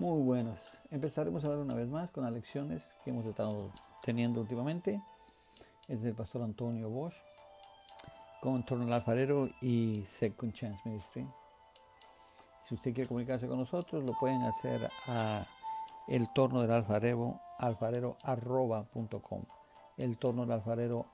[0.00, 0.58] Muy buenos.
[0.90, 3.70] Empezaremos a hablar una vez más con las lecciones que hemos estado
[4.02, 5.00] teniendo últimamente.
[5.86, 7.14] Es del pastor Antonio Bosch
[8.40, 11.24] con Torno al Alfarero y Second Chance Ministry.
[12.68, 15.44] Si usted quiere comunicarse con nosotros, lo pueden hacer a
[16.08, 18.16] el torno del alfarero, alfarero
[19.96, 21.06] El torno del alfarero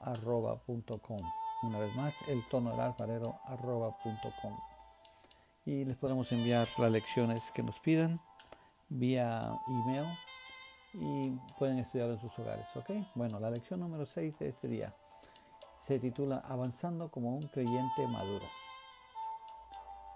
[1.63, 3.39] Una vez más, el torno del alfarero
[5.67, 8.19] Y les podemos enviar las lecciones que nos pidan
[8.91, 10.05] vía email
[10.95, 12.67] y pueden estudiar en sus hogares.
[12.75, 12.91] ¿ok?
[13.15, 14.95] Bueno, la lección número 6 de este día
[15.87, 18.45] se titula Avanzando como un creyente maduro.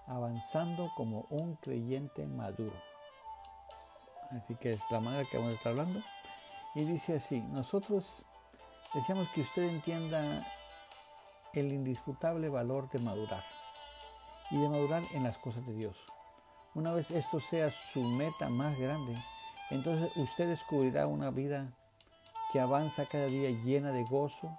[0.07, 2.77] Avanzando como un creyente maduro.
[4.31, 6.01] Así que es la manera que vamos a estar hablando.
[6.75, 8.25] Y dice así, nosotros
[8.95, 10.21] deseamos que usted entienda
[11.53, 13.41] el indisputable valor de madurar
[14.51, 16.04] y de madurar en las cosas de Dios.
[16.75, 19.15] Una vez esto sea su meta más grande,
[19.71, 21.73] entonces usted descubrirá una vida
[22.53, 24.59] que avanza cada día llena de gozo,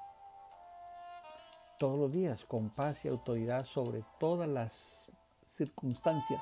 [1.77, 4.71] todos los días, con paz y autoridad sobre todas las
[5.57, 6.41] circunstancias.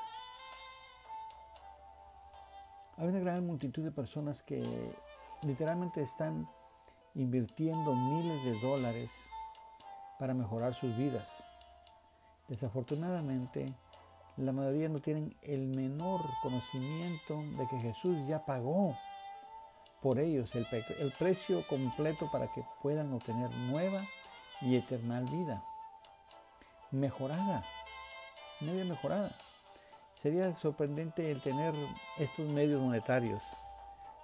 [2.97, 4.61] Hay una gran multitud de personas que
[5.41, 6.45] literalmente están
[7.15, 9.09] invirtiendo miles de dólares
[10.19, 11.27] para mejorar sus vidas.
[12.47, 13.73] Desafortunadamente,
[14.37, 18.95] la mayoría no tienen el menor conocimiento de que Jesús ya pagó
[20.01, 20.65] por ellos el,
[21.17, 24.01] precio completo para que puedan obtener nueva
[24.61, 25.63] y eterna vida.
[26.91, 27.63] Mejorada,
[28.61, 29.31] media mejorada.
[30.21, 31.73] Sería sorprendente el tener
[32.19, 33.41] estos medios monetarios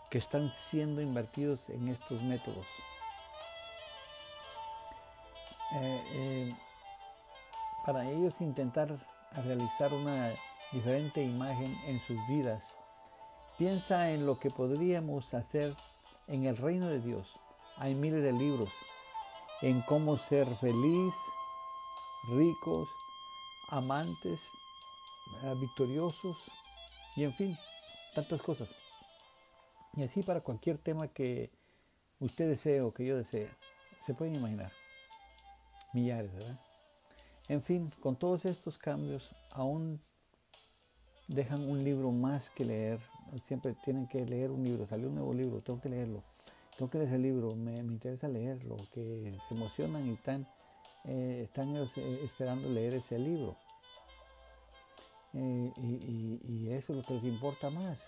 [0.09, 2.65] que están siendo invertidos en estos métodos.
[5.75, 6.55] Eh, eh,
[7.85, 8.97] para ellos intentar
[9.31, 10.31] a realizar una
[10.71, 12.63] diferente imagen en sus vidas.
[13.57, 15.73] Piensa en lo que podríamos hacer
[16.27, 17.27] en el reino de Dios.
[17.77, 18.71] Hay miles de libros
[19.61, 21.13] en cómo ser feliz,
[22.29, 22.87] ricos,
[23.69, 24.39] amantes,
[25.43, 26.37] eh, victoriosos
[27.15, 27.57] y en fin,
[28.15, 28.69] tantas cosas.
[29.95, 31.51] Y así para cualquier tema que
[32.19, 33.49] usted desee o que yo desee,
[34.05, 34.71] se pueden imaginar.
[35.93, 36.59] Millares, ¿verdad?
[37.49, 39.99] En fin, con todos estos cambios aún
[41.27, 42.99] dejan un libro más que leer.
[43.45, 44.85] Siempre tienen que leer un libro.
[44.85, 46.23] Salió un nuevo libro, tengo que leerlo.
[46.77, 50.47] Tengo que leer ese libro, me, interesa leerlo, que se emocionan y están,
[51.03, 53.57] eh, eh, esperando leer ese libro.
[55.33, 57.99] Eh, y, eso es lo que les importa más.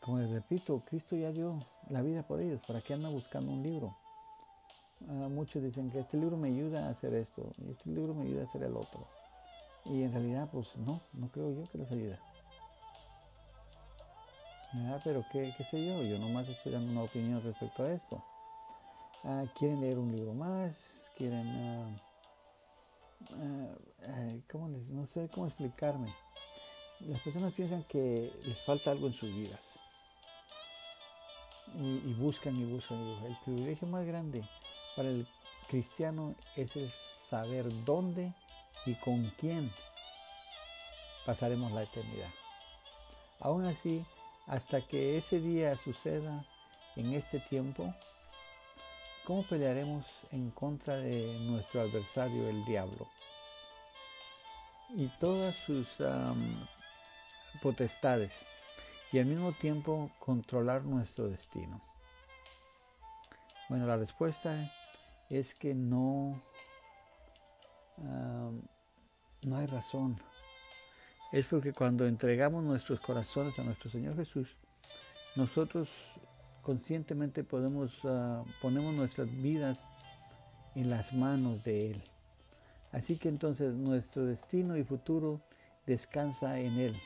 [0.00, 2.60] como les repito, Cristo ya dio la vida por ellos.
[2.66, 3.96] ¿Para qué andan buscando un libro?
[5.08, 8.24] Ah, muchos dicen que este libro me ayuda a hacer esto y este libro me
[8.24, 9.00] ayuda a hacer el otro.
[9.86, 12.18] Y en realidad, pues no, no creo yo que les ayude.
[14.74, 18.22] Ah, pero ¿qué, sé yo, yo nomás estoy dando una opinión respecto a esto.
[19.24, 20.76] Ah, quieren leer un libro más,
[21.16, 21.98] quieren,
[24.50, 26.08] ¿cómo les, no sé cómo explicarme.
[27.00, 29.74] Las personas piensan que les falta algo en sus vidas.
[31.74, 33.26] Y buscan y buscan y buscan.
[33.26, 34.44] El privilegio más grande
[34.96, 35.26] para el
[35.68, 36.90] cristiano es el
[37.28, 38.32] saber dónde
[38.86, 39.70] y con quién
[41.24, 42.30] pasaremos la eternidad.
[43.40, 44.04] Aún así,
[44.46, 46.44] hasta que ese día suceda
[46.96, 47.94] en este tiempo,
[49.24, 53.06] ¿cómo pelearemos en contra de nuestro adversario, el diablo?
[54.90, 55.86] Y todas sus
[57.62, 58.34] potestades,
[59.12, 61.80] y al mismo tiempo controlar nuestro destino.
[63.68, 64.72] Bueno, la respuesta
[65.30, 66.42] es que no,
[69.42, 70.20] no hay razón.
[71.32, 74.56] Es porque cuando entregamos nuestros corazones a nuestro Señor Jesús,
[75.36, 75.88] nosotros
[76.62, 79.86] conscientemente podemos, uh, ponemos nuestras vidas
[80.74, 82.02] en las manos de Él.
[82.92, 85.40] Así que entonces nuestro destino y futuro
[85.86, 86.96] descansa en Él.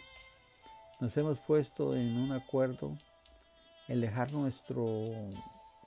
[1.00, 2.96] Nos hemos puesto en un acuerdo
[3.88, 5.10] en dejar nuestro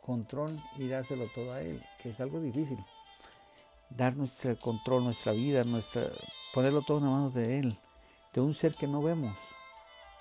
[0.07, 2.79] control y dárselo todo a Él, que es algo difícil.
[3.89, 6.03] Dar nuestro control, nuestra vida, nuestra,
[6.53, 7.77] ponerlo todo en las manos de Él,
[8.33, 9.37] de un ser que no vemos,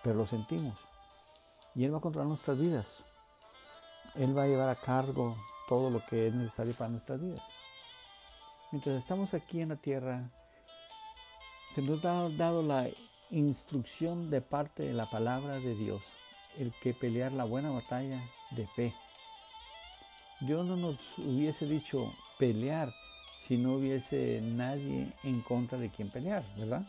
[0.03, 0.77] pero lo sentimos.
[1.75, 3.05] Y Él va a controlar nuestras vidas.
[4.17, 5.37] Él va a llevar a cargo
[5.69, 7.43] todo lo que es necesario para nuestras vidas.
[8.73, 10.29] Mientras estamos aquí en la tierra,
[11.75, 12.89] se nos ha dado la
[13.31, 16.03] instrucción de parte de la palabra de Dios,
[16.59, 18.95] el que pelear la buena batalla de fe.
[20.41, 22.93] Dios no nos hubiese dicho pelear
[23.47, 26.83] si no hubiese nadie en contra de quien pelear, ¿verdad?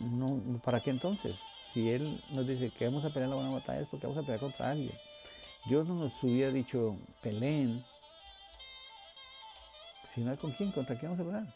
[0.00, 1.36] no, ¿para qué entonces?
[1.72, 4.26] Si Él nos dice que vamos a pelear la buena batalla es porque vamos a
[4.26, 4.94] pelear contra alguien.
[5.66, 7.84] Dios no nos hubiera dicho, peleen,
[10.14, 11.54] si no hay con quién, contra quién vamos a pelear.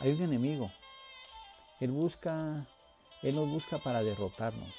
[0.00, 0.70] Hay un enemigo.
[1.80, 2.66] Él busca,
[3.22, 4.72] Él nos busca para derrotarnos.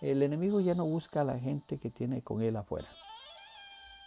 [0.00, 2.88] El enemigo ya no busca a la gente que tiene con Él afuera.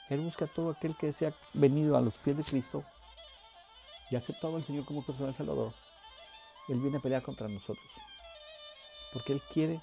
[0.09, 2.83] Él busca a todo aquel que se ha venido a los pies de Cristo
[4.09, 5.73] y aceptado al Señor como personal Salvador.
[6.69, 7.85] Él viene a pelear contra nosotros.
[9.13, 9.81] Porque Él quiere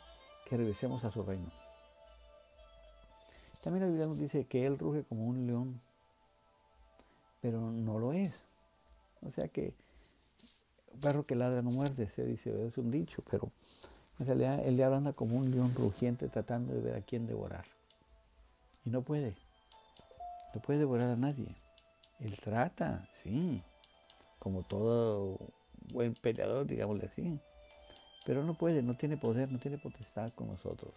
[0.49, 1.51] que regresemos a su reino.
[3.63, 5.81] También la Biblia nos dice que Él ruge como un león,
[7.41, 8.43] pero no lo es.
[9.23, 9.75] O sea que
[11.01, 13.51] perro que ladra no muerde, se dice, es un dicho, pero
[14.19, 17.65] en realidad el diablo anda como un león rugiente tratando de ver a quién devorar.
[18.85, 19.35] Y no puede.
[20.55, 21.47] No puede devorar a nadie.
[22.21, 23.63] Él trata, sí,
[24.39, 25.39] como todo
[25.93, 27.41] buen peleador, digámosle así.
[28.25, 30.95] Pero no puede, no tiene poder, no tiene potestad con nosotros.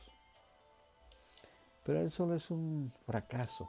[1.84, 3.68] Pero él solo es un fracaso.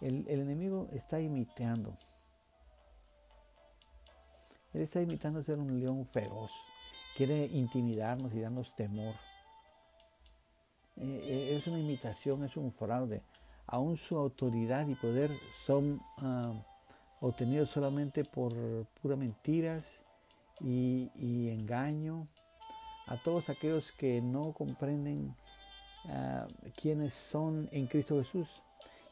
[0.00, 1.96] El, el enemigo está imitando.
[4.72, 6.50] Él está imitando ser un león feroz.
[7.16, 9.14] Quiere intimidarnos y darnos temor.
[10.96, 13.22] Eh, eh, es una imitación, es un fraude.
[13.72, 15.30] Aún su autoridad y poder
[15.64, 18.52] son uh, obtenidos solamente por
[19.00, 19.90] puras mentiras
[20.60, 21.08] y,
[21.48, 22.28] engaño.
[23.06, 25.34] A todos aquellos que no comprenden
[26.04, 28.46] uh, quiénes son en Cristo Jesús.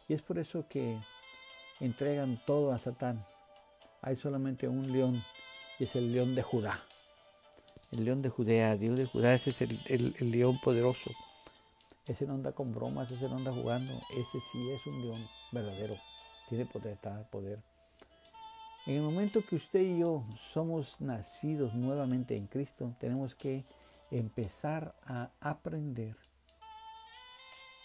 [0.08, 1.00] Y es por eso que
[1.80, 3.24] entregan todo a Satán.
[4.02, 5.24] Hay solamente un león
[5.78, 6.80] y es el león de Judá.
[7.92, 11.10] El león de Judea, Dios de Judá, ese es el león poderoso.
[12.06, 15.94] Ese no anda con bromas, ese no anda jugando, ese sí es un león verdadero,
[16.48, 17.60] tiene potestad, poder.
[18.86, 23.64] En el momento que usted y yo somos nacidos nuevamente en Cristo, tenemos que
[24.10, 26.16] empezar a aprender,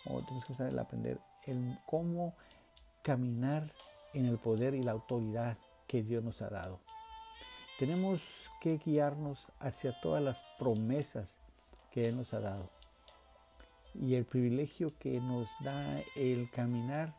[0.06, 2.34] o tenemos que saber aprender el cómo
[3.04, 3.72] caminar
[4.14, 5.58] en el poder y la autoridad
[5.88, 6.80] que Dios nos ha dado.
[7.78, 8.22] Tenemos
[8.62, 11.36] que guiarnos hacia todas las promesas
[11.92, 12.75] que Él nos ha dado
[14.02, 17.14] y el privilegio que nos da el caminar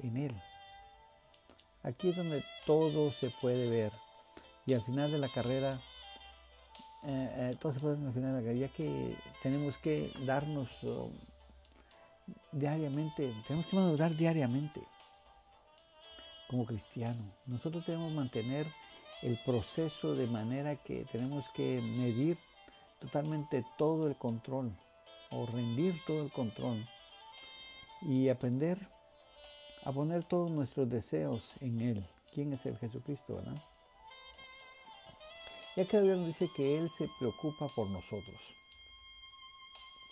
[0.00, 0.34] en Él.
[1.82, 3.92] Aquí es donde todo se puede ver.
[4.66, 5.80] Y al final de la carrera,
[7.04, 10.12] eh, eh, todo se puede ver al final de la carrera, ya que tenemos que
[10.26, 11.10] darnos oh,
[12.52, 14.82] diariamente, tenemos que madurar diariamente
[16.48, 17.32] como cristianos.
[17.46, 18.66] Nosotros debemos mantener
[19.22, 22.38] el proceso de manera que tenemos que medir
[23.00, 24.72] totalmente todo el control
[25.30, 26.86] o rendir todo el control
[28.02, 28.88] y aprender
[29.84, 32.06] a poner todos nuestros deseos en Él.
[32.34, 33.62] ¿Quién es el Jesucristo, verdad?
[35.76, 38.40] Ya que Dios dice que Él se preocupa por nosotros.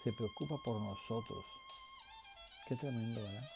[0.05, 1.45] Se preocupa por nosotros.
[2.69, 3.51] Qué tremendo, ¿verdad?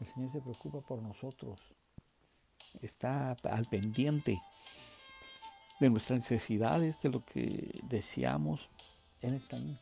[0.00, 1.58] El Señor se preocupa por nosotros.
[2.80, 4.40] Está al pendiente
[5.80, 8.68] de nuestras necesidades, de lo que deseamos.
[9.22, 9.78] Él está ahí.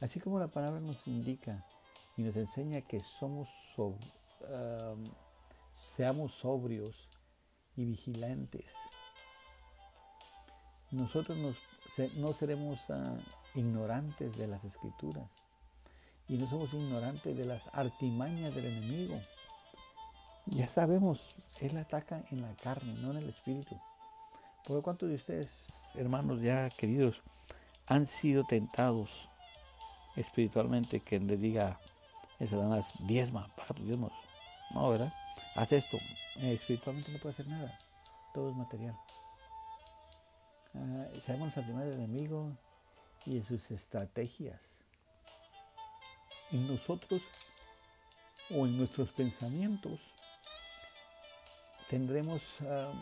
[0.00, 1.64] Así como la palabra nos indica
[2.16, 3.48] y nos enseña que somos
[5.96, 6.96] seamos sobrios
[7.76, 8.66] y vigilantes.
[10.90, 11.38] Nosotros
[12.16, 13.16] no seremos ah,
[13.54, 15.30] ignorantes de las escrituras
[16.28, 19.20] y no somos ignorantes de las artimañas del enemigo.
[20.46, 21.20] Ya sabemos,
[21.60, 23.78] Él ataca en la carne, no en el espíritu.
[24.66, 25.50] Por lo cuanto de ustedes,
[25.94, 27.22] hermanos ya queridos,
[27.86, 29.10] han sido tentados
[30.16, 31.78] espiritualmente que le diga
[32.38, 34.12] el Satanás, diezma, paga tus diezmos.
[34.74, 35.12] No, ¿verdad?
[35.54, 35.98] Haz esto.
[36.36, 37.78] Eh, espiritualmente no puede hacer nada.
[38.34, 38.96] Todo es material.
[40.74, 42.56] Uh, sabemos las del enemigo
[43.26, 44.60] y de sus estrategias.
[46.50, 47.22] En nosotros
[48.50, 50.00] o en nuestros pensamientos
[51.88, 52.92] tendremos uh,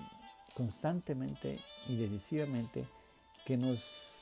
[0.54, 2.86] constantemente y decisivamente
[3.44, 4.19] que nos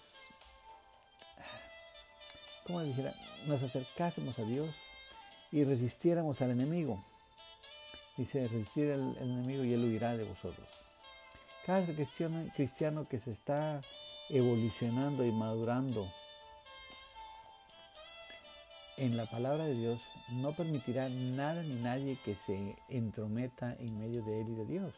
[2.69, 3.15] como dijera,
[3.47, 4.69] nos acercásemos a Dios
[5.51, 7.03] y resistiéramos al enemigo.
[8.17, 10.69] Dice, resistir al, enemigo y él huirá de vosotros.
[11.65, 11.85] Cada
[12.55, 13.81] cristiano, que se está
[14.29, 16.07] evolucionando y madurando
[18.99, 24.23] en la palabra de Dios no permitirá nada ni nadie que se entrometa en medio
[24.23, 24.95] de él y de Dios.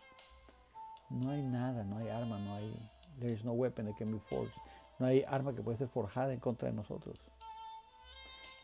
[1.09, 2.75] No hay nada, no hay arma, no hay
[3.21, 4.55] there is no weapon that can be forged.
[4.99, 7.17] No hay arma que pueda ser forjada en contra de nosotros.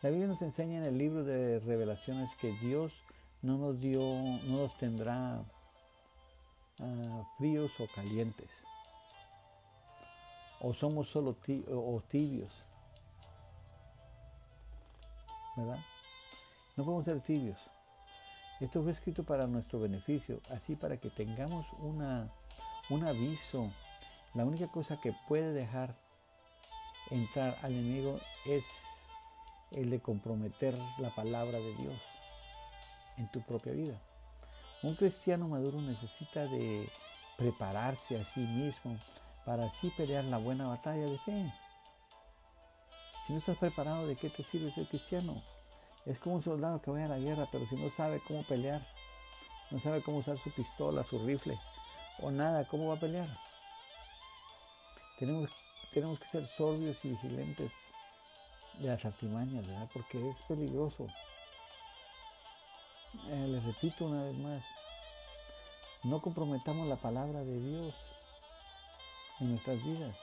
[0.03, 2.93] La Biblia nos enseña en el libro de revelaciones que Dios
[3.41, 5.43] no nos dio, no nos tendrá
[6.79, 8.49] uh, fríos o calientes.
[10.59, 11.35] o somos solo
[11.71, 12.51] o tibios.
[15.55, 15.79] ¿Verdad?
[16.75, 17.59] No podemos ser tibios.
[18.59, 22.29] Esto fue escrito para nuestro beneficio, así para que tengamos una,
[22.89, 23.71] un aviso.
[24.35, 25.95] La única cosa que puede dejar
[27.09, 28.63] entrar al enemigo es
[29.71, 32.01] el de comprometer la palabra de Dios
[33.17, 33.99] en tu propia vida.
[34.83, 36.87] Un cristiano maduro necesita de
[37.37, 38.97] prepararse a sí mismo
[39.45, 41.53] para así pelear la buena batalla de fe.
[43.25, 45.33] Si no estás preparado, ¿de qué te sirve ser cristiano?
[46.05, 48.81] Es como un soldado que vaya a la guerra, pero si no sabe cómo pelear,
[49.71, 51.59] no sabe cómo usar su pistola, su rifle
[52.19, 53.27] o nada, ¿cómo va a pelear?
[55.19, 55.49] Tenemos,
[55.93, 57.86] tenemos que ser sorbios y vigilentes de
[58.79, 59.89] las artimañas, ¿verdad?
[59.93, 61.07] Porque es peligroso.
[63.29, 64.63] Eh, les repito una vez más,
[66.03, 67.95] no comprometamos la palabra de Dios
[69.39, 70.15] en nuestras vidas.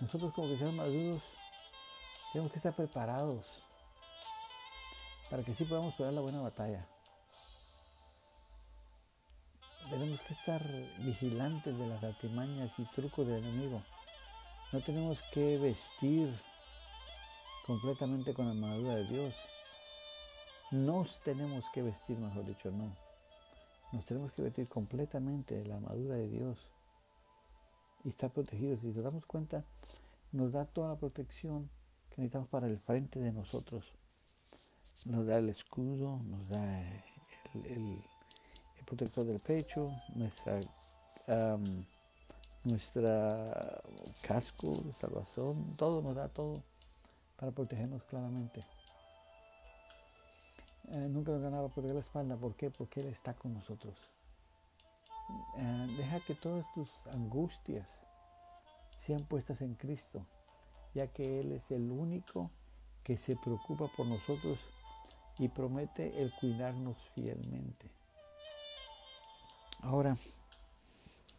[0.00, 1.22] Nosotros como que seamos maduros
[2.32, 3.46] tenemos que estar preparados
[5.30, 6.84] para que sí podamos pelear la buena batalla.
[9.88, 10.60] Tenemos que estar
[10.98, 13.82] vigilantes de las artimañas y trucos del enemigo.
[14.72, 16.34] No tenemos que vestir
[17.66, 19.34] completamente con la armadura de Dios.
[20.70, 22.96] Nos tenemos que vestir, mejor dicho, no.
[23.92, 26.58] Nos tenemos que vestir completamente de la armadura de Dios
[28.04, 28.80] y estar protegidos.
[28.80, 29.64] Si nos damos cuenta,
[30.32, 31.70] nos da toda la protección
[32.10, 33.84] que necesitamos para el frente de nosotros
[35.06, 36.80] nos da el escudo, nos da
[37.54, 38.02] el,
[38.86, 40.60] protector del pecho, nuestra,
[42.64, 43.82] nuestra
[44.22, 46.62] casco de salvación, todo nos da todo
[47.36, 48.64] para protegernos claramente.
[50.88, 52.70] Eh, nunca nos ganaba por la espalda, ¿por qué?
[52.70, 53.94] Porque Él está con nosotros.
[55.56, 57.88] Eh, deja que todas tus angustias
[58.98, 60.26] sean puestas en Cristo,
[60.94, 62.50] ya que Él es el único
[63.02, 64.58] que se preocupa por nosotros
[65.38, 67.90] y promete el cuidarnos fielmente.
[69.82, 70.16] Ahora,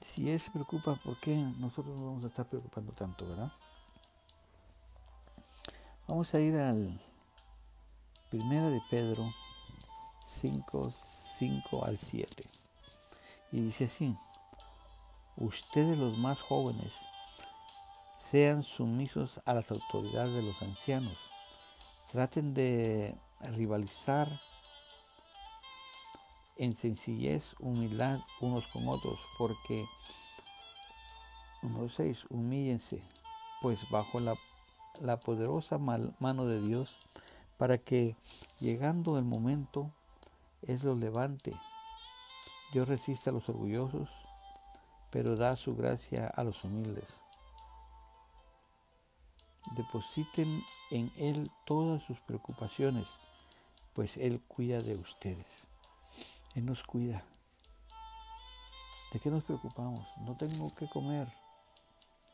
[0.02, 3.52] si Él se preocupa, ¿por qué nosotros nos vamos a estar preocupando tanto, verdad?
[6.08, 7.02] Vamos a ir al
[8.30, 9.34] Primera de Pedro
[10.40, 10.94] 5,
[11.40, 12.44] 5 al 7.
[13.52, 14.16] Y dice así,
[15.36, 16.94] ustedes los más jóvenes
[18.20, 21.18] sean sumisos a las autoridades de los ancianos.
[22.12, 23.16] Traten de
[23.56, 24.28] rivalizar
[26.58, 29.88] en sencillez, humildad unos con otros, porque,
[31.64, 33.02] número 6, humíllense,
[33.64, 34.36] pues bajo la,
[35.02, 36.90] la poderosa mano de Dios,
[37.58, 38.16] para que,
[38.60, 39.92] llegando el momento,
[40.62, 41.54] es lo levante.
[42.74, 44.10] Dios resiste a los orgullosos,
[45.12, 47.22] pero da su gracia a los humildes.
[49.76, 50.62] Depositen
[50.92, 53.08] en Él todas sus preocupaciones
[53.96, 55.64] pues Él cuida de ustedes.
[56.54, 57.24] Él nos cuida.
[59.14, 60.06] ¿De qué nos preocupamos?
[60.20, 61.32] No tengo que comer.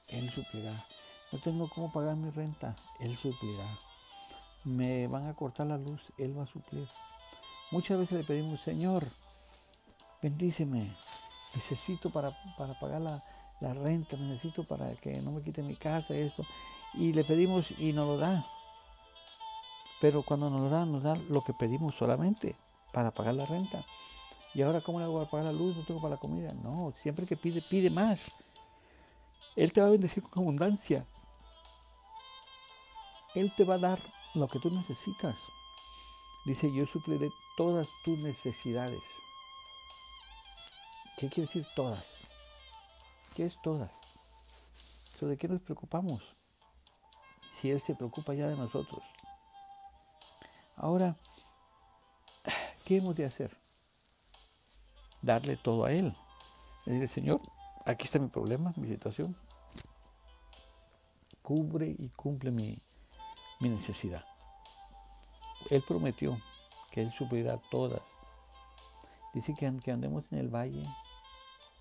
[0.09, 0.83] Él suplirá.
[1.31, 2.75] No tengo cómo pagar mi renta.
[2.99, 3.79] Él suplirá.
[4.63, 6.01] Me van a cortar la luz.
[6.17, 6.87] Él va a suplir.
[7.71, 9.07] Muchas veces le pedimos, Señor,
[10.21, 10.91] bendíceme.
[11.55, 12.31] Necesito para,
[12.79, 13.23] pagar la,
[13.61, 14.17] la, renta.
[14.17, 16.13] Necesito para que no me quite mi casa.
[16.13, 16.43] Esto.
[16.93, 18.45] Y le pedimos y nos lo da.
[20.01, 22.55] Pero cuando nos lo dan, nos dan lo que pedimos solamente
[22.91, 23.85] para pagar la renta.
[24.53, 25.77] Y ahora, ¿cómo le hago para pagar la luz?
[25.77, 26.53] No tengo para la comida.
[26.53, 28.31] No, siempre que pide, pide más.
[29.55, 31.05] Él te va a bendecir con abundancia.
[33.33, 33.99] Él te va a dar
[34.33, 35.37] lo que tú necesitas.
[36.45, 39.01] Dice, yo supliré todas tus necesidades.
[41.17, 42.15] ¿Qué quiere decir todas?
[43.35, 43.91] ¿Qué es todas?
[45.21, 46.23] ¿De qué nos preocupamos?
[47.53, 49.03] Si Él se preocupa ya de nosotros.
[50.75, 51.15] Ahora,
[52.85, 53.55] ¿qué hemos de hacer?
[55.21, 56.15] Darle todo a Él.
[56.85, 57.41] Decirle, Señor,
[57.85, 59.37] aquí está mi problema, mi situación.
[61.43, 62.81] Cubre y cumple mi,
[63.61, 64.25] mi necesidad.
[65.69, 66.41] Él prometió
[66.91, 68.01] que Él suplirá todas.
[69.33, 70.85] Dice que aunque andemos en el valle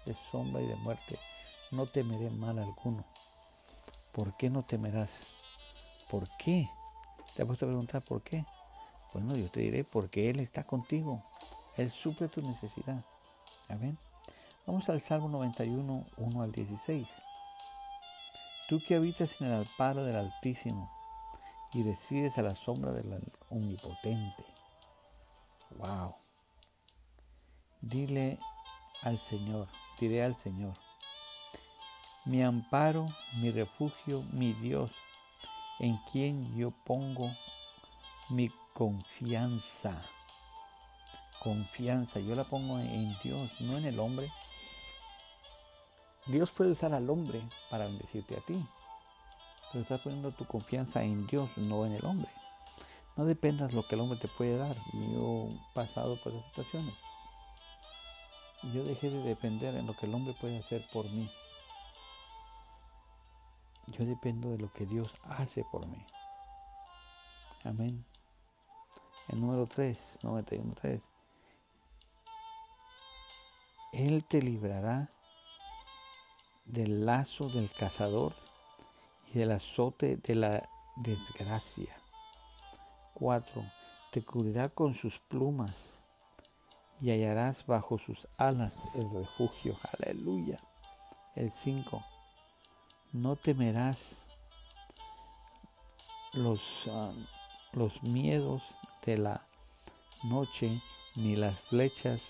[0.06, 1.18] de sombra y de muerte,
[1.72, 3.04] no temeré mal alguno.
[4.12, 5.26] ¿Por qué no temerás?
[6.08, 6.68] ¿Por qué?
[7.34, 8.44] ¿Te has puesto a preguntar por qué?
[9.12, 11.22] Bueno, yo te diré porque Él está contigo.
[11.76, 13.02] Él suple tu necesidad.
[13.68, 13.98] Amén.
[14.66, 17.08] Vamos al Salmo 91, 1 al 16.
[18.68, 20.99] Tú que habitas en el alparo del Altísimo
[21.72, 24.44] y decides a la sombra del Omnipotente.
[25.76, 26.14] Wow.
[27.80, 28.38] Dile
[29.02, 30.76] al Señor, diré al Señor,
[32.24, 34.90] mi amparo, mi refugio, mi Dios,
[35.78, 37.30] en quien yo pongo
[38.28, 40.02] mi confianza.
[41.42, 44.30] Confianza, yo la pongo en Dios, no en el hombre.
[46.26, 48.62] Dios puede usar al hombre para bendecirte a ti,
[49.70, 52.30] pero estás poniendo tu confianza en Dios, no en el hombre.
[53.16, 54.76] No dependas lo que el hombre te puede dar.
[54.92, 56.94] Yo he pasado por esas situaciones.
[58.74, 61.30] Yo dejé de depender en lo que el hombre puede hacer por mí.
[63.88, 66.04] Yo dependo de lo que Dios hace por mí.
[67.64, 68.04] Amén.
[69.28, 71.00] El número 3, 91.3.
[73.92, 75.10] Él te librará
[76.64, 78.34] del lazo del cazador
[79.32, 81.96] y del azote de la desgracia.
[83.14, 83.64] 4.
[84.12, 85.94] Te cubrirá con sus plumas
[87.00, 89.78] y hallarás bajo sus alas el refugio.
[89.98, 90.60] Aleluya.
[91.34, 92.04] El 5.
[93.12, 94.16] No temerás
[96.32, 97.12] los, ah,
[97.72, 98.62] los miedos
[99.04, 99.46] de la
[100.24, 100.82] noche
[101.16, 102.22] ni las flechas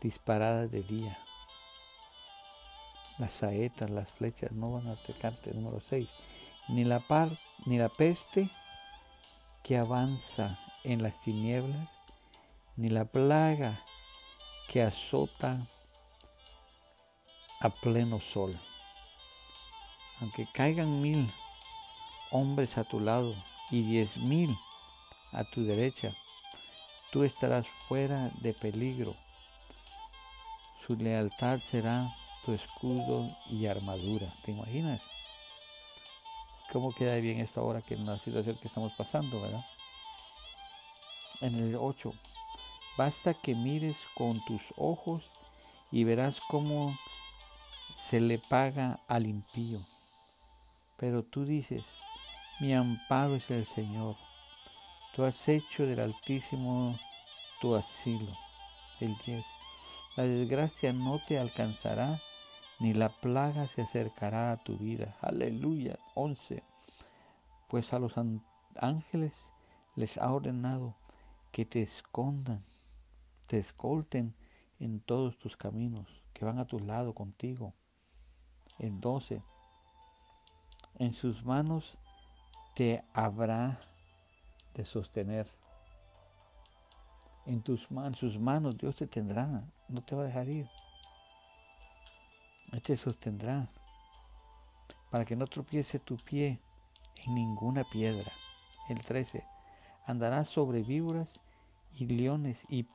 [0.00, 1.18] disparadas de día.
[3.18, 5.52] Las saetas, las flechas no van a atacarte.
[5.54, 6.08] Número 6.
[6.68, 7.30] Ni la, par,
[7.66, 8.50] ni la peste
[9.62, 11.88] que avanza en las tinieblas
[12.76, 13.80] ni la plaga
[14.68, 15.66] que azota
[17.60, 18.58] a pleno sol.
[20.20, 21.32] Aunque caigan mil
[22.30, 23.34] hombres a tu lado
[23.70, 24.56] y diez mil
[25.32, 26.12] a tu derecha,
[27.12, 29.16] tú estarás fuera de peligro.
[30.86, 32.14] Su lealtad será
[32.44, 34.32] tu escudo y armadura.
[34.44, 35.00] ¿Te imaginas?
[36.72, 39.64] ¿Cómo queda bien esto ahora que en la situación que estamos pasando, verdad?
[41.40, 42.12] En el 8,
[42.96, 45.24] Basta que mires con tus ojos
[45.90, 46.96] y verás cómo
[48.08, 49.84] se le paga al impío.
[50.96, 51.82] Pero tú dices,
[52.60, 54.14] mi amparo es el Señor.
[55.14, 56.96] Tú has hecho del Altísimo
[57.60, 58.32] tu asilo.
[59.00, 59.44] El 10.
[60.16, 62.20] La desgracia no te alcanzará,
[62.80, 65.16] ni la plaga se acercará a tu vida.
[65.20, 65.98] Aleluya.
[66.14, 66.62] 11.
[67.68, 68.14] Pues a los
[68.76, 69.50] ángeles
[69.96, 70.94] les ha ordenado
[71.52, 72.64] que te escondan
[73.46, 74.34] te escolten
[74.80, 77.74] en todos tus caminos, que van a tu lado contigo.
[78.78, 79.42] En 12.
[80.98, 81.96] En sus manos
[82.74, 83.80] te habrá
[84.74, 85.48] de sostener.
[87.46, 90.68] En tus manos, sus manos Dios te tendrá, no te va a dejar ir.
[92.84, 93.70] Te sostendrá
[95.10, 96.60] para que no tropiece tu pie
[97.24, 98.30] en ninguna piedra.
[98.90, 99.42] El 13.
[100.04, 101.40] Andarás sobre víboras
[101.94, 102.86] y leones y,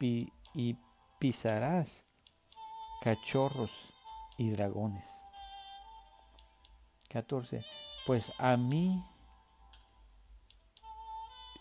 [0.54, 0.78] y
[1.18, 2.06] pisarás
[3.02, 3.72] cachorros
[4.38, 5.08] y dragones.
[7.10, 7.66] 14.
[8.06, 9.04] Pues a mí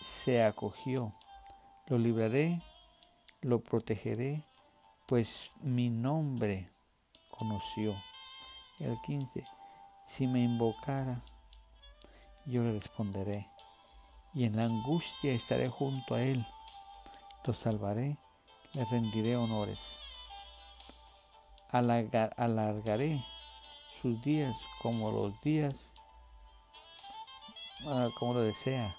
[0.02, 1.14] se acogió,
[1.86, 2.60] lo libraré,
[3.40, 4.44] lo protegeré,
[5.06, 6.70] pues mi nombre
[7.30, 7.94] conoció.
[8.80, 9.44] El 15.
[10.06, 11.22] Si me invocara,
[12.46, 13.46] yo le responderé,
[14.34, 16.46] y en la angustia estaré junto a él,
[17.44, 18.16] lo salvaré
[18.74, 19.78] le rendiré honores.
[21.70, 23.24] alargaré
[24.00, 25.92] sus días como los días,
[27.86, 28.94] ah, como lo desea.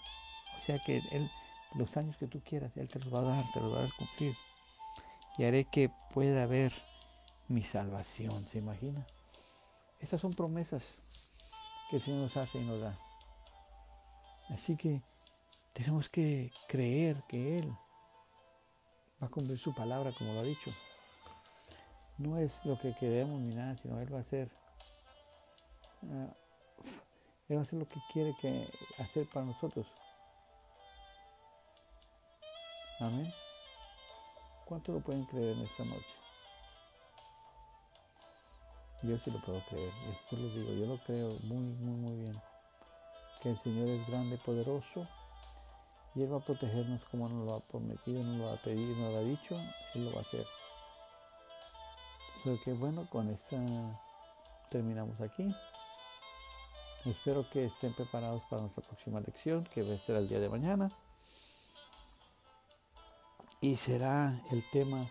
[0.61, 1.31] O sea que Él,
[1.75, 3.89] los años que tú quieras, Él te los va a dar, te los va a
[3.97, 4.35] cumplir.
[5.37, 6.73] Y haré que pueda ver
[7.47, 9.05] mi salvación, ¿se imagina?
[9.99, 10.95] Estas son promesas
[11.89, 12.97] que el Señor nos hace y nos da.
[14.49, 15.01] Así que
[15.73, 17.69] tenemos que creer que Él
[19.21, 20.71] va a cumplir su palabra como lo ha dicho.
[22.17, 24.49] No es lo que queremos ni nada, sino Él va a hacer,
[26.03, 26.33] ah,
[27.47, 29.87] Él va a hacer lo que quiere que hacer para nosotros.
[32.99, 33.33] Amén.
[34.65, 36.28] ¿Cuánto lo pueden creer en esta noche?
[39.01, 42.41] Yo sí lo puedo creer, esto lo digo, yo lo creo muy, muy, muy bien.
[43.41, 45.07] Que el Señor es grande, poderoso
[46.15, 48.97] y Él va a protegernos como nos lo ha prometido, nos lo va a pedir,
[48.97, 49.55] nos lo ha dicho,
[49.95, 50.45] Él lo va a hacer.
[52.43, 53.57] So que bueno, con esta
[54.69, 55.53] terminamos aquí.
[57.05, 60.49] Espero que estén preparados para nuestra próxima lección, que va a ser el día de
[60.49, 60.91] mañana.
[63.61, 65.05] Y será el tema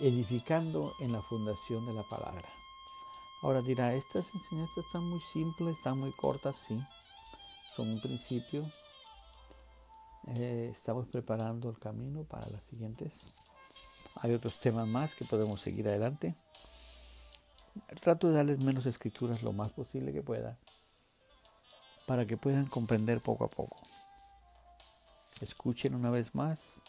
[0.00, 2.57] edificando en la fundación de la palabra.
[3.42, 6.78] Ahora dirá, estas enseñanzas están muy simples, están muy cortas, sí.
[7.76, 8.64] Son un principio,
[10.26, 13.12] eh, estamos preparando el camino para las siguientes.
[14.22, 16.34] Hay otros temas más que podemos seguir adelante.
[18.00, 20.58] trato de darles menos escrituras lo más posible que pueda
[22.08, 23.76] para que puedan comprender poco a poco.
[25.42, 26.80] Escuchen una vez más.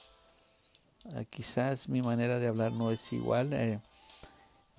[1.14, 3.52] Ah, quizás mi manera de hablar no es igual.
[3.52, 3.80] Eh,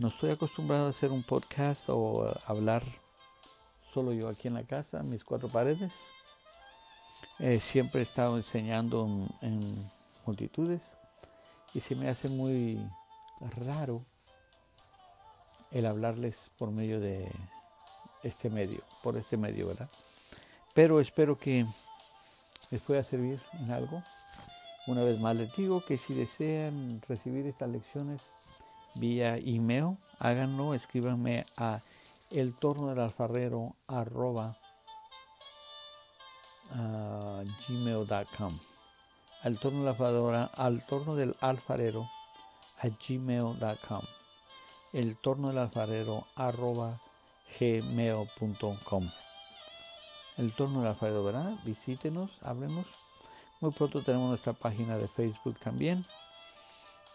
[0.01, 2.83] no estoy acostumbrado a hacer un podcast o hablar
[3.93, 5.93] solo yo aquí en la casa, mis cuatro paredes.
[7.39, 9.69] Eh, siempre he estado enseñando en
[10.25, 10.81] multitudes
[11.75, 12.83] y se me hace muy
[13.67, 14.03] raro
[15.71, 17.31] el hablarles por medio de
[18.23, 19.91] este medio, por este medio, ¿verdad?
[20.73, 21.67] Pero espero que
[22.71, 24.03] les pueda servir en algo.
[24.87, 28.23] Una vez más les digo que si desean recibir estas lecciones
[28.95, 31.81] vía email, háganlo, escríbanme a
[32.31, 34.57] el torno del alfarero arroba
[37.69, 38.59] gmail.com
[39.43, 42.09] al torno, la al torno del alfarero
[42.79, 44.03] a gmail.com
[44.93, 47.01] el torno del alfarero arroba
[47.59, 49.11] gmail.com
[50.37, 51.59] el torno del alfarero, ¿verdad?
[51.65, 52.87] Visítenos, háblenos.
[53.61, 56.07] Muy pronto tenemos nuestra página de Facebook también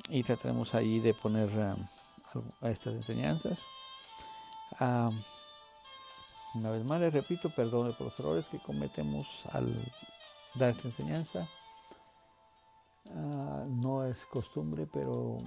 [0.10, 3.60] y trataremos ahí de poner um, estas enseñanzas.
[4.80, 5.22] Um,
[6.56, 9.74] una vez más les repito, perdone por los errores que cometemos al
[10.54, 11.48] dar esta enseñanza.
[13.14, 15.38] Ah, no es costumbre, pero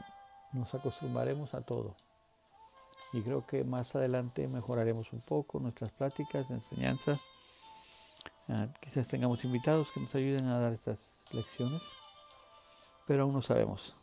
[0.53, 1.97] nos acostumbraremos a todo.
[3.12, 7.18] Y creo que más adelante mejoraremos un poco nuestras pláticas de enseñanza.
[8.49, 11.83] Ah, quizás tengamos invitados que nos ayuden a dar estas lecciones,
[13.07, 13.94] pero aún no sabemos.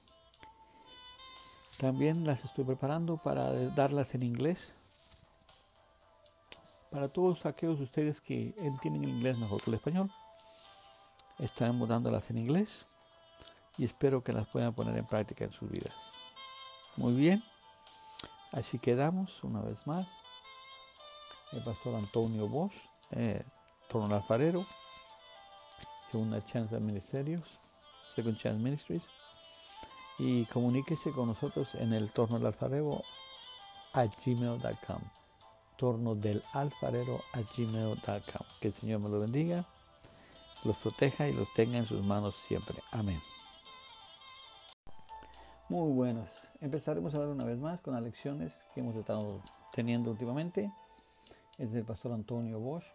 [1.85, 4.73] También las estoy preparando para darlas en inglés.
[6.89, 10.11] Para todos aquellos de ustedes que entienden el inglés mejor que el español,
[11.37, 12.87] estaremos dándolas en inglés
[13.77, 15.93] y espero que las puedan poner en práctica en sus vidas.
[16.97, 17.43] Muy bien,
[18.51, 20.07] así quedamos una vez más.
[21.51, 22.73] El pastor Antonio Bosch,
[23.11, 23.45] eh,
[23.89, 24.65] Torno Alfarero,
[26.09, 27.43] Segunda Chance Ministerios,
[28.15, 29.03] Second Chance Ministries,
[30.17, 33.03] y comuníquese con nosotros en el Torno del Alfarero
[33.93, 35.01] a gmail.com.
[35.77, 38.47] Torno del Alfarero a gmail.com.
[38.61, 39.65] Que el Señor me lo bendiga,
[40.63, 42.75] los proteja y los tenga en sus manos siempre.
[42.91, 43.19] Amén.
[45.67, 46.29] Muy buenos.
[46.61, 49.41] Empezaremos a hablar una vez más con las lecciones que hemos estado
[49.73, 50.71] teniendo últimamente.
[51.57, 52.85] Es del pastor Antonio Bosch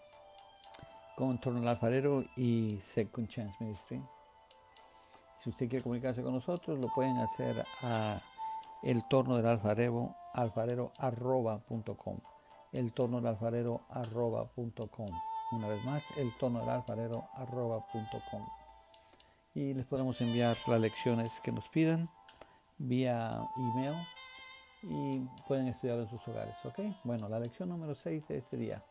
[1.17, 4.01] con Torno al Alfarero y Second Chance Ministry.
[5.43, 8.21] Si usted quiere comunicarse con nosotros, lo pueden hacer a
[8.83, 10.93] el torno del alfarero, alfarero
[12.73, 13.81] El torno del alfarero
[15.53, 17.29] Una vez más, el del alfarero
[19.55, 22.09] Y les podemos enviar las lecciones que nos pidan
[22.79, 23.95] vía email
[24.83, 26.81] y pueden estudiar en sus hogares, ¿ok?
[27.05, 28.83] Bueno, la lección número 6 de este día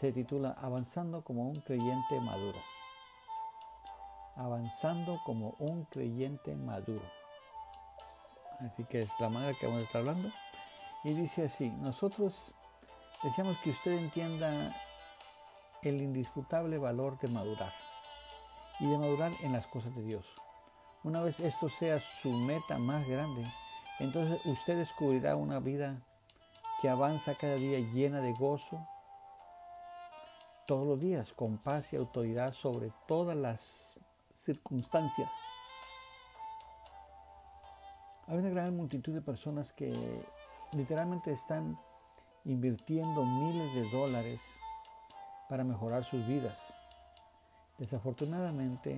[0.00, 2.58] se titula Avanzando como un creyente maduro.
[4.36, 7.04] Avanzando como un creyente maduro.
[8.60, 10.28] Así que es la manera que vamos a estar hablando.
[11.04, 12.34] Y dice así, nosotros
[13.22, 14.50] deseamos que usted entienda
[15.82, 17.68] el indisputable valor de madurar
[18.80, 20.24] y de madurar en las cosas de Dios.
[21.02, 23.44] Una vez esto sea su meta más grande,
[24.00, 26.00] entonces usted descubrirá una vida
[26.80, 28.86] que avanza cada día llena de gozo,
[30.66, 33.93] todos los días, con paz y autoridad sobre todas las
[34.44, 35.30] circunstancias.
[38.26, 39.92] Hay una gran multitud de personas que
[40.72, 41.76] literalmente están
[42.44, 44.40] invirtiendo miles de dólares
[45.48, 46.56] para mejorar sus vidas.
[47.78, 48.96] Desafortunadamente,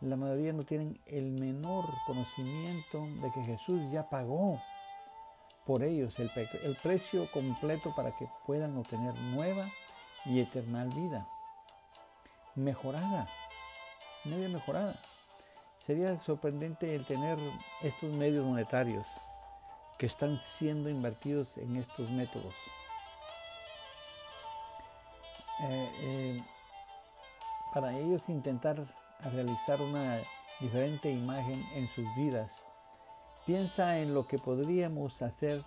[0.00, 4.60] la mayoría no tienen el menor conocimiento de que Jesús ya pagó
[5.66, 6.30] por ellos el,
[6.82, 9.66] precio completo para que puedan obtener nueva
[10.24, 11.26] y eterna vida.
[12.54, 13.28] Mejorada,
[14.24, 14.94] media mejorada.
[15.86, 17.38] Sería sorprendente el tener
[17.82, 19.06] estos medios monetarios
[19.98, 22.54] que están siendo invertidos en estos métodos.
[25.60, 26.42] Eh, eh,
[27.74, 28.76] para ellos intentar
[29.32, 30.18] realizar una
[30.60, 32.52] diferente imagen en sus vidas.
[33.46, 35.62] Piensa en lo que podríamos hacer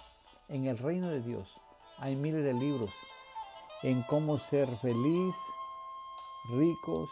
[0.49, 1.49] en el reino de Dios.
[1.97, 2.91] Hay miles de libros
[3.83, 5.35] en cómo ser feliz,
[6.51, 7.09] ricos,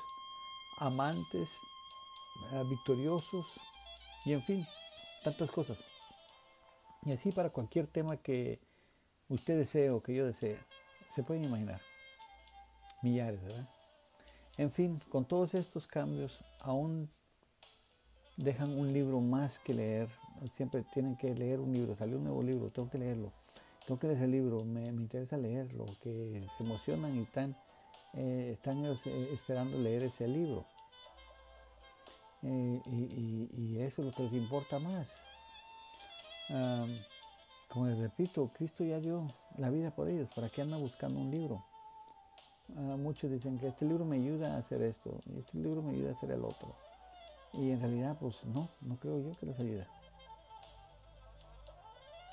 [0.79, 1.49] amantes,
[2.53, 3.45] eh, victoriosos
[4.25, 4.67] y en fin,
[5.23, 5.77] tantas cosas.
[7.05, 8.59] Y así para cualquier tema que
[9.29, 10.57] usted desee o que yo desee,
[11.15, 11.81] se pueden imaginar.
[13.01, 13.69] Millares, ¿verdad?
[14.57, 17.09] En fin, con todos estos cambios aún
[18.35, 20.09] dejan un libro más que leer.
[20.55, 23.31] Siempre tienen que leer un libro, salió un nuevo libro, tengo que leerlo.
[23.85, 27.55] tengo que leer ese libro, me, interesa leerlo, que se emocionan y están,
[28.13, 30.65] eh, están eh, esperando leer ese libro.
[32.41, 35.07] Eh, y, eso es lo que les importa más.
[37.69, 41.31] como les repito, Cristo ya dio la vida por ellos, ¿para qué andan buscando un
[41.31, 41.63] libro?
[42.67, 46.11] muchos dicen que este libro me ayuda a hacer esto, y este libro me ayuda
[46.11, 46.75] a hacer el otro.
[47.53, 49.87] Y en realidad, pues no, no creo yo que les ayude.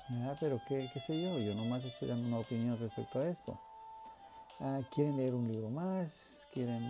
[0.09, 3.59] Ah, pero ¿qué, sé yo, yo nomás estoy dando una opinión respecto a esto.
[4.59, 6.11] Ah, quieren leer un libro más,
[6.51, 6.83] quieren,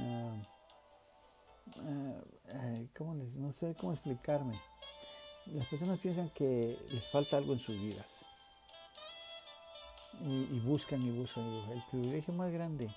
[1.80, 4.60] ah, ¿cómo les, no sé cómo explicarme.
[5.48, 8.08] Las personas piensan que les falta algo en sus vidas.
[10.22, 11.78] Y, buscan y buscan y buscan.
[11.78, 12.90] El privilegio más grande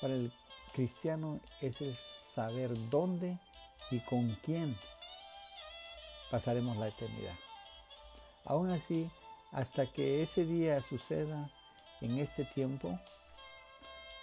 [0.00, 0.32] para el
[0.72, 1.96] cristiano es el
[2.34, 3.38] saber dónde
[3.90, 4.76] y con quién
[6.30, 7.34] pasaremos la eternidad.
[8.44, 9.08] Aún así,
[9.52, 11.50] hasta que ese día suceda
[12.00, 12.98] en este tiempo,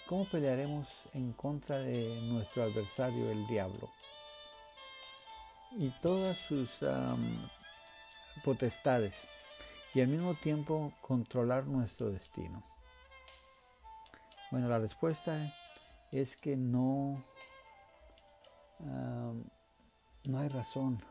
[0.07, 3.89] ¿cómo pelearemos en contra de nuestro adversario, el diablo?
[5.71, 6.69] Y todas sus
[8.43, 9.15] potestades
[9.93, 12.63] y al mismo tiempo controlar nuestro destino.
[14.51, 15.53] Bueno, la respuesta
[16.11, 17.23] es que no,
[18.79, 21.03] no hay razón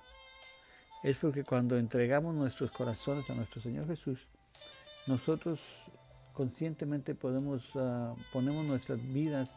[1.02, 4.20] es porque cuando entregamos nuestros corazones a nuestro Señor Jesús,
[5.06, 5.58] nosotros
[6.32, 9.56] conscientemente podemos, uh, ponemos nuestras vidas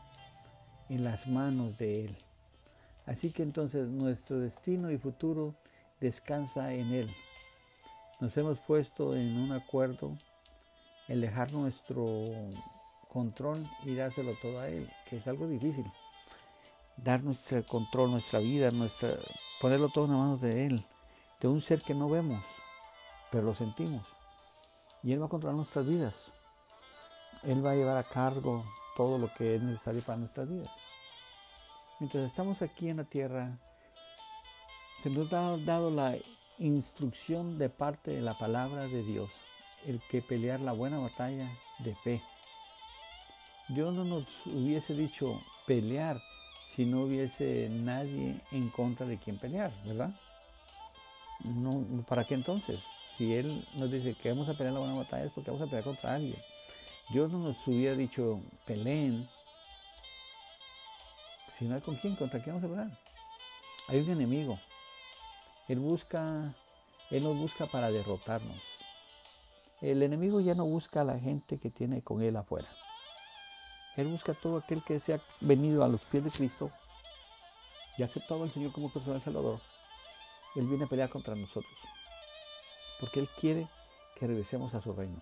[0.90, 2.18] en las manos de Él.
[3.06, 5.56] Así que entonces nuestro destino y futuro
[6.00, 7.16] descansa en Él.
[8.20, 10.18] Nos hemos puesto en un acuerdo
[11.08, 12.32] en dejar nuestro
[13.10, 15.86] control y dárselo todo a Él, que es algo difícil.
[16.98, 19.12] Dar nuestro control, nuestra vida, nuestra,
[19.62, 20.86] ponerlo todo en las manos de Él
[21.42, 22.44] de un ser que no vemos,
[23.32, 24.06] pero lo sentimos.
[25.04, 26.32] Y Él va a controlar nuestras vidas.
[27.44, 28.64] Él va a llevar a cargo
[28.96, 30.70] todo lo que es necesario para nuestras vidas.
[32.00, 33.58] Mientras estamos aquí en la tierra,
[35.04, 36.16] se nos ha dado la
[36.58, 39.30] instrucción de parte de la palabra de Dios,
[39.86, 42.22] el que pelear la buena batalla de fe.
[43.70, 46.22] Dios no nos hubiese dicho pelear
[46.76, 50.12] si no hubiese nadie en contra de quien pelear, ¿verdad?
[51.44, 52.80] no, ¿para qué entonces?
[53.18, 55.70] Si Él nos dice que vamos a pelear la buena batalla es porque vamos a
[55.70, 56.40] pelear contra alguien.
[57.10, 59.30] Dios no nos hubiera dicho peleen,
[61.58, 63.00] si no con quién, contra quién vamos a pelear.
[63.88, 64.60] Hay un enemigo.
[65.68, 66.54] Él busca,
[67.12, 68.62] Él nos busca para derrotarnos.
[69.82, 72.68] El enemigo ya no busca a la gente que tiene con Él afuera.
[73.96, 76.70] Él busca a todo aquel que se ha venido a los pies de Cristo
[77.98, 79.62] y ha aceptado al Señor como personal salvador
[80.56, 81.74] él viene a pelear contra nosotros.
[83.00, 83.68] Porque Él quiere
[84.18, 85.22] que regresemos a su reino.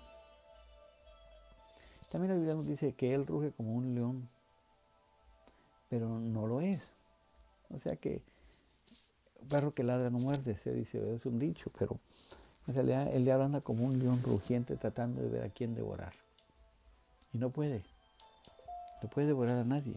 [2.14, 4.30] También la Biblia nos dice que Él ruge como un león,
[5.90, 6.92] pero no lo es.
[7.72, 8.22] O sea que
[9.50, 12.00] perro que ladra no muerde, se dice, es un dicho, pero
[12.68, 16.14] en realidad el diablo anda como un león rugiente tratando de ver a quién devorar.
[17.34, 17.84] Y no puede.
[19.02, 19.96] No puede devorar a nadie.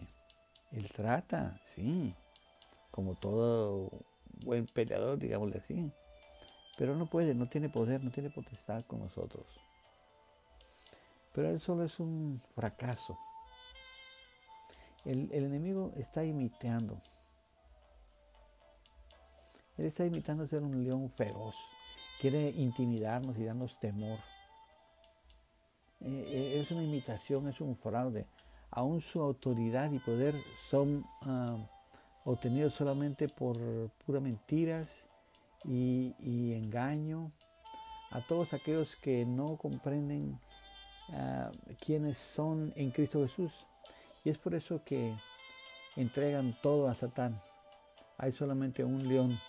[0.71, 2.15] Él trata, sí,
[2.89, 3.91] como todo
[4.43, 5.91] buen peleador, digámosle así.
[6.79, 9.45] Pero no puede, no tiene poder, no tiene potestad con nosotros.
[11.37, 13.15] Pero él solo es un fracaso.
[15.05, 16.99] El, enemigo está imitando.
[19.77, 21.55] Él está imitando ser un león feroz.
[22.19, 24.17] Quiere intimidarnos y darnos temor.
[26.01, 28.25] Eh, eh, es una imitación, es un fraude.
[28.71, 30.33] Aún su autoridad y poder
[30.71, 31.55] son ah,
[32.25, 33.59] obtenido solamente por
[34.07, 35.07] puras mentiras
[35.63, 37.31] y, engaño,
[38.09, 40.39] a todos aquellos que no comprenden
[41.09, 43.51] uh, quiénes son en Cristo Jesús.
[44.23, 45.15] Y es por eso que
[45.95, 47.41] entregan todo a Satán.
[48.17, 49.39] Hay solamente un león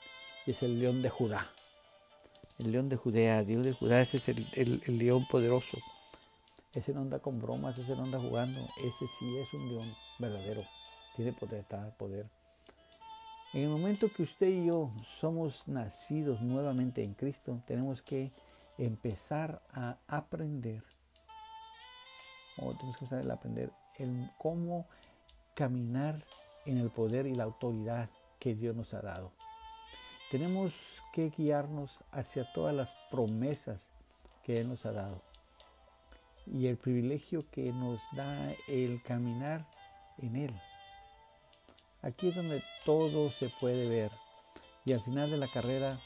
[0.46, 1.46] y es el león de Judá.
[2.58, 5.78] El león de Judea, Dios de Judá, ese es el, león poderoso.
[6.72, 10.62] Ese no anda con bromas, ese no anda jugando, ese sí es un león verdadero.
[11.14, 12.26] Tiene potestad, poder.
[13.52, 14.90] En el momento que usted y yo
[15.20, 18.32] somos nacidos nuevamente en Cristo, tenemos que
[18.76, 20.82] empezar a aprender,
[22.60, 24.86] o tenemos que aprender el cómo
[25.54, 26.24] caminar
[26.66, 29.32] en el poder y la autoridad que Dios nos ha dado.
[30.30, 30.74] Tenemos
[31.12, 33.88] que guiarnos hacia todas las promesas
[34.44, 35.22] que Él nos ha dado
[36.52, 39.66] y el privilegio que nos da el caminar
[40.18, 40.54] en Él.
[42.02, 44.12] Aquí es donde todo se puede ver.
[44.84, 46.00] Y al final de la carrera,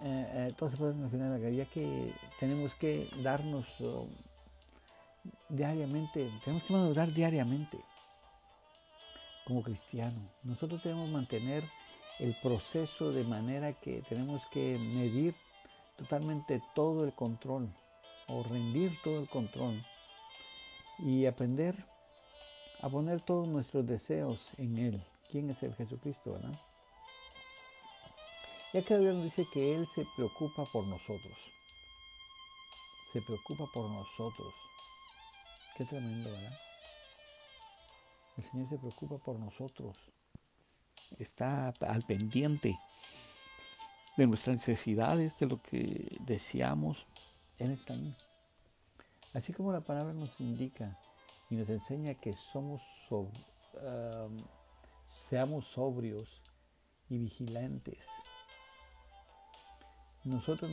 [0.00, 3.08] eh, eh, todo se puede ver al final de la carrera, ya que tenemos que
[3.22, 3.66] darnos
[5.48, 7.78] diariamente, tenemos que madurar diariamente
[9.46, 10.20] como cristiano.
[10.42, 11.62] Nosotros debemos mantener
[12.18, 15.34] el proceso de manera que tenemos que medir
[15.96, 17.68] totalmente todo el control
[18.28, 19.84] o rendir todo el control
[20.98, 21.76] y aprender
[22.80, 25.02] a poner todos nuestros deseos en Él.
[25.30, 26.38] ¿Quién es el Jesucristo?
[28.72, 31.36] Ya que Dios dice que Él se preocupa por nosotros.
[33.12, 34.65] Se preocupa por nosotros.
[35.76, 36.58] Qué tremendo, ¿verdad?
[38.38, 39.94] El Señor se preocupa por nosotros.
[41.18, 42.78] Está al pendiente
[44.16, 47.06] de nuestras necesidades, de lo que deseamos.
[47.58, 48.16] Él está ahí.
[49.34, 50.98] Así como la palabra nos indica
[51.50, 52.80] y nos enseña que somos
[55.28, 56.40] seamos sobrios
[57.10, 58.06] y vigilantes.
[60.24, 60.70] Nosotros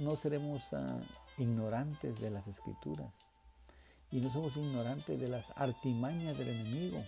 [0.00, 1.00] no seremos ah,
[1.38, 3.25] ignorantes de las escrituras
[4.10, 7.04] y no somos ignorantes de las artimañas del enemigo.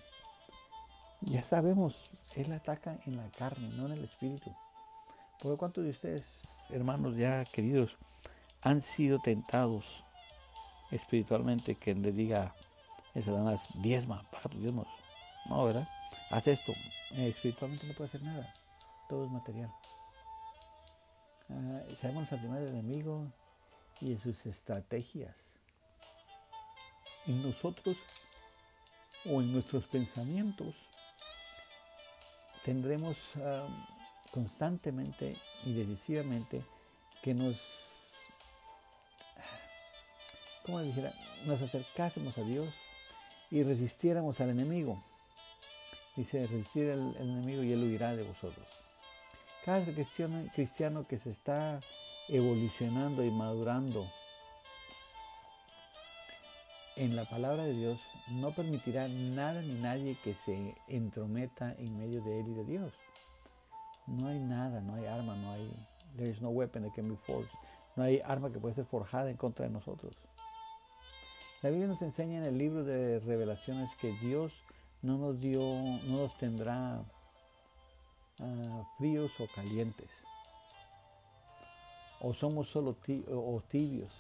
[1.20, 1.94] Ya sabemos,
[2.37, 4.54] Él ataca en la carne, no en el espíritu.
[5.40, 6.24] Por lo cuanto de ustedes,
[6.70, 7.96] hermanos ya queridos,
[8.62, 9.84] han sido tentados
[10.90, 12.54] espiritualmente que le diga
[13.14, 14.87] el Satanás, diezma, paga tus diezmos.
[15.48, 15.88] No, ¿verdad?
[16.30, 16.72] Haz esto.
[17.12, 18.54] Eh, espiritualmente no puede hacer nada.
[19.08, 19.72] Todo es material.
[21.50, 23.26] Ah, sabemos las artimañas del enemigo
[24.00, 25.58] y sus estrategias
[27.28, 27.96] en nosotros
[29.26, 30.74] o en nuestros pensamientos
[32.64, 33.16] tendremos
[34.30, 36.62] constantemente y decisivamente
[37.22, 37.56] que nos,
[40.64, 41.12] ¿cómo dijera?
[41.46, 42.68] Nos acercásemos a Dios
[43.50, 45.02] y resistiéramos al enemigo.
[46.16, 48.66] Dice, resistir al, enemigo y él huirá de vosotros.
[49.64, 51.80] Cada cristiano que se está
[52.28, 54.10] evolucionando y madurando
[56.98, 62.20] en la palabra de Dios no permitirá nada ni nadie que se entrometa en medio
[62.22, 62.92] de él y de Dios.
[64.08, 65.72] No hay nada, no hay arma, no hay
[66.16, 67.50] there is no weapon that can be forged.
[67.94, 70.12] No hay arma que pueda ser forjada en contra de nosotros.
[71.62, 74.52] La Biblia nos enseña en el libro de Revelaciones que Dios
[75.02, 77.04] no nos dio, no nos tendrá
[78.40, 80.11] ah, fríos o calientes.
[82.20, 82.96] O somos solo
[83.68, 84.12] tibios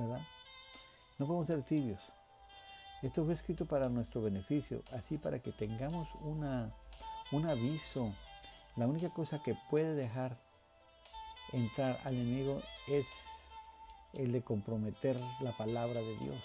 [0.00, 0.22] ¿verdad?
[1.18, 2.00] No podemos ser tibios.
[3.02, 8.12] Esto fue escrito para nuestro beneficio, así para que tengamos un aviso.
[8.76, 10.36] La única cosa que puede dejar
[11.52, 13.06] entrar al enemigo es
[14.12, 16.42] el de comprometer la palabra de Dios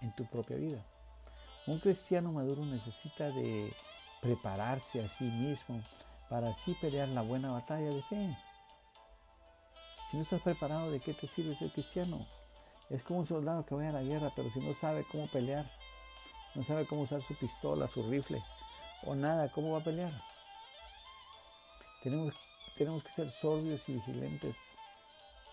[0.00, 0.82] en tu propia vida.
[1.66, 3.72] Un cristiano maduro necesita de
[4.20, 5.82] prepararse a sí mismo
[6.28, 8.36] para así pelear la buena batalla de fe.
[10.12, 12.18] Si no estás preparado, ¿de qué te sirve ser cristiano?
[12.90, 15.64] Es como un soldado que vaya a la guerra, pero si no sabe cómo pelear,
[16.54, 18.44] no sabe cómo usar su pistola, su rifle
[19.04, 20.12] o nada, ¿cómo va a pelear?
[22.02, 22.34] Tenemos,
[22.76, 24.54] tenemos que ser sorbios y vigilentes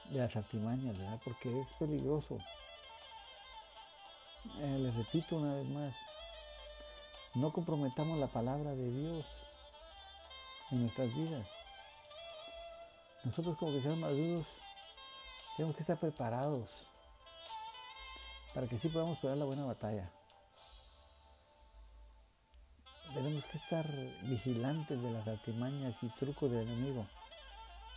[0.10, 1.22] de las artimañas, ¿verdad?
[1.24, 2.38] Porque es peligroso.
[4.60, 5.96] Eh, les repito una vez más,
[7.34, 9.26] no comprometamos la palabra de Dios
[10.72, 11.59] en nuestras vidas.
[13.24, 14.48] Nosotros como que seamos maduros
[15.58, 16.70] tenemos que estar preparados
[18.54, 20.10] para que sí podamos pelear la buena batalla.
[23.14, 23.86] Tenemos que estar
[24.24, 27.06] vigilantes de las artimañas y trucos del enemigo.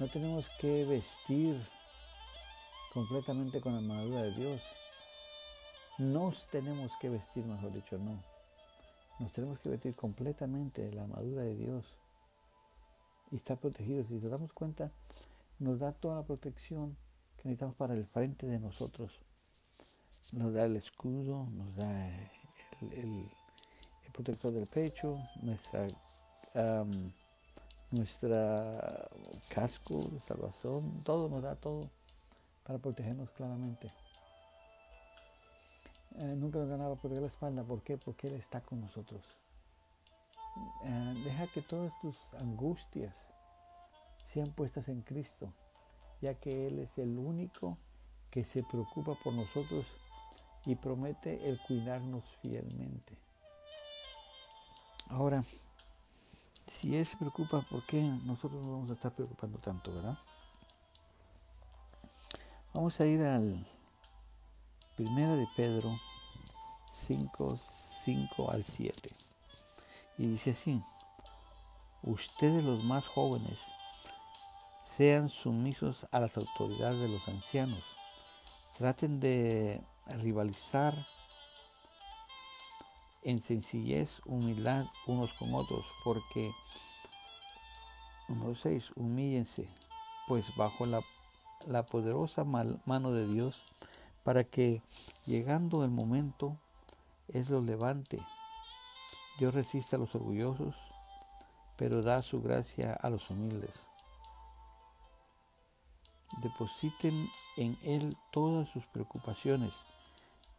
[0.00, 1.64] No tenemos que vestir
[2.92, 4.62] completamente con la armadura de Dios.
[5.98, 8.20] Nos tenemos que vestir, mejor dicho, no.
[9.20, 11.84] Nos tenemos que vestir completamente de la armadura de Dios
[13.30, 14.08] y estar protegidos.
[14.08, 14.90] Si nos damos cuenta,
[15.62, 16.96] nos da toda la protección
[17.36, 19.12] que necesitamos para el frente de nosotros.
[20.34, 22.08] Nos da el escudo, nos da
[22.80, 23.30] el,
[24.12, 25.88] protector del pecho, nuestra,
[27.90, 29.08] nuestra
[29.54, 31.88] casco de salvación, todo nos da todo
[32.64, 33.90] para protegernos claramente.
[36.16, 37.62] Eh, nunca nos ganaba por la espalda.
[37.62, 37.96] ¿Por qué?
[37.96, 39.22] Porque Él está con nosotros.
[40.84, 43.16] Eh, deja que todas tus angustias
[44.32, 45.52] sean puestas en Cristo,
[46.22, 47.76] ya que Él es el único
[48.30, 49.84] que se preocupa por nosotros
[50.64, 53.18] y promete el cuidarnos fielmente.
[55.08, 55.44] Ahora,
[56.68, 60.16] si Él se preocupa, ¿por qué nosotros no vamos a estar preocupando tanto, verdad?
[62.72, 63.66] Vamos a ir al
[64.96, 65.98] Primera de Pedro
[67.06, 67.58] 5,
[68.04, 69.10] 5 al 7.
[70.18, 70.80] Y dice así,
[72.02, 73.60] ustedes los más jóvenes,
[74.96, 77.82] sean sumisos a las autoridades de los ancianos,
[78.76, 79.82] Traten de
[80.22, 80.94] rivalizar
[83.22, 86.52] en sencillez, humildad unos con otros, porque,
[88.28, 89.68] número 6, humíllense,
[90.26, 93.62] pues bajo la, poderosa mano de Dios,
[94.24, 94.82] para que,
[95.26, 96.56] llegando el momento,
[97.28, 98.20] es lo levante.
[99.38, 100.74] Dios resiste a los orgullosos,
[101.76, 103.91] pero da su gracia a los humildes.
[106.42, 109.72] Depositen en Él todas sus preocupaciones,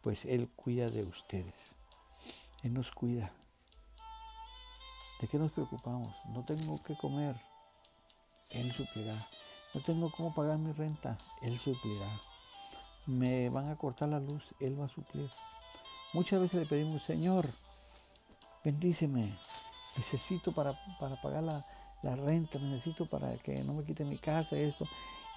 [0.02, 1.70] pues Él cuida de ustedes.
[2.62, 3.30] Él nos cuida.
[5.20, 6.14] ¿De qué nos preocupamos?
[6.34, 7.36] No tengo que comer.
[8.50, 9.28] Él suplirá.
[9.72, 11.18] No tengo cómo pagar mi renta.
[11.42, 12.20] Él suplirá.
[13.06, 14.42] Me van a cortar la luz.
[14.60, 15.30] Él va a suplir.
[16.12, 17.48] Muchas veces le pedimos, Señor,
[18.64, 19.34] bendíceme.
[19.96, 20.72] Necesito para,
[21.20, 21.66] pagar la,
[22.02, 22.58] la, renta.
[22.58, 24.56] Necesito para que no me quite mi casa.
[24.56, 24.86] Eso.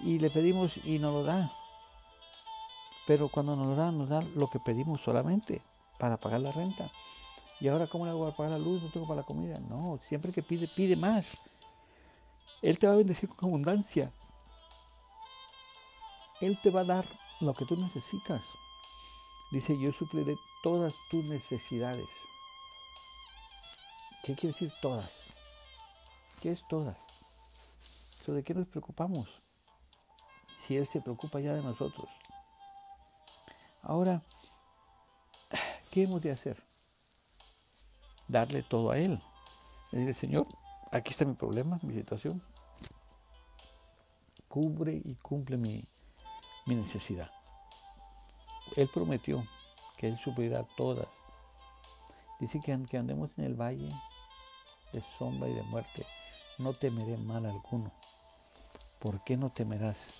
[0.00, 1.52] Y le pedimos y nos lo da.
[3.06, 5.62] Pero cuando nos lo da, nos da lo que pedimos solamente
[5.98, 6.90] para pagar la renta.
[7.60, 8.82] ¿Y ahora cómo le hago para pagar la luz?
[8.82, 9.58] No tengo para la comida.
[9.58, 11.38] No, siempre que pide, pide más.
[12.62, 14.12] Él te va a bendecir con abundancia.
[16.40, 17.04] Él te va a dar
[17.40, 18.44] lo que tú necesitas.
[19.50, 22.08] Dice, yo supliré todas tus necesidades.
[24.24, 25.22] ¿Qué quiere decir todas?
[26.42, 26.98] ¿Qué es todas?
[28.26, 29.26] ¿De qué nos preocupamos?
[30.68, 32.08] Si Él se preocupa ya de nosotros.
[33.82, 34.22] Ahora,
[35.90, 36.62] ¿qué hemos de hacer?
[38.28, 39.20] darle todo a Él.
[39.90, 40.46] Decirle, Señor,
[40.92, 42.42] aquí está mi problema, mi situación.
[44.46, 45.84] Cubre y cumple mi,
[46.66, 47.30] necesidad.
[48.76, 49.46] Él prometió
[49.96, 51.08] que Él suplirá todas.
[52.38, 53.92] Dice que aunque andemos en el valle
[54.92, 56.06] de sombra y de muerte,
[56.58, 57.90] no temeré mal alguno.
[58.98, 60.14] ¿Por qué no temerás?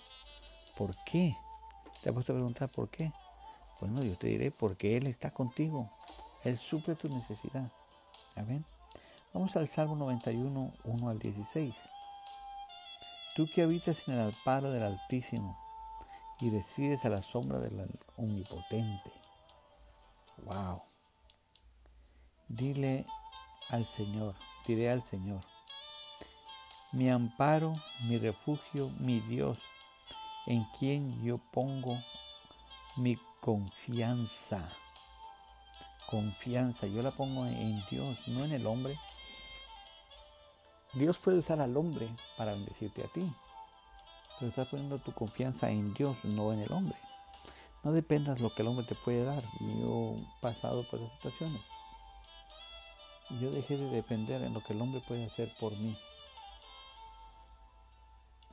[0.78, 1.36] ¿Por qué?
[2.00, 3.12] ¿Te has puesto a preguntar por qué?
[3.80, 5.90] Bueno, yo te diré porque Él está contigo.
[6.44, 7.68] Él suple tu necesidad.
[8.36, 8.64] Amén.
[9.34, 11.74] Vamos al Salmo 91, 1 al 16.
[13.34, 15.58] Tú que habitas en el alparo del Altísimo
[16.40, 19.12] y decides a la sombra del Omnipotente.
[20.44, 20.82] Wow.
[22.46, 23.04] Dile
[23.68, 25.44] al Señor, diré al Señor,
[26.92, 27.74] mi amparo,
[28.04, 29.58] mi refugio, mi Dios,
[30.48, 31.96] en quien yo pongo
[32.96, 34.68] mi confianza
[36.08, 38.98] confianza, yo la pongo en Dios, no en el hombre.
[40.94, 43.30] Dios puede usar al hombre para bendecirte a ti,
[44.38, 46.96] pero estás poniendo tu confianza en Dios, no en el hombre.
[47.84, 49.44] No dependas lo que el hombre te puede dar.
[49.60, 51.60] Yo he pasado por esas situaciones.
[53.40, 55.94] Yo dejé de depender en lo que el hombre puede hacer por mí.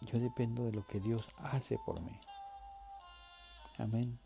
[0.06, 2.20] Yo dependo de lo que Dios hace por mí.
[3.78, 4.20] Amén.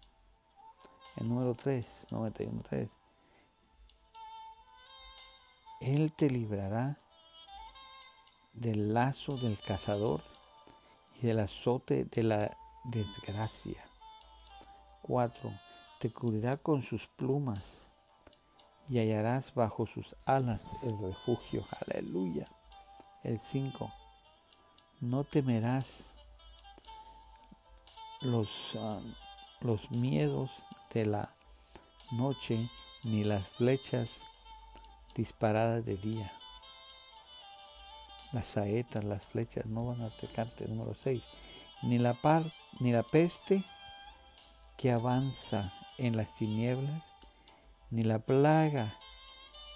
[1.16, 2.90] El número 3, 91.3.
[5.82, 7.00] Él te librará
[8.54, 10.22] del lazo del cazador
[11.22, 13.84] y del azote de la desgracia.
[15.04, 15.52] 4.
[16.00, 17.82] Te cubrirá con sus plumas
[18.90, 21.66] y hallarás bajo sus alas el refugio.
[21.88, 22.48] Aleluya.
[23.24, 23.99] El 5.
[25.02, 26.12] No temerás
[28.22, 29.00] los, ah,
[29.62, 30.52] los miedos
[30.94, 31.34] de la
[32.12, 32.70] noche
[33.04, 34.10] ni las flechas
[35.16, 36.32] disparadas de día.
[38.32, 40.68] Las saetas, las flechas no van a atacarte.
[40.68, 41.24] Número 6.
[41.84, 41.98] Ni
[42.80, 43.64] ni la peste
[44.78, 47.04] que avanza en las tinieblas,
[47.90, 48.94] ni la plaga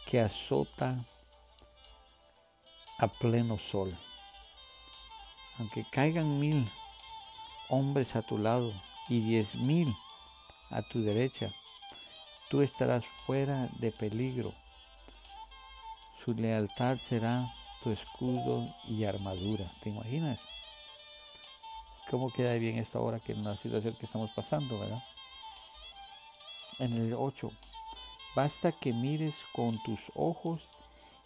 [0.06, 1.06] que azota
[3.00, 3.98] a pleno sol.
[5.60, 6.70] Aunque caigan mil
[7.70, 8.74] hombres a tu lado
[9.10, 9.96] y diez mil
[10.70, 11.52] a tu derecha,
[12.50, 14.54] tú estarás fuera de peligro
[16.24, 19.70] su lealtad será tu escudo y armadura.
[19.82, 20.40] ¿Te imaginas?
[22.10, 25.04] ¿Cómo queda bien esto ahora que en la situación que estamos pasando, verdad?
[26.80, 27.52] En el 8.
[28.38, 30.62] Basta que mires con tus ojos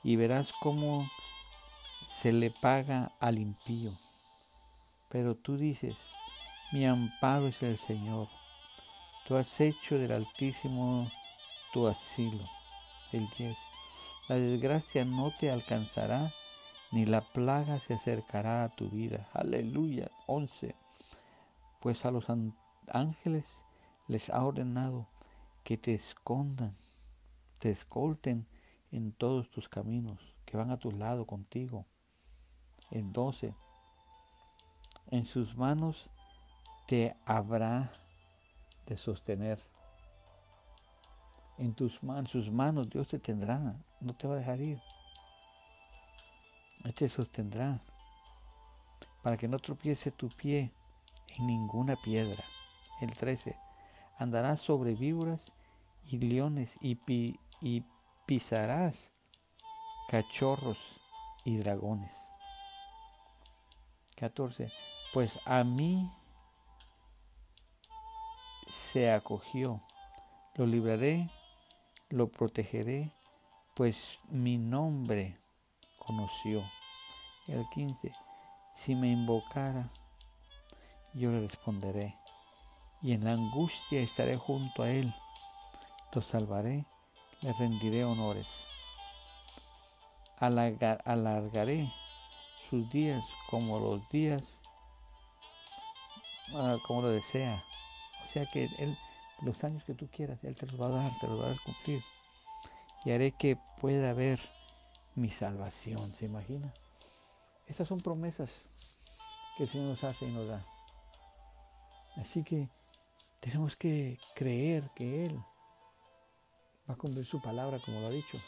[0.03, 1.07] y verás cómo
[2.19, 3.91] se le paga al impío.
[5.09, 5.97] Pero tú dices,
[6.71, 8.27] mi amparo es el Señor.
[9.27, 11.09] Tú has hecho del Altísimo
[11.73, 12.43] tu asilo.
[13.11, 13.57] El 10.
[14.27, 16.33] La desgracia no te alcanzará,
[16.91, 19.29] ni la plaga se acercará a tu vida.
[19.33, 20.11] Aleluya.
[20.25, 20.75] 11.
[21.79, 22.25] Pues a los
[22.87, 23.63] ángeles
[24.07, 25.07] les ha ordenado
[25.63, 26.75] que te escondan,
[27.59, 28.47] te escolten
[28.91, 31.85] en todos tus caminos, que van a tu lado contigo.
[32.91, 33.53] En 12.
[35.09, 36.09] En sus manos
[36.85, 37.91] te habrá
[38.85, 39.59] de sostener.
[41.57, 44.81] En tus manos, sus manos Dios te tendrá, no te va a dejar ir.
[46.83, 47.81] Él te sostendrá
[49.23, 50.71] para que no tropiece tu pie
[51.37, 52.43] en ninguna piedra.
[53.01, 53.57] El 13.
[54.17, 55.51] Andarás sobre víboras
[56.05, 56.99] y leones y,
[57.61, 57.83] y
[58.25, 59.11] pisarás
[60.09, 60.77] cachorros
[61.43, 62.11] y dragones.
[64.15, 64.71] 14.
[65.17, 66.11] Pues a mí
[68.69, 69.81] se acogió,
[70.53, 71.27] lo libraré,
[72.09, 73.11] lo protegeré,
[73.75, 75.39] pues mi nombre
[75.97, 76.63] conoció.
[77.47, 78.13] El 15.
[78.75, 79.89] Si me invocara,
[81.15, 82.15] yo le responderé,
[83.01, 85.11] y en la angustia estaré junto a él.
[86.13, 86.85] Lo salvaré,
[87.41, 88.45] le rendiré honores.
[90.37, 91.91] alargaré
[92.69, 94.61] sus días como los días,
[96.55, 97.63] ah, como lo desea.
[98.27, 98.97] O sea que Él,
[99.41, 101.57] los años que tú quieras, Él te los va a dar, te los va a
[101.63, 102.03] cumplir.
[103.05, 104.39] Y haré que pueda ver
[105.15, 106.73] mi salvación, ¿se imagina?
[107.65, 108.63] Estas son promesas
[109.57, 110.65] que el Señor nos hace y nos da.
[112.17, 112.67] Así que
[113.39, 115.35] tenemos que creer que Él
[116.89, 118.39] va a cumplir su palabra como lo ha dicho.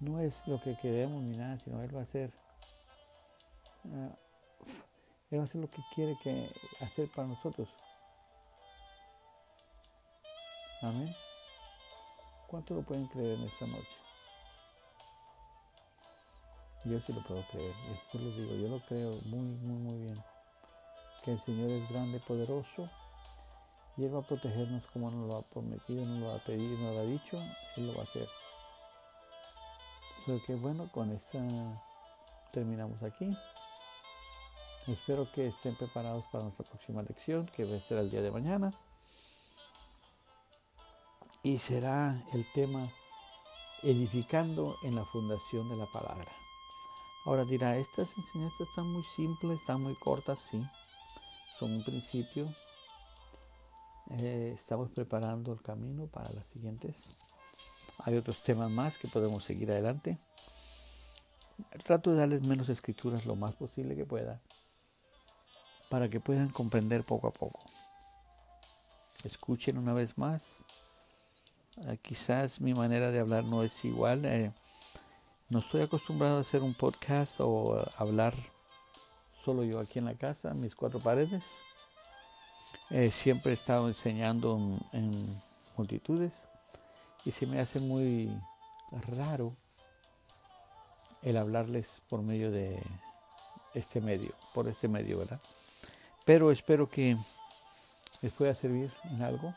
[0.00, 2.32] No es lo que queremos ni nada, sino Él va a hacer.
[3.86, 4.16] Ah,
[5.32, 7.66] él va a hacer lo que quiere que hacer para nosotros.
[10.82, 11.14] Amén.
[12.48, 13.96] ¿Cuánto lo pueden creer en esta noche?
[16.84, 20.22] Yo sí lo puedo creer, eso lo digo, yo lo creo muy, muy, muy bien.
[21.24, 22.90] Que el Señor es grande, poderoso,
[23.96, 26.94] y Él va a protegernos como nos lo ha prometido, nos lo ha pedido, nos
[26.94, 27.38] lo ha dicho,
[27.76, 28.28] Él lo va a hacer.
[30.18, 31.38] Así que bueno, con esta
[32.52, 33.34] terminamos aquí.
[34.88, 38.32] Espero que estén preparados para nuestra próxima lección, que va a ser el día de
[38.32, 38.74] mañana.
[41.44, 42.88] Y será el tema
[43.84, 46.32] edificando en la fundación de la palabra.
[47.24, 50.60] Ahora dirá, estas enseñanzas están muy simples, están muy cortas, sí.
[51.60, 52.48] Son un principio.
[54.10, 56.96] Eh, estamos preparando el camino para las siguientes.
[58.04, 60.18] Hay otros temas más que podemos seguir adelante.
[61.84, 64.40] Trato de darles menos escrituras lo más posible que pueda
[65.92, 67.60] para que puedan comprender poco a poco.
[69.24, 70.42] Escuchen una vez más.
[71.86, 74.24] Ah, quizás mi manera de hablar no es igual.
[74.24, 74.50] Eh,
[75.50, 78.32] no estoy acostumbrado a hacer un podcast o hablar
[79.44, 81.42] solo yo aquí en la casa, mis cuatro paredes.
[82.88, 84.58] Eh, siempre he estado enseñando
[84.94, 85.22] en,
[85.76, 86.32] multitudes
[87.26, 88.34] y se me hace muy
[89.08, 89.54] raro
[91.20, 92.82] el hablarles por medio de
[93.74, 95.40] este medio, por este medio, ¿verdad?
[96.24, 97.16] Pero espero que
[98.20, 99.54] les pueda servir en algo.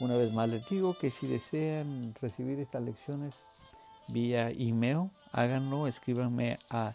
[0.00, 3.34] Una vez más les digo que si desean recibir estas lecciones,
[4.08, 6.92] vía email, háganlo, escríbanme a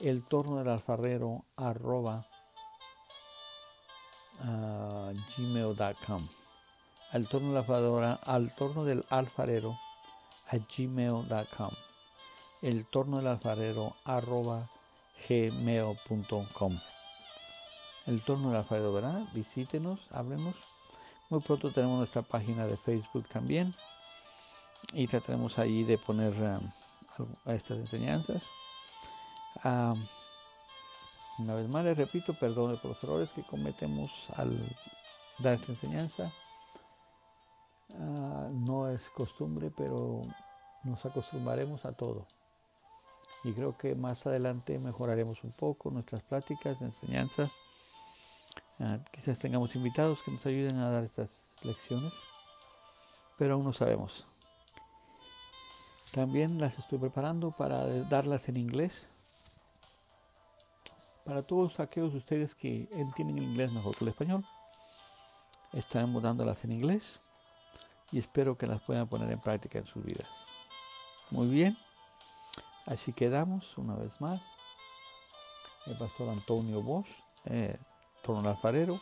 [0.00, 2.26] el torno del alfarero arroba
[4.40, 6.28] uh, gmail.com
[7.12, 9.78] al torno del alfarero, al torno del alfarero
[10.48, 11.70] a gmail.com
[12.62, 14.68] el torno del alfarero arroba
[15.28, 16.78] gmail.com
[18.10, 19.22] el torno del alfarero, ¿verdad?
[19.32, 20.56] Visítenos, háblenos.
[21.28, 23.72] Muy pronto tenemos nuestra página de Facebook también
[24.92, 26.72] y trataremos allí de poner um,
[27.46, 28.42] estas enseñanzas.
[29.62, 34.58] una vez más les repito, perdone por los errores que cometemos al
[35.38, 36.32] dar esta enseñanza.
[37.94, 40.22] Ah, no es costumbre, pero
[40.82, 42.26] nos acostumbraremos a todo.
[43.44, 46.86] Y creo que más adelante mejoraremos un poco nuestras pláticas de
[48.82, 51.30] Ah, quizás tengamos invitados que nos ayuden a dar estas
[51.62, 52.14] lecciones,
[53.36, 54.26] pero aún no sabemos.
[56.12, 59.08] También las estoy preparando para darlas en inglés.
[61.24, 64.44] Para todos aquellos de ustedes que entienden el inglés mejor que el español,
[65.74, 67.20] estaremos dándolas en inglés
[68.10, 70.28] y espero que las puedan poner en práctica en sus vidas.
[71.30, 71.76] Muy bien,
[72.86, 74.40] así quedamos una vez más.
[75.86, 77.06] El pastor Antonio Bosch,
[77.44, 77.78] eh,
[78.22, 78.96] Torno Alfarero,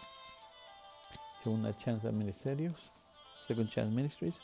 [1.42, 2.76] Segunda Chance Ministerios,
[3.46, 4.34] Second Chance Ministries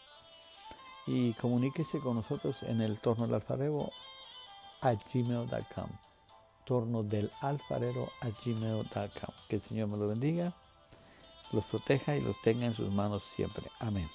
[1.07, 3.91] y comuníquese con nosotros en el torno del alfarero
[4.81, 5.91] a gmail.com.
[6.65, 9.35] Torno del alfarero a gmail.com.
[9.49, 10.53] Que el Señor me lo bendiga,
[11.53, 13.65] los proteja y los tenga en sus manos siempre.
[13.81, 14.09] Amén.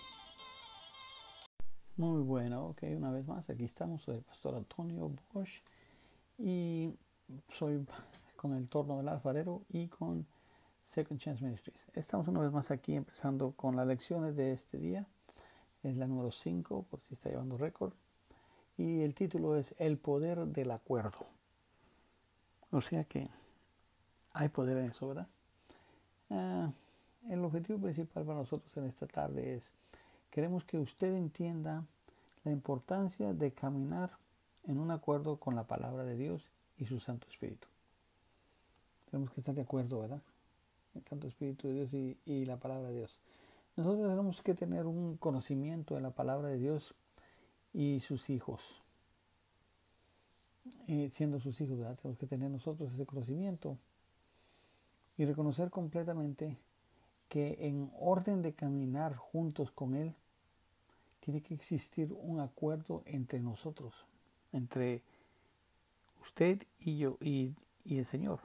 [1.97, 5.61] Muy bueno, ok, una vez más, aquí estamos, soy el pastor Antonio Bosch
[6.37, 6.93] y
[7.57, 7.85] soy
[8.37, 10.25] con el torno del alfarero y con
[10.89, 11.85] Second Chance Ministries.
[11.93, 15.05] Estamos una vez más aquí empezando con las lecciones de este día.
[15.83, 17.93] Es la número 5, por si está llevando récord.
[18.75, 21.27] Y el título es El poder del acuerdo.
[22.71, 23.29] O sea que
[24.33, 25.27] hay poder en eso, ¿verdad?
[26.31, 26.71] Ah,
[27.29, 29.71] el objetivo principal para nosotros en esta tarde es,
[30.31, 31.85] queremos que usted entienda
[32.43, 34.11] la importancia de caminar
[34.63, 36.47] en un acuerdo con la palabra de Dios
[36.79, 37.67] y su Santo Espíritu.
[39.11, 40.21] Tenemos que estar de acuerdo, ¿verdad?
[41.07, 43.19] Santo Espíritu de Dios y, y la palabra de Dios.
[43.75, 46.93] Nosotros tenemos que tener un conocimiento de la palabra de Dios
[47.73, 48.61] y sus hijos.
[50.87, 51.97] Y siendo sus hijos, ¿verdad?
[52.01, 53.77] Tenemos que tener nosotros ese conocimiento
[55.17, 56.57] y reconocer completamente
[57.29, 60.13] que en orden de caminar juntos con Él,
[61.19, 63.93] tiene que existir un acuerdo entre nosotros,
[64.51, 65.03] entre
[66.21, 67.53] usted y yo y,
[67.85, 68.39] el Señor.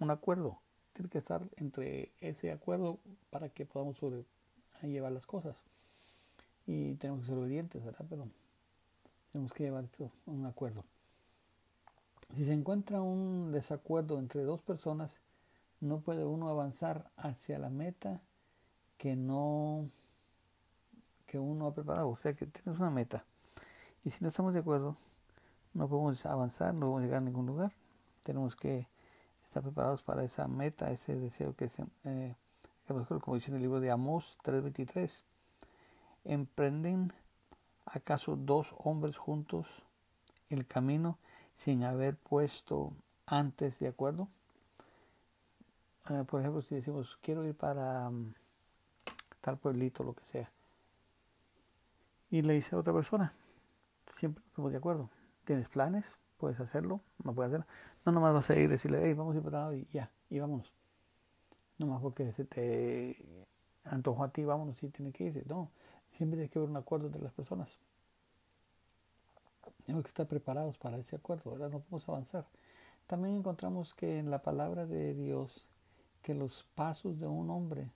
[0.00, 0.58] Un acuerdo.
[0.94, 2.98] Tiene que estar entre ese acuerdo
[3.30, 4.24] para que podamos sobre,
[4.82, 5.56] llevar las cosas.
[6.66, 8.06] Y tenemos que ser obedientes, ¿verdad?
[8.08, 8.28] Pero
[9.32, 10.84] tenemos que llevar esto, un acuerdo.
[12.34, 15.18] Si se encuentra un desacuerdo entre dos personas,
[15.80, 18.22] no puede uno avanzar hacia la meta
[18.96, 19.90] que no
[21.26, 22.08] que uno ha preparado.
[22.08, 23.24] O sea que tienes una meta.
[24.04, 24.96] Y si no estamos de acuerdo,
[25.72, 27.72] no podemos avanzar, no podemos llegar a ningún lugar.
[28.22, 28.86] Tenemos que
[29.54, 32.34] estar preparados para esa meta, ese deseo que, se, eh,
[33.20, 35.22] como dice en el libro de Amós 3:23.
[36.24, 37.12] ¿Emprenden
[37.86, 39.68] acaso dos hombres juntos
[40.48, 41.18] el camino
[41.54, 42.94] sin haber puesto
[43.26, 44.28] antes de acuerdo?
[46.10, 48.34] Eh, por ejemplo, si decimos, quiero ir para um,
[49.40, 50.50] tal pueblito, lo que sea,
[52.28, 53.32] y le dice a otra persona,
[54.18, 55.10] siempre estamos de acuerdo,
[55.44, 57.66] tienes planes, puedes hacerlo, no puedes hacerlo,
[58.04, 60.38] no nomás vas a ir y decirle, hey, vamos a ir para y ya, y
[60.38, 60.72] vámonos.
[61.78, 63.46] Nomás porque se te
[63.84, 65.44] antojó a ti, vámonos y tiene que irse.
[65.46, 65.70] No,
[66.16, 67.78] siempre tiene que haber un acuerdo entre las personas.
[69.84, 71.70] Tenemos que estar preparados para ese acuerdo, ¿verdad?
[71.70, 72.46] No podemos avanzar.
[73.06, 75.66] También encontramos que en la palabra de Dios,
[76.22, 77.90] que los pasos de un hombre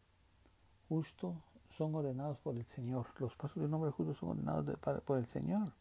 [0.89, 1.35] justo
[1.71, 3.07] son ordenados por el Señor.
[3.19, 5.73] Los pasos de un hombre justo son ordenados por el Señor.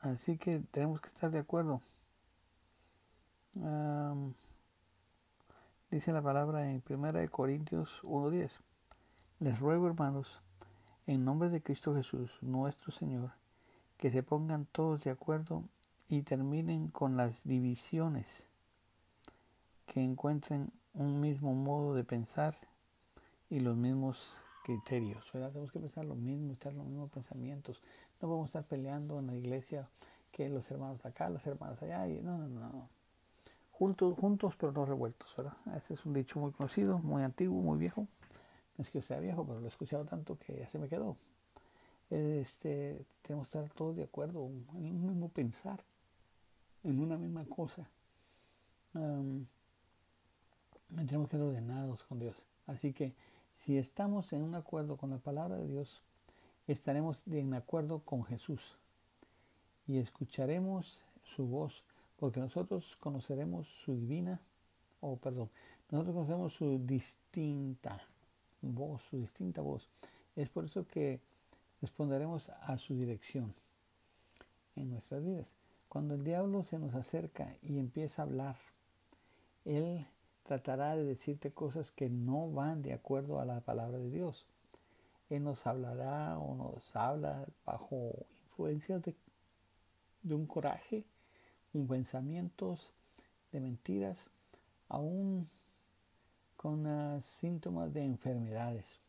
[0.00, 1.80] así que tenemos que estar de acuerdo.
[5.90, 8.50] Dice la palabra en 1 Corintios 1.10.
[9.40, 10.40] Les ruego, hermanos,
[11.06, 13.32] en nombre de Cristo Jesús, nuestro Señor,
[13.96, 15.64] que se pongan todos de acuerdo
[16.08, 18.46] y terminen con las divisiones,
[19.86, 22.56] que encuentren un mismo modo de pensar
[23.48, 24.26] y los mismos
[24.64, 25.24] criterios.
[25.30, 27.80] Tenemos que pensar lo mismo, estar los mismos pensamientos.
[28.20, 29.88] No podemos estar peleando en la iglesia
[30.32, 32.08] que los hermanos acá, las hermanas allá.
[32.08, 32.95] Y, no, no, no.
[33.78, 35.54] Juntos, juntos pero no revueltos, ¿verdad?
[35.74, 38.06] Ese es un dicho muy conocido, muy antiguo, muy viejo.
[38.78, 41.16] No es que sea viejo, pero lo he escuchado tanto que ya se me quedó.
[42.08, 45.84] Este, tenemos que estar todos de acuerdo en un mismo pensar,
[46.84, 47.86] en una misma cosa.
[48.92, 49.46] tenemos
[51.28, 52.46] que ser ordenados con Dios.
[52.66, 53.12] Así que
[53.60, 56.00] si estamos en un acuerdo con la palabra de Dios,
[56.66, 58.78] estaremos en acuerdo con Jesús
[59.86, 61.84] y escucharemos su voz,
[62.18, 64.40] porque nosotros conoceremos su divina,
[65.00, 65.50] o perdón,
[65.90, 68.02] nosotros conocemos su distinta
[68.62, 69.88] voz, su distinta voz.
[70.34, 71.20] Es por eso que
[71.80, 73.54] responderemos a su dirección
[74.74, 75.54] en nuestras vidas.
[75.88, 78.56] Cuando el diablo se nos acerca y empieza a hablar,
[79.64, 80.06] él
[80.42, 84.46] tratará de decirte cosas que no van de acuerdo a la palabra de Dios.
[85.28, 88.12] Él nos hablará o nos habla bajo
[88.44, 89.14] influencias de,
[90.34, 91.04] un coraje,
[91.76, 92.92] un pensamientos
[93.52, 94.18] de mentiras,
[94.88, 95.48] aún
[96.56, 99.00] con síntomas de enfermedades.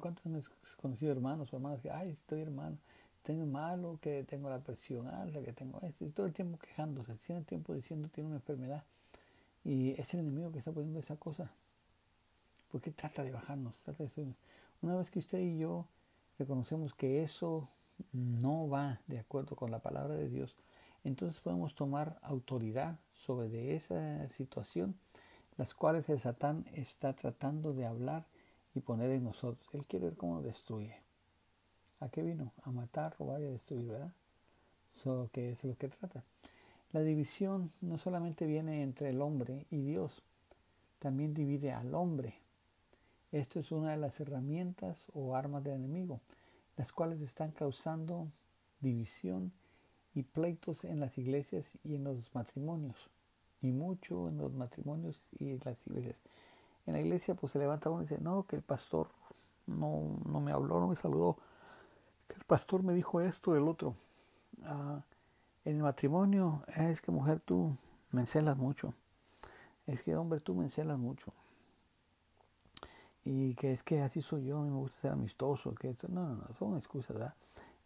[0.00, 0.42] Cuántos han
[0.80, 2.76] conocido hermanos o hermanas que, ay, estoy hermano,
[3.22, 7.14] tengo malo, que tengo la presión alta, que tengo esto, y todo el tiempo quejándose,
[7.26, 8.84] todo el tiempo diciendo tiene una enfermedad.
[9.64, 11.50] Y es el enemigo que está poniendo esa cosa.
[12.70, 14.34] Porque trata de bajarnos, trata de
[14.82, 15.86] Una vez que usted y yo
[16.38, 17.68] reconocemos que eso
[18.12, 20.56] no va de acuerdo con la palabra de Dios,
[21.04, 24.98] entonces podemos tomar autoridad sobre de esa situación,
[25.56, 28.26] las cuales el Satán está tratando de hablar
[28.74, 29.68] y poner en nosotros.
[29.72, 30.96] Él quiere ver cómo destruye.
[32.00, 32.52] ¿A qué vino?
[32.62, 34.12] A matar, robar y a destruir, ¿verdad?
[34.94, 36.22] Eso que es lo que trata.
[36.92, 40.22] La división no solamente viene entre el hombre y Dios,
[40.98, 42.34] también divide al hombre.
[43.30, 46.20] Esto es una de las herramientas o armas del enemigo,
[46.76, 48.28] las cuales están causando
[48.80, 49.52] división
[50.18, 53.08] y pleitos en las iglesias y en los matrimonios.
[53.60, 56.16] y mucho en los matrimonios y las iglesias.
[56.86, 59.08] En la iglesia pues se levanta uno y dice, no, que el pastor
[59.66, 61.36] no, no me habló, no me saludó,
[62.28, 63.94] que el pastor me dijo esto, el otro.
[64.64, 65.02] Ah,
[65.64, 67.76] en el matrimonio es que mujer tú
[68.12, 68.94] me encelas mucho,
[69.86, 71.32] es que hombre tú me encelas mucho.
[73.24, 76.28] Y que es que así soy yo, a mí me gusta ser amistoso, que no,
[76.28, 77.34] no, no, son excusas, ¿verdad?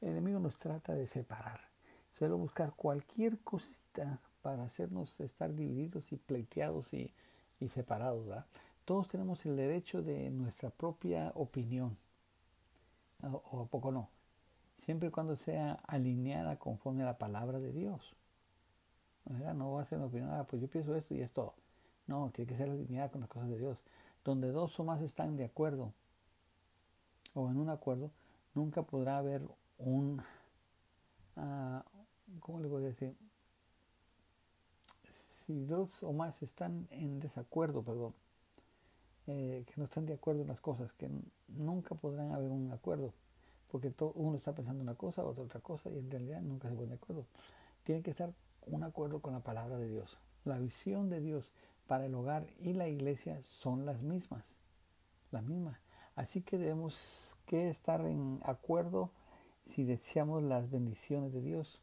[0.00, 1.71] El enemigo nos trata de separar,
[2.22, 7.12] suele buscar cualquier cosita para hacernos estar divididos y pleiteados y,
[7.58, 8.46] y separados, ¿verdad?
[8.84, 11.96] Todos tenemos el derecho de nuestra propia opinión,
[13.24, 14.08] o, a poco no,
[14.84, 18.14] siempre y cuando sea alineada conforme a la palabra de Dios.
[19.56, 21.54] No va a ser una opinión, ah, pues yo pienso esto y es todo.
[22.06, 23.78] No, tiene que ser alineada con las cosas de Dios
[24.24, 25.92] donde dos o más están de acuerdo
[27.34, 28.12] o en un acuerdo,
[28.54, 29.42] nunca podrá haber
[29.78, 30.22] un,
[31.36, 31.80] uh,
[32.40, 33.16] ¿cómo le voy a decir?
[35.46, 38.14] Si dos o más están en desacuerdo, perdón,
[39.26, 41.10] eh, que no están de acuerdo en las cosas, que
[41.48, 43.12] nunca podrán haber un acuerdo,
[43.68, 46.88] porque uno está pensando una cosa, otro otra cosa, y en realidad nunca se pone
[46.88, 47.26] de acuerdo.
[47.84, 48.32] Tiene que estar
[48.66, 50.18] un acuerdo con la palabra de Dios.
[50.44, 51.50] La visión de Dios
[51.86, 54.54] para el hogar y la iglesia son las mismas,
[55.30, 55.78] las mismas.
[56.14, 59.10] Así que debemos que estar en acuerdo
[59.64, 61.81] si deseamos las bendiciones de Dios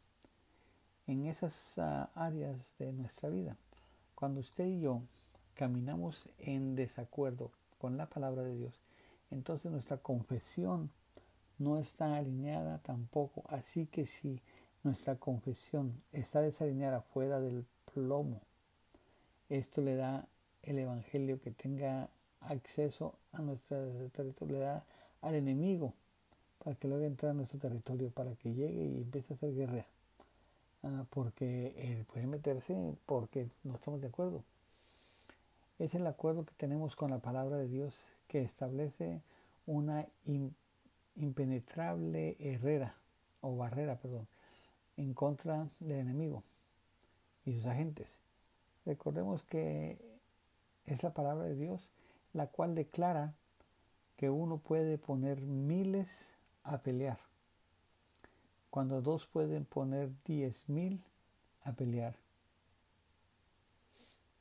[1.12, 3.58] en esas ah, áreas de nuestra vida.
[4.16, 5.02] Cuando usted y yo
[5.56, 8.80] caminamos en desacuerdo con la palabra de Dios,
[9.32, 10.92] entonces nuestra confesión
[11.58, 13.44] no está alineada tampoco.
[13.48, 14.42] Así que si
[14.84, 18.42] nuestra confesión está desalineada fuera del plomo
[19.50, 20.28] esto le da
[20.62, 22.10] el Evangelio que tenga
[22.42, 23.78] acceso a nuestro
[24.12, 24.86] territorio, le da
[25.22, 25.94] al enemigo
[26.64, 29.86] para que lo entrar a nuestro territorio, para que llegue y empiece a hacer guerra.
[30.84, 32.76] Ah, porque él puede meterse
[33.06, 34.44] porque no estamos de acuerdo.
[35.78, 37.96] Es el acuerdo que tenemos con la palabra de Dios
[38.28, 39.22] que establece
[39.66, 40.08] una
[41.16, 42.96] impenetrable herrera
[43.42, 44.28] o barrera, perdón,
[44.98, 46.44] en contra del enemigo
[47.46, 48.18] y sus agentes.
[48.86, 49.98] Recordemos que
[50.86, 51.90] es la palabra de Dios
[52.34, 53.34] la cual declara
[54.18, 56.32] que uno puede poner miles
[56.64, 57.20] a pelear,
[58.70, 61.04] cuando dos pueden poner diez mil
[61.64, 62.16] a pelear.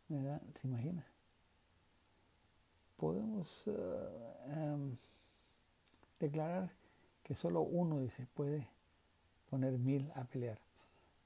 [0.08, 1.06] ¿Se imagina?
[2.96, 3.72] Podemos eh,
[4.54, 4.96] em,
[6.18, 6.70] declarar
[7.22, 8.66] que solo uno dice puede
[9.50, 10.58] poner mil a pelear,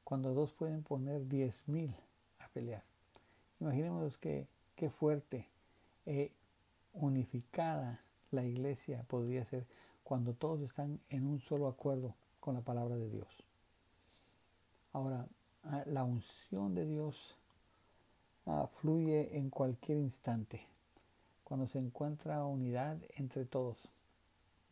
[0.04, 1.94] cuando dos pueden poner diez mil
[2.40, 2.82] a pelear.
[3.60, 5.48] Imaginemos que qué fuerte
[6.06, 6.32] e
[6.92, 8.00] unificada
[8.32, 9.66] la iglesia podría ser
[10.02, 13.28] cuando todos están en un solo acuerdo con la palabra de Dios.
[14.92, 15.26] Ahora,
[15.62, 17.36] ah, la unción de Dios
[18.46, 20.66] ah, fluye en cualquier instante,
[21.44, 23.88] cuando se encuentra unidad entre todos.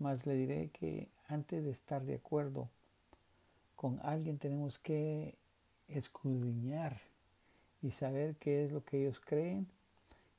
[0.01, 2.69] Mas le diré que antes de estar de acuerdo
[3.77, 5.37] con alguien tenemos que
[5.87, 7.01] escudriñar
[7.83, 9.69] y saber qué es lo que ellos creen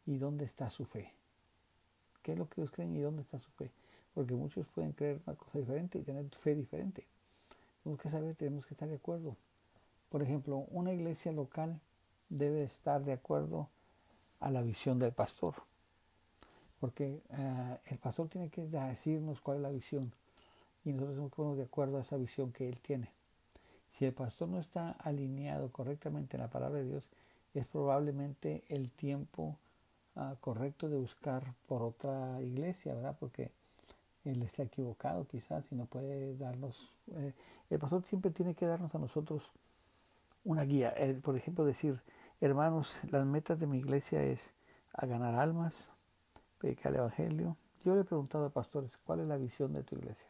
[0.05, 1.13] y dónde está su fe.
[2.23, 3.71] ¿Qué es lo que ellos creen y dónde está su fe?
[4.13, 7.05] Porque muchos pueden creer una cosa diferente y tener fe diferente.
[7.83, 9.35] Tenemos que saber, tenemos que estar de acuerdo.
[10.09, 11.79] Por ejemplo, una iglesia local
[12.29, 13.69] debe estar de acuerdo
[14.39, 15.55] a la visión del pastor.
[16.79, 20.11] Porque eh, el pastor tiene que decirnos cuál es la visión.
[20.83, 23.09] Y nosotros tenemos que ponernos de acuerdo a esa visión que él tiene.
[23.97, 27.09] Si el pastor no está alineado correctamente en la palabra de Dios,
[27.53, 29.57] es probablemente el tiempo
[30.15, 33.15] ah, correcto de buscar por otra iglesia, ¿verdad?
[33.19, 33.51] Porque
[34.25, 36.89] él está equivocado quizás y no puede darnos...
[37.15, 37.33] Eh,
[37.69, 39.43] el pastor siempre tiene que darnos a nosotros
[40.43, 40.93] una guía.
[40.97, 42.01] Eh, por ejemplo, decir,
[42.39, 44.53] hermanos, las metas de mi iglesia es
[44.93, 45.91] a ganar almas,
[46.57, 47.55] predicar el Evangelio.
[47.83, 50.27] Yo le he preguntado a pastores, ¿cuál es la visión de tu iglesia?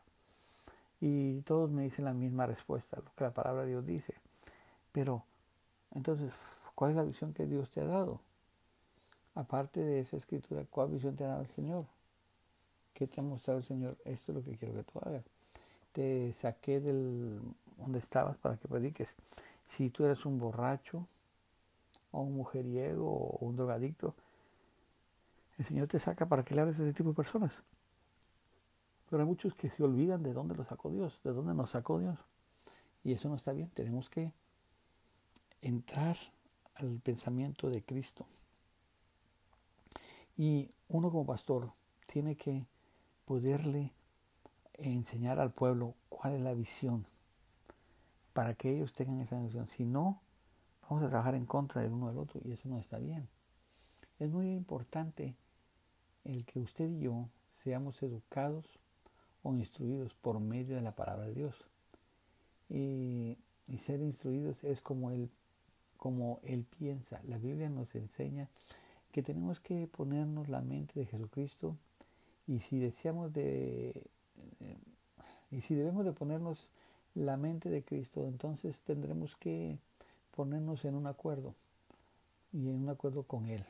[1.00, 4.14] Y todos me dicen la misma respuesta, lo que la palabra de Dios dice.
[4.92, 5.24] Pero,
[5.94, 6.32] entonces,
[6.82, 8.22] ¿Cuál es la visión que Dios te ha dado?
[9.36, 11.86] Aparte de esa escritura, ¿cuál visión te ha dado el Señor?
[12.96, 13.98] ¿Qué te ha mostrado el Señor?
[14.04, 15.24] Esto es lo que quiero que tú hagas.
[15.92, 17.40] Te saqué del
[17.78, 19.10] donde estabas para que prediques.
[19.76, 21.08] Si tú eres un borracho,
[22.12, 24.14] o un mujeriego, o un drogadicto,
[25.58, 27.64] el Señor te saca para que le hables a ese tipo de personas.
[29.10, 32.00] Pero hay muchos que se olvidan de dónde lo sacó Dios, de dónde nos sacó
[32.00, 32.18] Dios.
[33.04, 33.70] Y eso no está bien.
[33.70, 34.32] Tenemos que
[35.62, 36.18] entrar
[36.76, 38.26] al pensamiento de Cristo.
[40.38, 41.72] Y uno como pastor
[42.06, 42.66] tiene que
[43.26, 43.92] poderle
[44.74, 47.06] enseñar al pueblo cuál es la visión
[48.34, 49.68] para que ellos tengan esa visión.
[49.68, 50.22] Si no,
[50.84, 53.28] vamos a trabajar en contra del uno del otro y eso no está bien.
[54.20, 55.36] Es muy importante
[56.24, 57.28] el que usted y yo
[57.64, 58.66] seamos educados
[59.44, 61.56] o instruidos por medio de la palabra de Dios.
[62.70, 63.38] Y,
[63.80, 65.32] ser instruidos es como él,
[65.98, 67.22] como él piensa.
[67.24, 68.50] La Biblia nos enseña
[69.12, 71.78] que tenemos que ponernos la mente de Jesucristo
[72.48, 74.10] y si deseamos de
[74.62, 74.78] eh,
[75.52, 76.70] y si debemos de ponernos
[77.14, 79.78] la mente de Cristo, entonces tendremos que
[80.36, 81.56] ponernos en un acuerdo
[82.54, 83.66] y en un acuerdo con Él.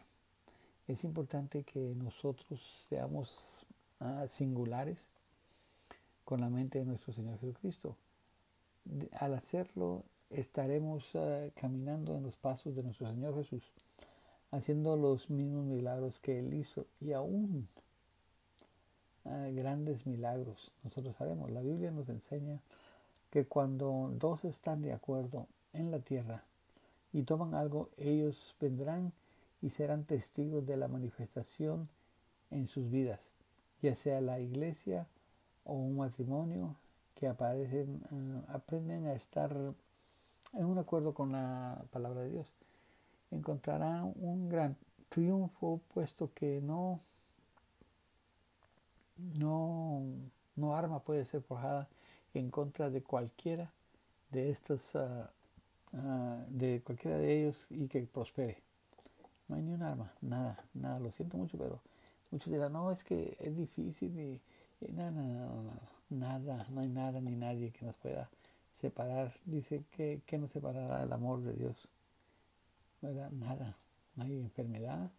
[0.87, 3.65] Es importante que nosotros seamos
[3.99, 4.97] ah, singulares
[6.23, 7.95] con la mente de nuestro Señor Jesucristo.
[9.19, 13.63] Al hacerlo, estaremos ah, caminando en los pasos de nuestro Señor Jesús,
[14.51, 17.67] haciendo los mismos milagros que Él hizo y aún
[19.25, 21.51] ah, grandes milagros nosotros haremos.
[21.51, 22.59] La Biblia nos enseña
[23.29, 26.43] que cuando dos están de acuerdo en la tierra
[27.13, 29.13] y toman algo, ellos vendrán
[29.61, 31.87] y serán testigos de la manifestación
[32.49, 33.19] en sus vidas,
[33.81, 35.07] ya sea la iglesia
[35.63, 36.75] o un matrimonio
[37.15, 39.55] que aparecen, eh, aprenden a estar
[40.53, 42.47] en un acuerdo con la palabra de Dios.
[43.29, 44.75] Encontrarán un gran
[45.09, 46.99] triunfo puesto que no,
[49.35, 50.03] no,
[50.55, 51.87] no arma puede ser forjada
[52.33, 53.71] en contra de cualquiera
[54.31, 58.61] de estos, ah, de cualquiera de ellos y que prospere.
[59.47, 61.81] No hay ni un arma, nada, nada, lo siento mucho, pero
[62.31, 64.41] muchos dirán, no, es que es difícil y,
[64.93, 68.29] nada, nada, nada, no hay nada ni nadie que nos pueda
[68.79, 69.33] separar.
[69.45, 71.75] Dice que, que nos separará el amor de Dios.
[73.01, 73.75] Nada,
[74.15, 75.11] no hay enfermedad,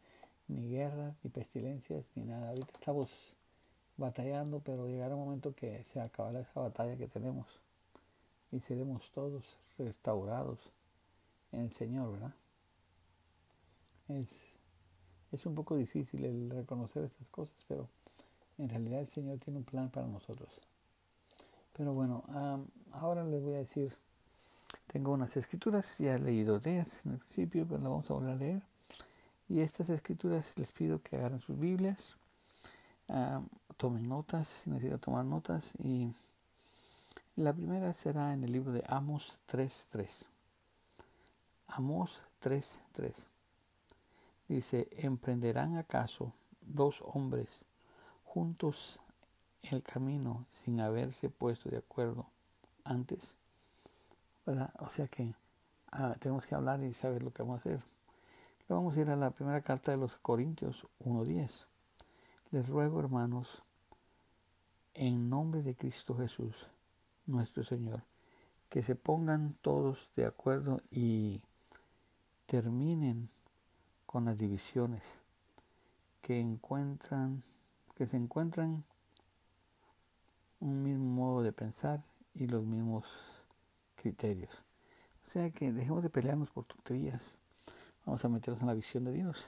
[0.49, 2.51] ni guerra, ni pestilencias, ni nada.
[2.51, 3.11] Ahorita estamos
[4.03, 7.47] batallando, pero llegará un momento que se acabará esa batalla que tenemos
[8.51, 9.45] y seremos todos
[9.79, 10.59] restaurados
[11.53, 12.35] en el Señor, ¿verdad?
[14.09, 14.29] Es,
[15.33, 17.89] es un poco difícil el reconocer estas cosas, pero
[18.59, 20.51] en realidad el Señor tiene un plan para nosotros.
[21.73, 22.25] Pero bueno,
[22.93, 23.95] ahora les voy a decir,
[24.89, 28.15] tengo unas escrituras, ya he leído de ellas en el principio, pero las vamos a
[28.15, 28.63] volver a leer.
[29.49, 32.17] Y estas escrituras les pido que agarren sus Biblias,
[33.83, 35.73] tomen notas, si necesitan tomar notas.
[35.83, 36.15] Y
[37.35, 40.09] la primera será en el libro de Amos 3.3.
[41.67, 43.13] Amos 3.3.
[44.47, 47.49] Dice, ¿emprenderán acaso dos hombres
[48.25, 49.01] juntos
[49.65, 52.27] el camino sin haberse puesto de acuerdo
[52.85, 53.35] antes?
[54.79, 55.35] O sea que
[55.91, 57.83] ah, tenemos que hablar y saber lo que vamos a hacer.
[58.69, 61.51] Luego vamos a ir a la primera carta de los Corintios 1.10.
[62.53, 63.65] Les ruego, hermanos,
[64.95, 66.55] en nombre de Cristo Jesús,
[67.27, 68.03] nuestro Señor,
[68.69, 71.41] que se pongan todos de acuerdo y
[72.47, 73.29] terminen
[74.07, 75.03] con las divisiones
[76.21, 77.43] que encuentran,
[77.97, 78.85] que se encuentran
[80.61, 82.03] un mismo modo de pensar
[82.35, 83.05] y los mismos
[83.97, 84.51] criterios.
[85.25, 87.37] O sea que dejemos de pelearnos por tonterías.
[88.05, 89.45] Vamos a meternos en la visión de Dios.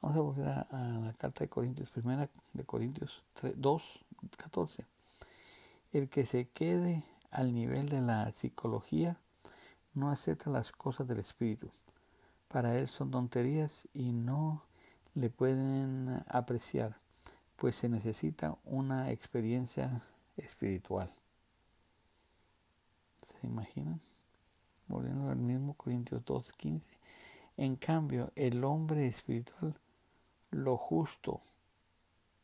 [0.00, 0.66] Vamos a volver a,
[1.02, 4.03] la carta de Corintios, primera de Corintios 3, 2,
[4.36, 4.84] 14.
[5.92, 9.16] El que se quede al nivel de la psicología
[9.94, 11.70] no acepta las cosas del espíritu.
[12.48, 14.62] Para él son tonterías y no
[15.14, 16.96] le pueden apreciar,
[17.56, 20.02] pues se necesita una experiencia
[20.36, 21.12] espiritual.
[23.40, 24.00] ¿Se imaginan?
[24.88, 26.82] Volviendo al mismo Corintios 2.15.
[27.56, 29.74] En cambio, el hombre espiritual
[30.50, 31.40] lo justo,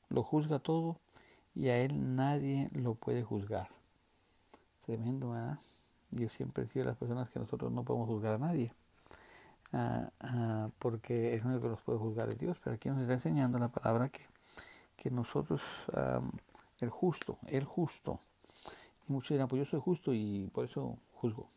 [0.09, 0.99] lo juzga todo
[1.55, 3.69] y a él nadie lo puede juzgar.
[4.85, 5.59] Tremendo, ¿verdad?
[6.11, 8.73] Yo siempre sido de las personas que nosotros no podemos juzgar a nadie,
[9.73, 13.15] ah, ah, porque es único que nos puede juzgar es Dios, pero aquí nos está
[13.15, 14.23] enseñando la palabra que,
[14.97, 15.63] que nosotros,
[16.81, 18.21] el justo, el justo,
[19.09, 21.49] y muchos dirán, pues yo soy justo y por eso juzgo.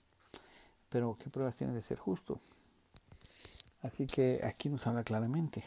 [0.89, 2.39] Pero ¿qué pruebas tiene de ser justo?
[3.81, 5.65] Así que aquí nos habla claramente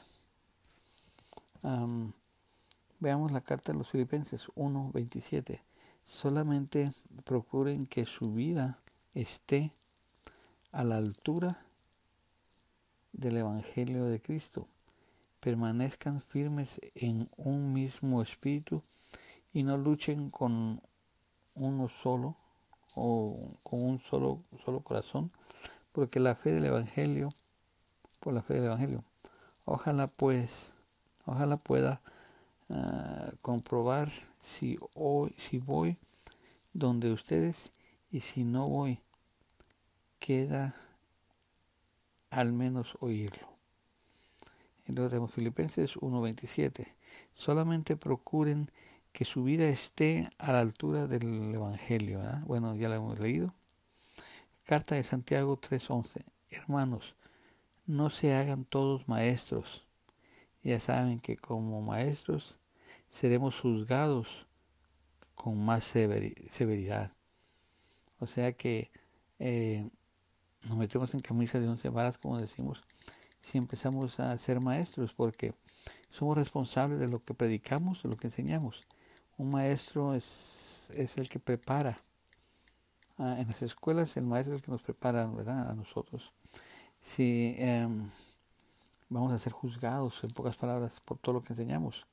[3.01, 5.61] veamos la carta de los Filipenses 1.27.
[6.05, 6.92] Solamente
[7.24, 8.78] procuren que su vida
[9.14, 9.72] esté
[10.72, 11.59] a la altura
[13.12, 14.68] del Evangelio de Cristo.
[15.40, 18.82] Permanezcan firmes en un mismo espíritu
[19.53, 20.80] y no luchen con
[21.55, 22.36] uno solo
[22.94, 25.30] o con un solo, solo corazón,
[25.92, 27.28] porque la fe del Evangelio,
[28.20, 29.03] por la fe del Evangelio.
[29.64, 30.70] Ojalá pues
[31.26, 32.01] Ojalá pueda
[33.42, 34.12] comprobar
[34.42, 35.96] si, hoy, si voy
[36.72, 37.70] donde ustedes
[38.10, 38.98] y si no voy,
[40.18, 40.74] queda
[42.30, 43.48] al menos oírlo.
[44.86, 46.86] Y luego tenemos Filipenses 1.27.
[47.34, 48.70] Solamente procuren
[49.12, 52.20] que su vida esté a la altura del Evangelio.
[52.44, 53.54] Bueno, ya lo hemos leído.
[54.64, 56.24] Carta de Santiago 3.11.
[56.50, 57.14] Hermanos,
[57.86, 59.86] no se hagan todos maestros.
[60.66, 62.56] Ya saben que como maestros
[63.08, 64.26] seremos juzgados
[65.36, 67.12] con más severidad.
[68.18, 68.90] O sea que
[69.38, 69.88] eh,
[70.64, 72.82] nos metemos en camisa de once varas, como decimos,
[73.42, 75.54] si empezamos a ser maestros, porque
[76.10, 78.88] somos responsables de lo que predicamos, de lo que enseñamos.
[79.38, 82.02] Un maestro es, es el que prepara.
[83.18, 85.70] Ah, en las escuelas el maestro es el que nos prepara ¿verdad?
[85.70, 86.34] a nosotros.
[87.02, 88.10] Si em,
[89.09, 92.07] vamos a ser juzgados, en pocas palabras, por todo lo que enseñamos.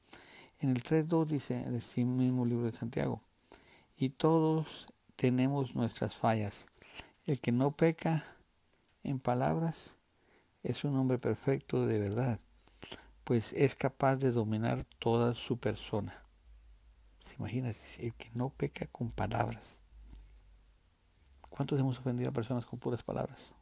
[0.60, 3.22] En el 3.2 dice, en el mismo libro de Santiago,
[3.98, 6.66] y todos tenemos nuestras fallas.
[7.26, 8.26] El que no peca
[9.04, 9.96] en palabras
[10.64, 12.39] es un hombre perfecto de verdad,
[13.24, 16.24] pues es capaz de dominar toda su persona.
[17.24, 17.72] ¿Se imagina?
[18.00, 19.80] El que no peca con palabras.
[21.41, 23.54] ¿Cuántos hemos ofendido a personas con puras palabras?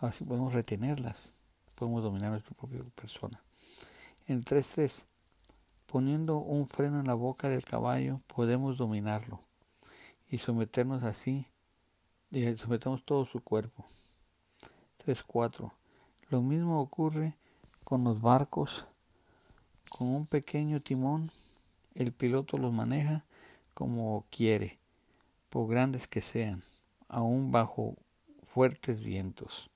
[0.00, 1.34] Ahora sí podemos retenerlas,
[1.82, 3.40] podemos dominar nuestra propia persona.
[4.28, 5.02] En el 3.3,
[5.86, 9.40] poniendo un freno en la boca del caballo, podemos dominarlo
[10.30, 11.44] y someternos así,
[12.30, 13.84] y sometemos todo su cuerpo.
[15.04, 15.72] 3.4.
[16.30, 17.34] Lo mismo ocurre
[17.82, 18.84] con los barcos.
[19.90, 21.32] Con un pequeño timón,
[21.96, 23.24] el piloto los maneja
[23.74, 24.78] como quiere,
[25.50, 26.62] por grandes que sean,
[27.08, 27.96] aún bajo
[28.54, 29.68] fuertes vientos.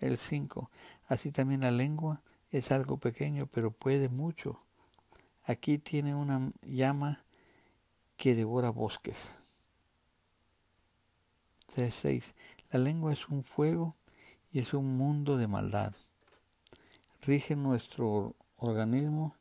[0.00, 0.70] El 5.
[1.06, 4.60] Así también la lengua es algo pequeño, pero puede mucho.
[5.44, 7.24] Aquí tiene una llama
[8.16, 9.30] que devora bosques.
[11.76, 12.32] 3.6.
[12.70, 13.94] La lengua es un fuego
[14.50, 15.94] y es un mundo de maldad.
[17.22, 19.36] Rige nuestro organismo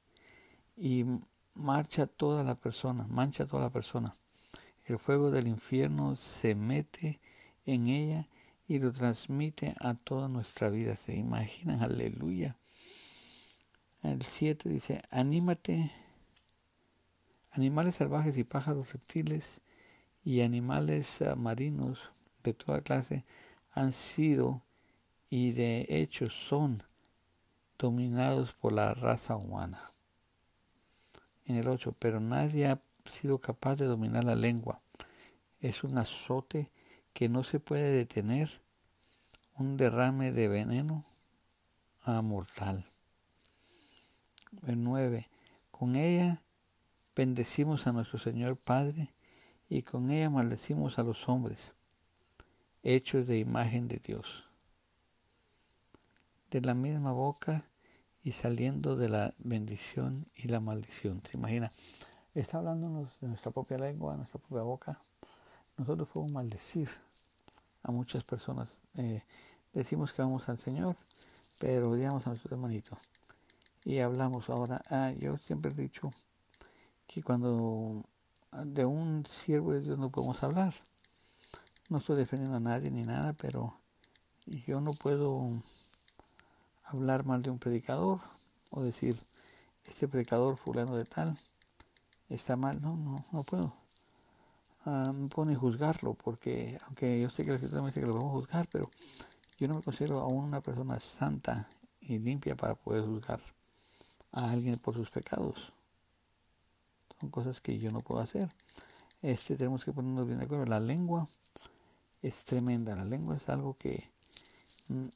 [0.76, 1.06] y
[1.54, 4.16] marcha toda la persona, mancha toda la persona.
[4.86, 7.20] El fuego del infierno se mete
[7.66, 8.28] en ella
[8.68, 10.96] y lo transmite a toda nuestra vida.
[10.96, 11.82] ¿Se imaginan?
[11.82, 12.56] Aleluya.
[14.04, 15.92] El 7 dice, anímate,
[17.52, 19.62] animales salvajes y pájaros reptiles
[20.24, 22.00] y animales ah, marinos
[22.44, 23.24] de toda clase
[23.74, 24.62] han sido
[25.30, 26.84] y de hecho son
[27.80, 29.92] dominados por la raza humana.
[31.46, 32.80] En el 8, pero nadie ha
[33.12, 34.80] sido capaz de dominar la lengua.
[35.62, 36.70] Es un azote
[37.16, 38.62] que no se puede detener,
[39.58, 41.06] un derrame de veneno
[42.04, 42.92] a mortal.
[44.68, 45.30] El 9,
[45.72, 46.42] con ella
[47.16, 49.14] bendecimos a nuestro Señor Padre
[49.70, 51.72] y con ella maldecimos a los hombres
[52.84, 54.44] hechos de imagen de Dios.
[56.52, 57.64] De la misma boca
[58.24, 61.22] y saliendo de la bendición y la maldición.
[61.24, 61.72] ¿Se imagina?
[62.34, 65.02] Está hablándonos de nuestra propia lengua, nuestra propia boca.
[65.78, 66.90] Nosotros podemos maldecir
[67.84, 68.80] a muchas personas.
[68.96, 69.24] Eh,
[69.74, 70.96] decimos que vamos al Señor,
[71.60, 73.00] pero odiamos a nuestros hermanitos.
[73.84, 74.84] Y hablamos ahora.
[74.90, 76.14] Ah, yo siempre he dicho
[77.08, 78.04] que cuando
[78.64, 80.74] de un siervo de Dios no podemos hablar
[81.90, 83.78] no estoy defendiendo a nadie ni nada, pero
[84.46, 85.50] yo no puedo
[86.84, 88.22] hablar mal de un predicador
[88.72, 89.16] o decir,
[89.86, 91.38] este predicador fulano de tal
[92.30, 92.82] está mal.
[92.82, 93.85] No, no, no puedo.
[94.86, 98.34] Puedo ni juzgarlo, porque aunque yo sé que la escritura me dice que lo podemos
[98.34, 98.88] juzgar, pero
[99.58, 101.68] yo no me considero aún una persona santa
[102.02, 103.42] y limpia para poder juzgar
[104.32, 105.74] a alguien por sus pecados.
[107.20, 108.54] Son cosas que yo no puedo hacer.
[109.24, 110.66] Este tenemos que ponernos bien de acuerdo.
[110.66, 111.28] La lengua
[112.22, 112.96] es tremenda.
[112.96, 114.08] La lengua es algo que,
[114.90, 115.08] mm,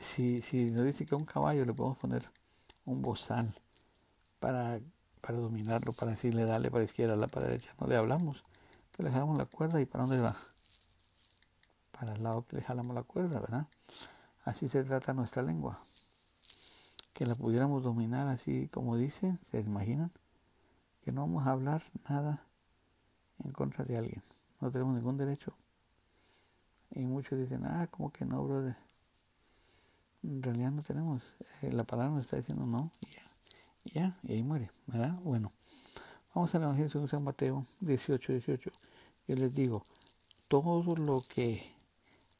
[0.00, 2.30] si, si nos dice que a un caballo le podemos poner
[2.86, 3.54] un bozal
[4.40, 4.80] para,
[5.20, 8.42] para dominarlo, para decirle dale para la izquierda, la para la derecha, no le hablamos.
[8.98, 10.36] Le jalamos la cuerda y ¿para dónde va?
[11.92, 13.66] Para el lado que le jalamos la cuerda, ¿verdad?
[14.44, 15.78] Así se trata nuestra lengua.
[17.12, 20.10] Que la pudiéramos dominar así como dice, ¿se imaginan?
[21.02, 22.44] Que no vamos a hablar nada
[23.44, 24.22] en contra de alguien.
[24.60, 25.54] No tenemos ningún derecho
[26.90, 28.76] y muchos dicen, ah, como que no, brother.
[30.22, 31.22] En realidad no tenemos.
[31.62, 32.90] Eh, la palabra nos está diciendo no.
[33.84, 35.14] Y ya, y ahí muere, ¿verdad?
[35.22, 35.52] Bueno,
[36.34, 38.70] vamos al Evangelio según San Mateo 18, 18.
[39.26, 39.82] Yo les digo,
[40.48, 41.72] todo lo que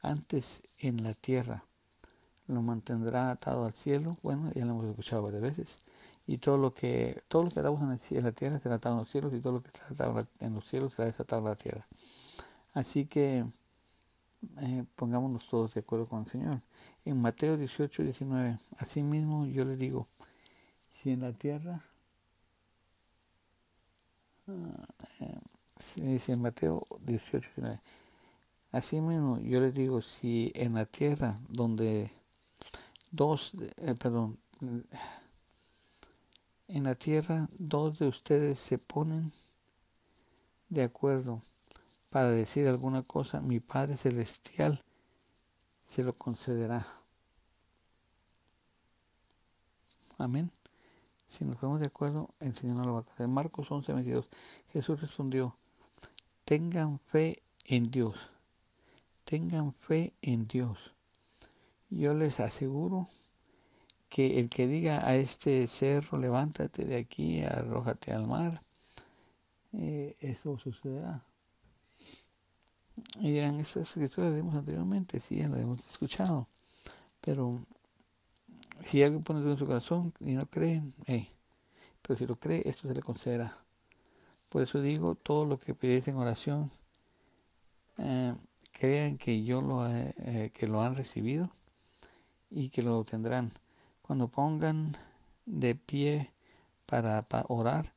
[0.01, 1.63] antes en la tierra
[2.47, 5.75] lo mantendrá atado al cielo, bueno, ya lo hemos escuchado varias veces,
[6.25, 7.81] y todo lo que todo lo que atamos
[8.11, 10.55] en, la tierra será atado en los cielos, y todo lo que está atado en
[10.55, 11.85] los cielos será desatado en la tierra.
[12.73, 13.45] Así que
[14.61, 16.61] eh, pongámonos todos de acuerdo con el Señor.
[17.05, 18.57] En Mateo 18, 19,
[19.03, 20.07] mismo yo le digo,
[20.97, 21.83] si en la tierra,
[25.95, 27.79] dice ah, en Mateo 18, 19,
[29.01, 32.11] mismo yo le digo, si en la tierra donde
[33.11, 34.37] dos, eh, perdón,
[36.67, 39.31] en la tierra dos de ustedes se ponen
[40.69, 41.41] de acuerdo
[42.11, 44.83] para decir alguna cosa, mi Padre Celestial
[45.89, 46.85] se lo concederá.
[50.17, 50.51] Amén.
[51.39, 53.29] Si nos ponemos de acuerdo, el Señor no lo va a hacer.
[53.29, 54.25] Marcos 11, 22.
[54.73, 55.55] Jesús respondió,
[56.43, 58.15] tengan fe en Dios.
[59.23, 60.77] Tengan fe en Dios.
[61.89, 63.07] Yo les aseguro
[64.09, 68.59] que el que diga a este cerro, levántate de aquí, arrójate al mar,
[69.71, 71.23] eh, eso sucederá.
[73.19, 76.47] Y dirán, esas escrituras vimos anteriormente, sí, las hemos escuchado.
[77.21, 77.61] Pero
[78.85, 80.81] si alguien pone en su corazón y no cree,
[82.01, 83.55] pero si lo cree, esto se le concederá.
[84.49, 86.71] Por eso digo, todo lo que pides en oración,
[87.97, 88.33] eh,
[88.71, 91.49] crean que yo lo, eh, que lo han recibido
[92.49, 93.51] y que lo obtendrán.
[94.01, 94.97] Cuando pongan
[95.45, 96.31] de pie
[96.85, 97.93] para, para orar,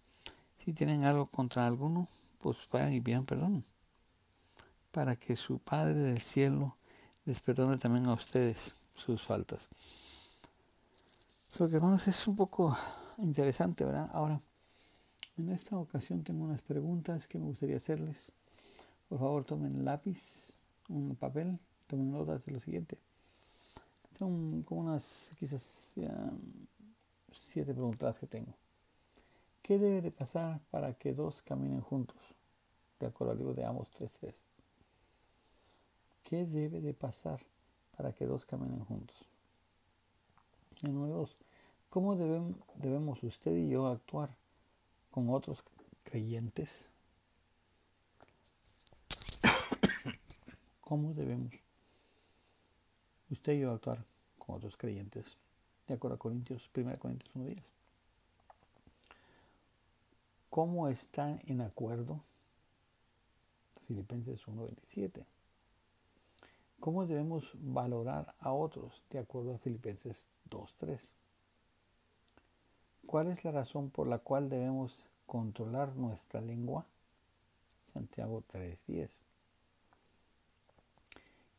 [0.64, 2.08] si tienen algo contra alguno,
[2.38, 3.64] pues vayan y pidan perdón
[4.92, 6.76] para que su Padre del cielo
[7.24, 9.66] les perdone también a ustedes sus faltas.
[11.70, 12.76] Que hermanos es un poco
[13.18, 14.10] interesante, ¿verdad?
[14.12, 14.40] Ahora,
[15.38, 18.16] en esta ocasión tengo unas preguntas que me gustaría hacerles.
[19.08, 20.54] Por favor, tomen lápiz,
[20.88, 21.56] un papel,
[21.86, 22.98] tomen notas de lo siguiente.
[24.18, 25.94] Tengo como unas, quizás,
[27.32, 28.54] siete preguntas que tengo.
[29.62, 32.18] ¿Qué debe de pasar para que dos caminen juntos?
[32.98, 34.34] De acuerdo al libro de Amos 3.3.
[36.24, 37.40] ¿Qué debe de pasar
[37.96, 39.16] para que dos caminen juntos?
[40.90, 41.36] número dos,
[41.92, 44.34] ¿cómo debemos, usted y yo actuar
[45.10, 45.62] con otros
[46.04, 46.88] creyentes?
[50.80, 51.52] ¿Cómo debemos
[53.28, 54.06] usted y yo actuar
[54.38, 55.36] con otros creyentes?
[55.86, 57.62] De acuerdo a Corintios, 1 Corintios 1.10.
[60.48, 62.22] ¿Cómo están en acuerdo?
[63.86, 65.26] Filipenses 1.27.
[66.80, 70.98] ¿Cómo debemos valorar a otros de acuerdo a Filipenses 2.3?
[73.06, 76.86] ¿Cuál es la razón por la cual debemos controlar nuestra lengua?
[77.92, 79.10] Santiago 3.10.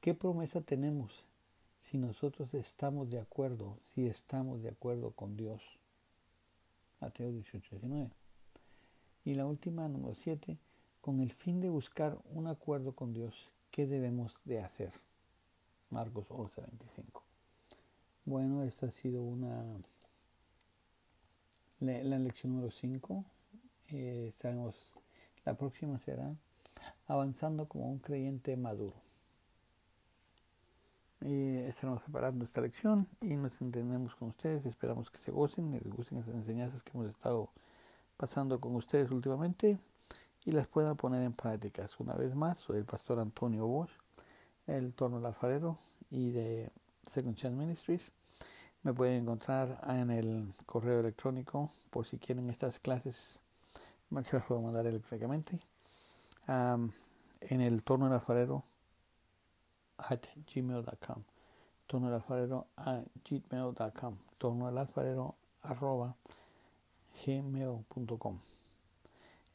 [0.01, 1.25] ¿Qué promesa tenemos
[1.81, 5.61] si nosotros estamos de acuerdo, si estamos de acuerdo con Dios?
[6.99, 8.09] Mateo 18.19.
[9.25, 10.57] Y la última, número 7,
[11.01, 14.93] con el fin de buscar un acuerdo con Dios, ¿qué debemos de hacer?
[15.89, 17.21] Marcos 11:25.
[18.25, 19.63] Bueno, esta ha sido una
[21.83, 23.25] la, lección número 5.
[23.89, 24.33] Eh,
[25.45, 26.33] la próxima será
[27.07, 28.95] avanzando como un creyente maduro.
[31.21, 34.65] Eh, estaremos preparando esta lección y nos entendemos con ustedes.
[34.65, 37.49] Esperamos que se gocen, les gusten las enseñanzas que hemos estado
[38.17, 39.77] pasando con ustedes últimamente
[40.45, 41.99] y las puedan poner en prácticas.
[41.99, 43.91] Una vez más, soy el pastor Antonio Bosch
[44.67, 45.77] el torno alfarero
[46.09, 48.11] y de Second Chance Ministries.
[48.83, 53.39] Me pueden encontrar en el correo electrónico por si quieren estas clases.
[54.23, 55.57] Se las puedo mandar electrónicamente.
[56.47, 58.65] en el torno del alfarero
[59.97, 60.19] at
[60.53, 61.23] gmail.com.
[61.87, 64.17] Torno del alfarero at gmail.com.
[64.37, 66.17] Torno del alfarero arroba
[67.25, 68.39] gmail.com.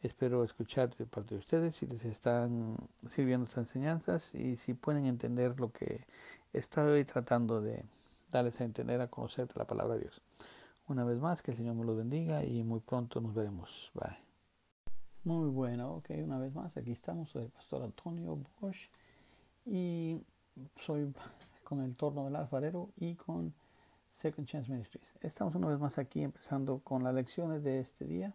[0.00, 2.76] Espero escuchar de parte de ustedes si les están
[3.08, 6.06] sirviendo estas enseñanzas y si pueden entender lo que
[6.54, 7.84] estoy tratando de
[8.30, 10.20] darles a entender, a conocer la palabra de Dios.
[10.86, 13.90] Una vez más, que el Señor me los bendiga y muy pronto nos veremos.
[13.94, 14.18] Bye.
[15.24, 18.88] Muy bueno, ok, una vez más, aquí estamos, soy el pastor Antonio Bosch
[19.66, 20.22] y
[20.80, 21.12] soy
[21.64, 23.52] con el torno del alfarero y con
[24.12, 25.12] Second Chance Ministries.
[25.20, 28.34] Estamos una vez más aquí empezando con las lecciones de este día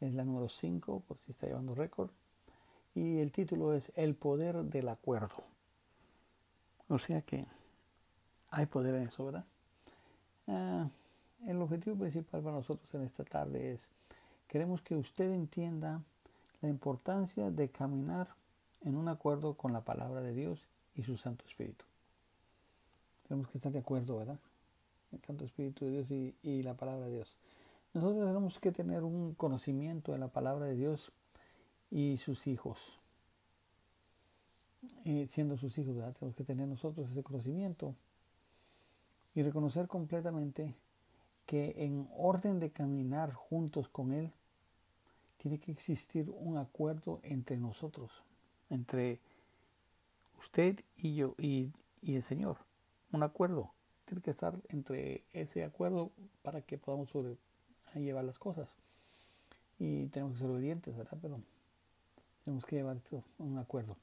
[0.00, 2.10] es la número 5, por si está llevando récord.
[2.94, 5.44] Y el título es El poder del acuerdo.
[6.88, 7.46] O sea que
[8.50, 9.44] hay poder en eso, ¿verdad?
[10.46, 10.88] Ah,
[11.46, 13.88] el objetivo principal para nosotros en esta tarde es,
[14.48, 16.02] queremos que usted entienda
[16.60, 18.28] la importancia de caminar
[18.82, 20.60] en un acuerdo con la palabra de Dios
[20.94, 21.84] y su Santo Espíritu.
[23.28, 24.38] Tenemos que estar de acuerdo, ¿verdad?
[25.12, 27.36] El Santo Espíritu de Dios y, la palabra de Dios.
[27.94, 31.12] Nosotros tenemos que tener un conocimiento de la palabra de Dios
[31.90, 32.78] y sus hijos.
[35.04, 36.14] eh, siendo sus hijos, ¿verdad?
[36.14, 37.94] Tenemos que tener nosotros ese conocimiento
[39.38, 40.74] y reconocer completamente
[41.46, 44.32] que en orden de caminar juntos con Él,
[45.36, 48.10] tiene que existir un acuerdo entre nosotros,
[48.68, 49.20] entre
[50.40, 51.70] usted y yo y,
[52.02, 52.56] el Señor.
[53.12, 53.70] Un acuerdo.
[54.06, 56.10] Tiene que estar entre ese acuerdo
[56.42, 57.36] para que podamos sobre,
[57.94, 58.74] llevar las cosas.
[59.78, 61.16] Y tenemos que ser obedientes, ¿verdad?
[61.22, 61.40] Pero
[62.44, 63.96] tenemos que llevar esto, un acuerdo.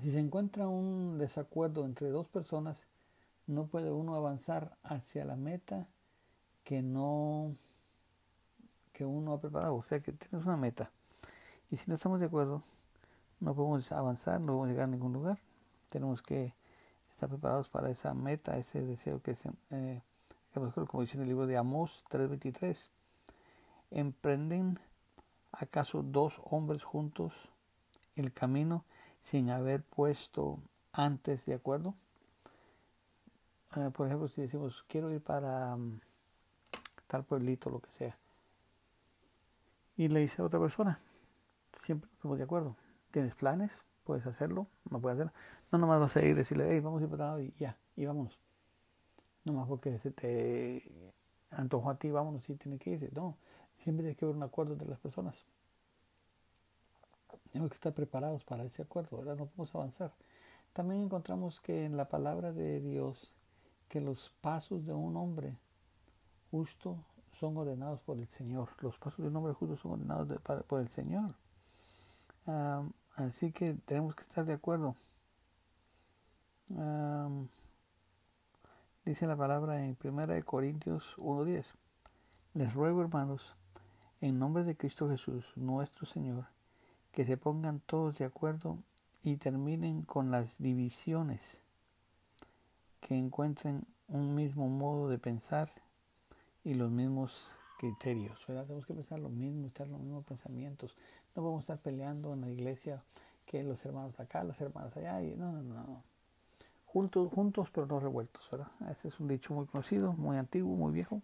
[0.00, 2.86] Si se encuentra un desacuerdo entre dos personas,
[3.52, 5.88] no puede uno avanzar hacia la meta
[6.64, 7.56] que no
[8.92, 9.76] que uno ha preparado.
[9.76, 10.90] O sea que tienes una meta.
[11.70, 12.62] Y si no estamos de acuerdo,
[13.40, 15.38] no podemos avanzar, no podemos llegar a ningún lugar.
[15.88, 16.54] Tenemos que
[17.10, 20.02] estar preparados para esa meta, ese deseo que se, eh,
[20.88, 22.90] como dice en el libro de Amós 3:23.
[23.90, 24.78] ¿Emprenden
[25.50, 27.32] acaso dos hombres juntos
[28.16, 28.84] el camino
[29.22, 30.58] sin haber puesto
[30.92, 31.94] antes de acuerdo?
[33.76, 35.98] Eh, por ejemplo, si decimos, quiero ir para um,
[37.06, 38.18] tal pueblito, lo que sea,
[39.96, 41.00] y le dice a otra persona,
[41.84, 42.76] siempre estamos de acuerdo,
[43.10, 43.72] ¿tienes planes?
[44.04, 44.66] ¿Puedes hacerlo?
[44.90, 45.32] ¿No puedes hacerlo?
[45.70, 48.04] No, nomás vas a ir y decirle, hey, vamos a ir para y ya, y
[48.04, 48.38] vámonos.
[49.44, 51.12] Nomás porque se te
[51.50, 53.10] antojó a ti, vámonos y tiene que irse.
[53.14, 53.36] No,
[53.78, 55.44] siempre tiene que haber un acuerdo entre las personas.
[57.50, 59.36] Tenemos que estar preparados para ese acuerdo, ¿verdad?
[59.36, 60.12] No podemos avanzar.
[60.72, 63.32] También encontramos que en la palabra de Dios,
[63.92, 65.54] que los pasos de un hombre
[66.50, 66.96] justo
[67.38, 68.70] son ordenados por el Señor.
[68.80, 71.34] Los pasos de un hombre justo son ordenados por el Señor.
[73.16, 74.96] así que tenemos que estar de acuerdo.
[79.04, 81.66] dice la palabra en 1 Corintios 1.10.
[82.54, 83.54] Les ruego, hermanos,
[84.22, 86.46] en nombre de Cristo Jesús, nuestro Señor,
[87.12, 88.78] que se pongan todos de acuerdo
[89.22, 91.61] y terminen con las divisiones,
[93.16, 95.70] encuentren un mismo modo de pensar
[96.64, 97.42] y los mismos
[97.78, 98.38] criterios.
[98.46, 100.94] Tenemos que pensar lo mismo, estar los mismos pensamientos.
[101.34, 103.02] No podemos estar peleando en la iglesia
[103.46, 105.22] que los hermanos acá, las hermanas allá.
[105.22, 106.02] Y, no, no, no.
[106.86, 108.48] Juntos, juntos pero no revueltos.
[108.50, 108.68] ¿verdad?
[108.90, 111.22] Este es un dicho muy conocido, muy antiguo, muy viejo.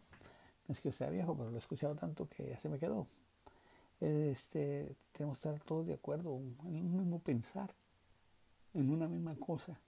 [0.69, 3.06] Es que sea viejo, pero lo he escuchado tanto que ya se me quedó.
[4.01, 7.73] Este, tenemos que estar todos de acuerdo en un mismo pensar,
[8.74, 9.78] en una misma cosa.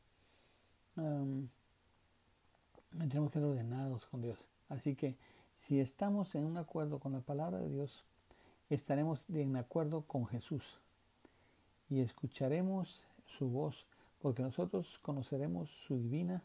[2.98, 4.48] Tenemos que ser ordenados con Dios.
[4.68, 5.16] Así que
[5.66, 8.04] si estamos en un acuerdo con la palabra de Dios,
[8.68, 10.64] estaremos en acuerdo con Jesús
[11.88, 13.86] y escucharemos su voz,
[14.20, 16.42] porque nosotros conoceremos su divina,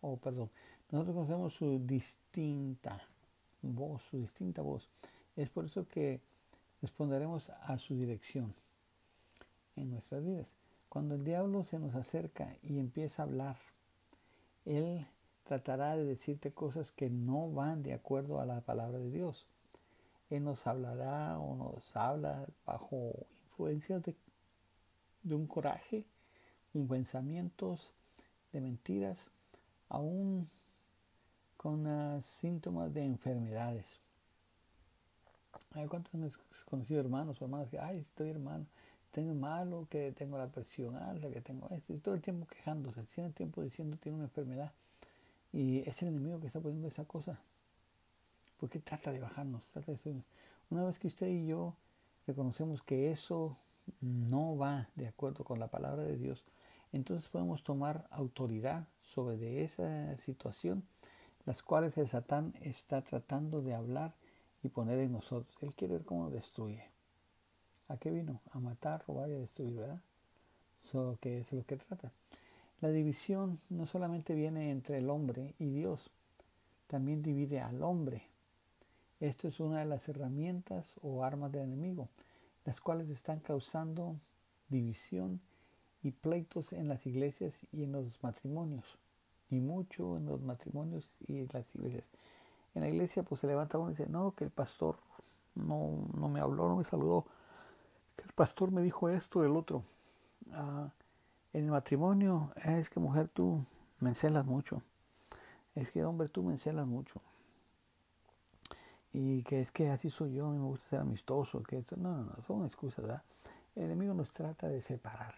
[0.00, 0.50] o perdón,
[0.90, 3.02] nosotros conocemos su distinta
[3.62, 4.88] voz, su distinta voz.
[5.36, 6.20] Es por eso que
[6.80, 8.54] responderemos a su dirección
[9.76, 10.54] en nuestras vidas.
[10.88, 13.56] Cuando el diablo se nos acerca y empieza a hablar,
[14.64, 15.06] él
[15.48, 19.46] tratará de decirte cosas que no van de acuerdo a la palabra de Dios.
[20.28, 24.14] Él nos hablará o nos habla bajo influencias de,
[25.34, 26.04] un coraje,
[26.74, 27.94] un pensamientos
[28.52, 29.30] de mentiras,
[29.88, 30.46] aún
[31.56, 34.00] con síntomas de enfermedades.
[35.72, 36.30] Hay cuántos han
[36.66, 38.66] conocido hermanos o hermanas que, ay, estoy hermano,
[39.12, 43.02] tengo malo, que tengo la presión alta, que tengo esto, y todo el tiempo quejándose,
[43.14, 44.72] todo el tiempo diciendo tiene una enfermedad.
[45.52, 47.38] Y es el enemigo que está poniendo esa cosa.
[48.58, 50.22] Porque trata de bajarnos, trata de
[50.70, 51.74] Una vez que usted y yo
[52.26, 53.56] reconocemos que eso
[54.00, 56.44] no va de acuerdo con la palabra de Dios,
[56.92, 60.84] entonces podemos tomar autoridad sobre de esa situación,
[61.46, 64.14] las cuales el Satán está tratando de hablar
[64.62, 65.56] y poner en nosotros.
[65.62, 66.84] Él quiere ver cómo destruye.
[67.88, 68.40] ¿A qué vino?
[68.50, 70.00] A matar, robar y a destruir, ¿verdad?
[70.82, 72.12] Eso que es lo que trata.
[72.80, 76.10] La división no solamente viene entre el hombre y Dios,
[76.86, 78.22] también divide al hombre.
[79.18, 82.08] Esto es una de las herramientas o armas del enemigo,
[82.64, 84.14] las cuales están causando
[84.68, 85.40] división
[86.04, 88.84] y pleitos en las iglesias y en los matrimonios,
[89.50, 92.04] y mucho en los matrimonios y las iglesias.
[92.76, 94.98] En la iglesia pues se levanta uno y dice, no, que el pastor
[95.56, 97.26] no, no me habló, no me saludó,
[98.16, 99.82] que el pastor me dijo esto, el otro.
[100.52, 100.90] Ah,
[101.52, 103.64] en el matrimonio es que mujer tú
[104.00, 104.82] me encelas mucho.
[105.74, 107.20] Es que hombre tú me encelas mucho.
[109.12, 111.62] Y que es que así soy yo, a mí me gusta ser amistoso.
[111.62, 113.22] Que no, no, no, son excusas, ¿verdad?
[113.74, 115.34] El enemigo nos trata de separar.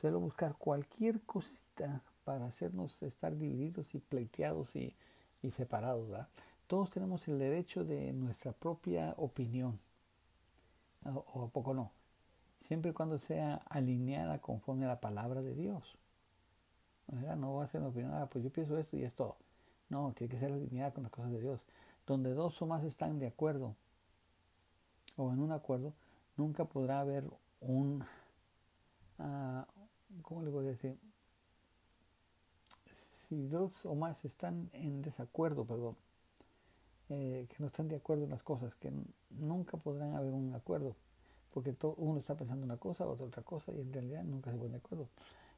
[0.00, 4.94] Suelo buscar cualquier cosita para hacernos estar divididos y pleiteados y,
[5.42, 6.28] y separados, ¿verdad?
[6.66, 9.78] Todos tenemos el derecho de nuestra propia opinión.
[11.04, 11.92] ¿O a poco no?
[12.66, 15.96] Siempre y cuando sea alineada conforme a la palabra de Dios.
[17.36, 19.36] No va a ser una opinión, ah, pues yo pienso esto y es todo.
[19.88, 21.60] No, tiene que ser alineada con las cosas de Dios.
[22.06, 23.76] Donde dos o más están de acuerdo
[25.16, 25.94] o en un acuerdo,
[26.36, 27.24] nunca podrá haber
[27.60, 28.04] un,
[29.18, 30.98] uh, ¿cómo le voy a decir?
[33.28, 35.96] Si dos o más están en desacuerdo, perdón,
[37.08, 38.92] eh, que no están de acuerdo en las cosas, que
[39.30, 40.96] nunca podrán haber un acuerdo,
[41.56, 44.58] porque todo, uno está pensando una cosa, otro otra cosa, y en realidad nunca se
[44.58, 45.08] pone de acuerdo.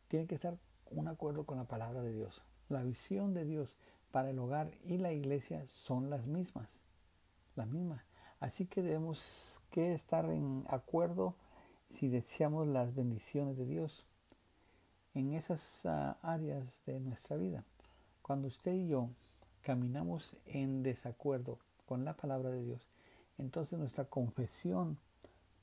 [0.06, 0.56] Tiene que estar
[0.92, 2.40] un acuerdo con la palabra de Dios.
[2.68, 3.74] La visión de Dios
[4.12, 6.78] para el hogar y la iglesia son las mismas,
[7.56, 8.00] las mismas.
[8.38, 11.34] Así que debemos que estar en acuerdo
[11.88, 14.06] si deseamos las bendiciones de Dios
[15.14, 17.64] en esas ah, áreas de nuestra vida.
[18.22, 19.10] Cuando usted y yo
[19.62, 22.86] caminamos en desacuerdo con la palabra de Dios,
[23.36, 24.96] entonces nuestra confesión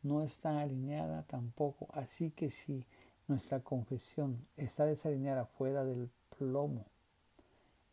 [0.05, 1.87] no está alineada tampoco.
[1.91, 2.85] Así que si
[3.27, 6.85] nuestra confesión está desalineada fuera del plomo,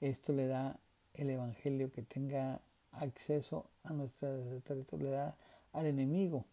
[0.01, 0.79] esto le da
[1.15, 2.61] el Evangelio que tenga
[2.93, 4.29] acceso a nuestro
[4.61, 5.35] territorio, le da
[5.73, 6.45] al enemigo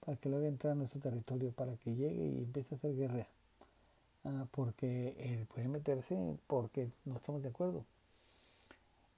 [0.00, 3.26] para que luego entre a nuestro territorio, para que llegue y empiece a hacer guerra.
[4.24, 6.16] Ah, porque él puede meterse
[6.46, 7.84] porque no estamos de acuerdo.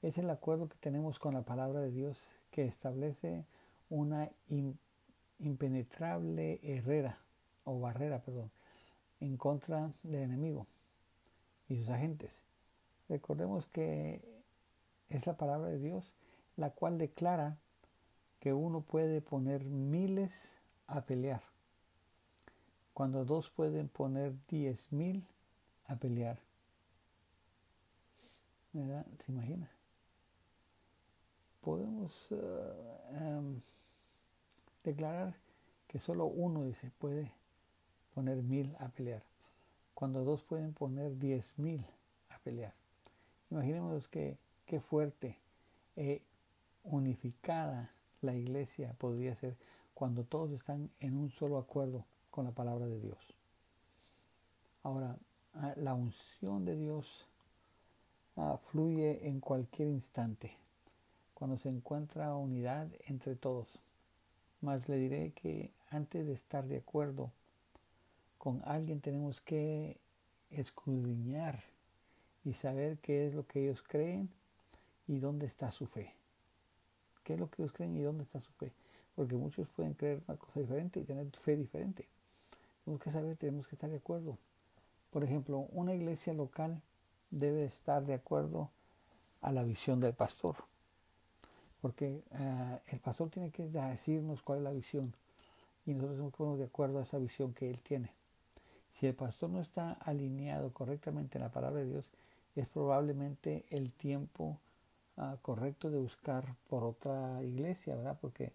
[0.01, 2.17] Es el acuerdo que tenemos con la palabra de Dios
[2.51, 3.45] que establece
[3.91, 4.31] una
[5.45, 7.19] impenetrable herrera
[7.65, 8.51] o barrera, perdón,
[9.21, 10.67] en contra del enemigo
[11.69, 12.41] y sus agentes.
[13.09, 14.21] Recordemos que
[15.09, 16.13] es la palabra de Dios
[16.57, 17.57] la cual declara
[18.41, 20.55] que uno puede poner miles
[20.87, 21.43] a pelear,
[22.93, 25.27] cuando dos pueden poner diez mil
[25.87, 26.39] a pelear.
[28.73, 29.71] ¿Se imagina?
[31.61, 33.61] Podemos eh, em,
[34.85, 35.35] declarar
[35.89, 37.33] que solo uno dice puede
[38.15, 39.23] poner mil a pelear,
[39.95, 41.85] cuando dos pueden poner diez mil
[42.29, 42.75] a pelear.
[43.51, 45.39] Imaginemos que qué fuerte
[45.97, 46.23] e
[46.85, 47.91] unificada
[48.21, 49.57] la iglesia podría ser
[49.95, 53.35] cuando todos están en un solo acuerdo con la palabra de Dios.
[54.83, 55.17] Ahora,
[55.55, 57.27] ah, la unción de Dios
[58.37, 60.57] ah, fluye en cualquier instante,
[61.33, 63.81] cuando se encuentra unidad entre todos.
[64.65, 67.31] Mas le diré que antes de estar de acuerdo
[68.39, 69.99] con alguien tenemos que
[70.51, 71.63] escudriñar
[72.45, 74.29] y saber qué es lo que ellos creen
[75.07, 76.15] y dónde está su fe
[77.25, 78.71] qué es lo que ellos creen y dónde está su fe.
[79.17, 82.07] Porque muchos pueden creer una cosa diferente y tener fe diferente.
[82.85, 84.39] Tenemos que saber, tenemos que estar de acuerdo.
[85.11, 86.81] Por ejemplo, una iglesia local
[87.31, 88.71] debe estar de acuerdo
[89.41, 90.57] a la visión del pastor.
[91.85, 95.15] Porque eh, el pastor tiene que decirnos cuál es la visión.
[95.85, 98.11] Y nosotros tenemos que ponernos de acuerdo a esa visión que él tiene.
[98.95, 102.07] Si el pastor no está alineado correctamente en la palabra de Dios,
[102.57, 104.59] es probablemente el tiempo
[105.17, 108.19] Ah, correcto de buscar por otra iglesia, ¿verdad?
[108.21, 108.53] Porque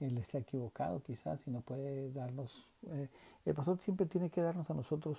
[0.00, 2.52] él está equivocado quizás y no puede darnos...
[2.90, 3.08] Eh,
[3.46, 5.18] el pastor siempre tiene que darnos a nosotros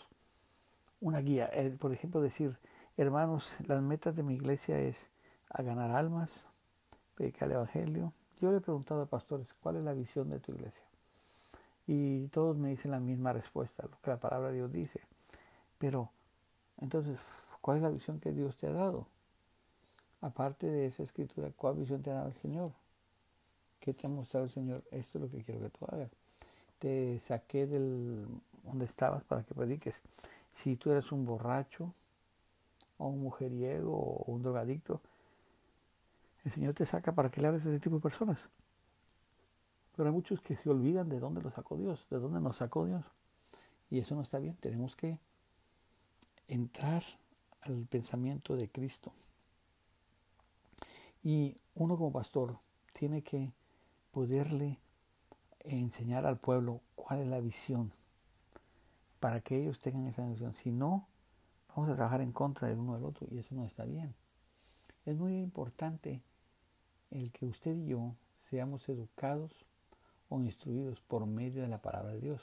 [1.01, 1.49] una guía.
[1.53, 2.55] Eh, por ejemplo, decir,
[2.97, 5.09] hermanos, las metas de mi iglesia es
[5.49, 6.45] a ganar almas,
[7.19, 8.13] predicar el Evangelio.
[8.39, 10.83] Yo le he preguntado a pastores, ¿cuál es la visión de tu iglesia?
[11.85, 15.01] Y todos me dicen la misma respuesta, lo que la palabra de Dios dice.
[15.77, 16.09] Pero,
[16.79, 17.19] entonces,
[17.59, 19.05] ¿cuál es la visión que Dios te ha dado?
[20.21, 22.71] aparte de esa escritura, ¿cuál visión te ha dado el Señor?
[23.79, 24.83] ¿Qué te ha mostrado el Señor?
[24.91, 26.09] Esto es lo que quiero que tú hagas.
[26.77, 28.25] Te saqué del
[28.63, 29.95] donde estabas para que prediques.
[30.61, 31.93] Si tú eres un borracho
[32.97, 34.99] o un mujeriego o un drogadicto,
[36.49, 38.49] el Señor te saca para que le hables ese tipo de personas.
[39.95, 42.85] Pero hay muchos que se olvidan de dónde lo sacó Dios, de dónde nos sacó
[42.85, 43.05] Dios.
[43.91, 44.55] Y eso no está bien.
[44.55, 45.19] Tenemos que
[46.47, 47.03] entrar
[47.61, 49.13] al pensamiento de Cristo.
[51.23, 52.57] Y uno como pastor
[52.93, 53.51] tiene que
[54.11, 54.79] poderle
[55.59, 57.91] enseñar al pueblo cuál es la visión
[59.19, 60.55] para que ellos tengan esa visión.
[60.55, 61.07] Si no,
[61.75, 64.15] vamos a trabajar en contra del uno del otro y eso no está bien.
[65.05, 66.23] Es muy importante
[67.11, 68.15] el que usted y yo
[68.49, 69.51] seamos educados
[70.29, 72.41] o instruidos por medio de la palabra de Dios.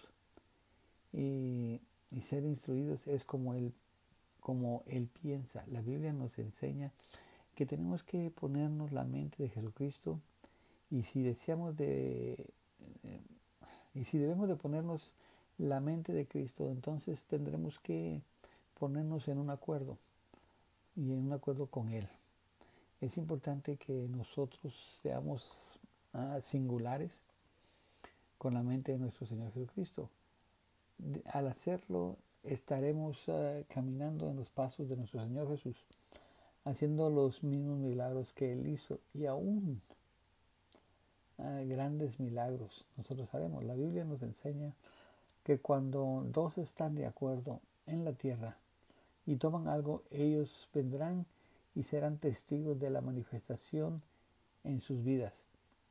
[1.13, 1.81] Y,
[2.23, 3.73] ser instruidos es como él,
[4.41, 5.65] como él piensa.
[5.69, 6.91] La Biblia nos enseña
[7.55, 10.19] que tenemos que ponernos la mente de Jesucristo
[10.91, 12.53] y si deseamos de
[13.05, 13.21] eh,
[13.95, 15.15] y si debemos de ponernos
[15.59, 18.21] la mente de Cristo, entonces tendremos que
[18.79, 19.97] ponernos en un acuerdo
[20.95, 22.07] y en un acuerdo con Él.
[23.01, 25.79] Es importante que nosotros seamos
[26.15, 27.13] ah, singulares
[28.39, 30.09] con la mente de nuestro Señor Jesucristo.
[31.27, 35.77] al hacerlo estaremos uh, caminando en los pasos de nuestro Señor Jesús,
[36.65, 39.83] haciendo los mismos milagros que Él hizo y aún
[41.39, 43.65] uh, grandes milagros nosotros haremos.
[43.65, 44.73] La Biblia nos enseña
[45.43, 48.57] que cuando dos están de acuerdo en la tierra
[49.27, 51.27] y toman algo, ellos vendrán
[51.77, 54.03] y serán testigos de la manifestación
[54.65, 55.35] en sus vidas,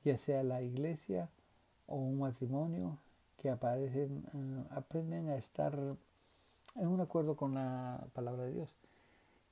[0.03, 1.29] ya sea la iglesia
[1.85, 2.97] o un matrimonio
[3.37, 5.77] que aparecen, uh, aprenden a estar
[6.75, 8.69] en un acuerdo con la palabra de Dios.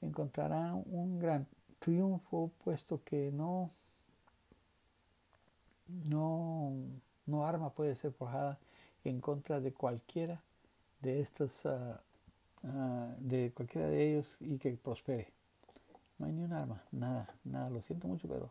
[0.01, 1.47] Encontrarán un gran
[1.77, 3.69] triunfo puesto que no,
[5.87, 6.73] no,
[7.27, 8.57] no arma puede ser forjada
[9.03, 10.41] en contra de cualquiera
[10.99, 11.95] de estos, uh,
[12.63, 15.42] uh, de cualquiera de ellos y que prospere.
[16.23, 17.69] No hay ni un arma, nada, nada.
[17.69, 18.49] Lo siento mucho, pero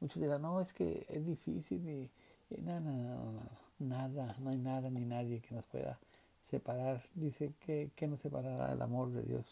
[0.00, 2.10] muchos dirán, no, es que es difícil y,
[2.52, 5.96] y nada, nada, nada, no hay nada ni nadie que nos pueda
[6.50, 9.46] separar, dice que, que nos separará el amor de Dios.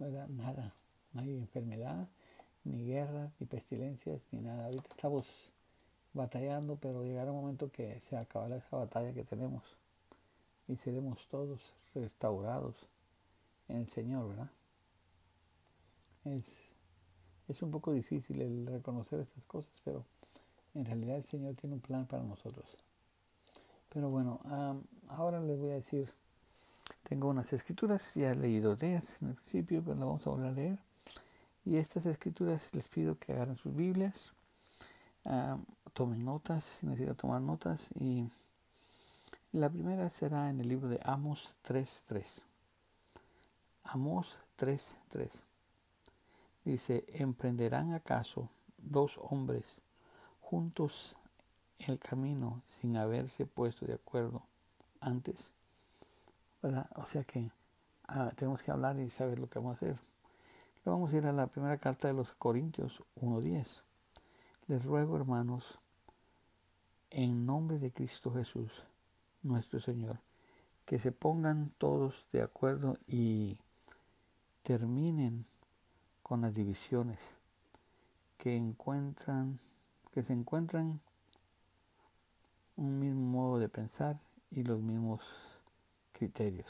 [0.00, 0.74] Nada,
[1.12, 2.08] no hay enfermedad,
[2.64, 4.64] ni guerra, ni pestilencias, ni nada.
[4.64, 5.26] Ahorita estamos
[6.14, 9.62] batallando, pero llegará un momento que se acabará esa batalla que tenemos
[10.66, 11.60] y seremos todos
[11.94, 12.74] restaurados
[13.68, 14.50] en el Señor, ¿verdad?
[16.24, 16.44] Es,
[17.48, 20.04] es un poco difícil el reconocer estas cosas, pero
[20.74, 22.66] en realidad el Señor tiene un plan para nosotros.
[23.92, 24.40] Pero bueno,
[25.08, 26.08] ahora les voy a decir,
[27.08, 30.30] tengo unas escrituras, ya he leído de ellas en el principio, pero las vamos a
[30.30, 30.78] volver a leer.
[31.64, 34.32] Y estas escrituras les pido que agarren sus Biblias,
[35.92, 37.88] tomen notas, si necesitan tomar notas.
[37.98, 38.30] Y
[39.52, 42.24] la primera será en el libro de Amos 3.3.
[43.82, 45.49] Amos 3.3.
[46.64, 49.80] Dice, ¿emprenderán acaso dos hombres
[50.40, 51.14] juntos
[51.78, 54.42] el camino sin haberse puesto de acuerdo
[55.00, 55.50] antes.
[56.62, 57.50] O sea que
[58.08, 59.98] ah, tenemos que hablar y saber lo que vamos a hacer.
[60.84, 63.66] Luego vamos a ir a la primera carta de los Corintios 1.10.
[64.66, 65.78] Les ruego, hermanos,
[67.10, 68.70] en nombre de Cristo Jesús,
[69.42, 70.18] nuestro Señor,
[70.84, 73.58] que se pongan todos de acuerdo y
[74.62, 75.46] terminen
[76.30, 77.18] con las divisiones
[78.38, 79.58] que encuentran,
[80.12, 81.00] que se encuentran
[82.76, 84.16] un mismo modo de pensar
[84.52, 85.22] y los mismos
[86.12, 86.68] criterios.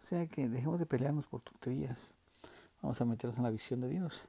[0.00, 2.10] O sea que dejemos de pelearnos por tonterías.
[2.82, 4.22] Vamos a meternos en la visión de Dios.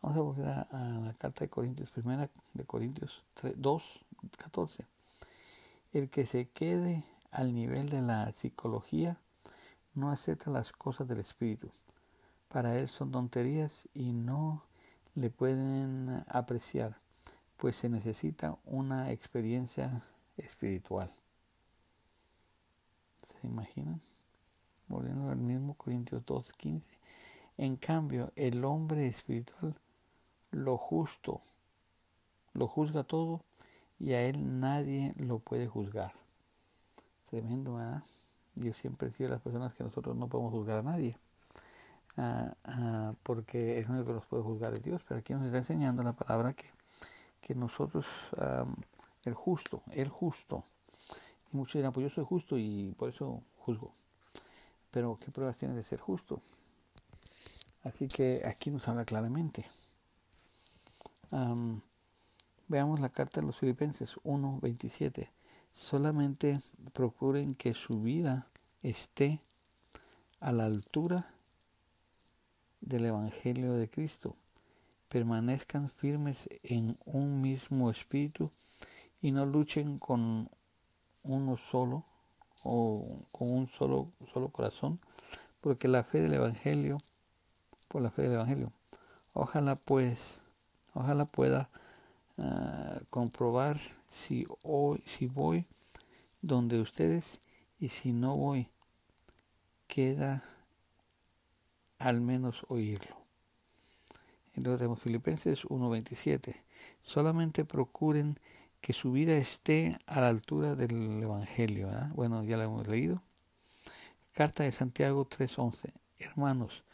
[0.00, 3.82] Vamos a volver a, la carta de Corintios, primera de Corintios 3, 2,
[4.44, 4.86] 14.
[5.92, 7.02] El que se quede
[7.32, 9.18] al nivel de la psicología
[9.92, 11.68] no acepta las cosas del espíritu.
[12.48, 14.64] Para él son tonterías y no
[15.14, 16.98] le pueden apreciar
[17.56, 20.02] pues se necesita una experiencia
[20.36, 21.10] espiritual.
[23.24, 24.00] ¿Se imaginan?
[24.88, 26.82] Volviendo al mismo Corintios 2.15.
[27.58, 29.74] En cambio, el hombre espiritual,
[30.50, 31.40] lo justo,
[32.52, 33.42] lo juzga todo
[33.98, 36.12] y a él nadie lo puede juzgar.
[37.30, 38.04] Tremendo, ¿verdad?
[38.54, 41.18] Yo siempre digo a las personas que nosotros no podemos juzgar a nadie.
[42.16, 45.58] Ah, ah, porque el único que nos puede juzgar es Dios, pero aquí nos está
[45.58, 46.66] enseñando la palabra que
[47.46, 48.06] que nosotros,
[49.24, 50.64] el justo, el justo,
[51.52, 53.92] y muchos dirán, pues yo soy justo y por eso juzgo.
[54.90, 56.40] Pero ¿qué pruebas tiene de ser justo?
[57.84, 59.64] Así que aquí nos habla claramente.
[62.66, 65.28] veamos la carta de los Filipenses 1.27.
[65.72, 66.60] Solamente
[66.94, 68.48] procuren que su vida
[68.82, 69.38] esté
[70.40, 71.26] a la altura
[72.86, 74.34] del Evangelio de Cristo.
[75.08, 78.50] Permanezcan firmes en un mismo espíritu
[79.20, 80.48] y no luchen con
[81.24, 82.04] uno solo
[82.64, 84.98] o con un solo, solo corazón,
[85.60, 86.98] porque la fe del Evangelio,
[87.88, 88.72] por la fe del Evangelio,
[89.34, 90.38] ojalá pues,
[90.94, 91.68] ojalá pueda
[92.38, 93.78] ah, comprobar
[94.10, 95.66] si, hoy, si voy
[96.40, 97.40] donde ustedes
[97.78, 98.68] y si no voy,
[99.86, 100.42] queda
[101.98, 103.16] al menos oírlo.
[104.54, 106.56] Entonces tenemos Filipenses 1.27.
[107.02, 108.38] Solamente procuren
[108.80, 111.90] que su vida esté a la altura del Evangelio.
[112.14, 113.22] Bueno, ya lo hemos leído.
[114.32, 115.92] Carta de Santiago 3.11.
[116.18, 116.84] Hermanos,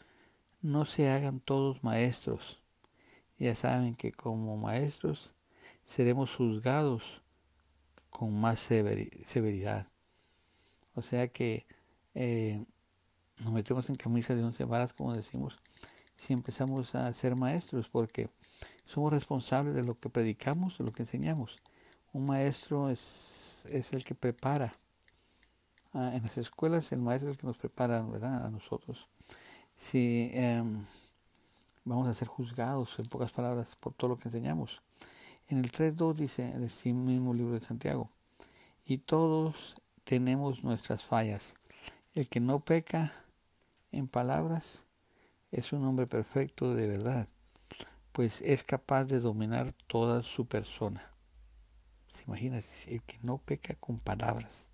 [0.61, 2.59] no se hagan todos maestros.
[3.37, 5.31] Ya saben que como maestros
[5.85, 7.21] seremos juzgados
[8.09, 9.87] con más severidad.
[10.95, 11.65] O sea que
[12.15, 12.63] eh,
[13.39, 15.57] nos metemos en camisa de once varas, como decimos,
[16.17, 18.29] si empezamos a ser maestros, porque
[18.85, 21.59] somos responsables de lo que predicamos, de lo que enseñamos.
[22.13, 24.75] Un maestro es, es el que prepara
[25.95, 28.47] Ah, en las escuelas el maestro es el que nos prepara ¿verdad?
[28.47, 29.05] a nosotros.
[29.77, 30.83] Si em,
[31.85, 34.81] vamos a ser juzgados, en pocas palabras, por todo lo que enseñamos.
[35.49, 38.09] En el 3.2 dice, en el mismo libro de Santiago,
[38.85, 41.53] y todos tenemos nuestras fallas.
[42.13, 43.11] El que no peca
[43.91, 44.83] en palabras
[45.51, 47.27] es un hombre perfecto de verdad,
[48.11, 51.11] pues es capaz de dominar toda su persona.
[52.11, 52.61] ¿Se imagina?
[52.85, 54.69] El que no peca con palabras.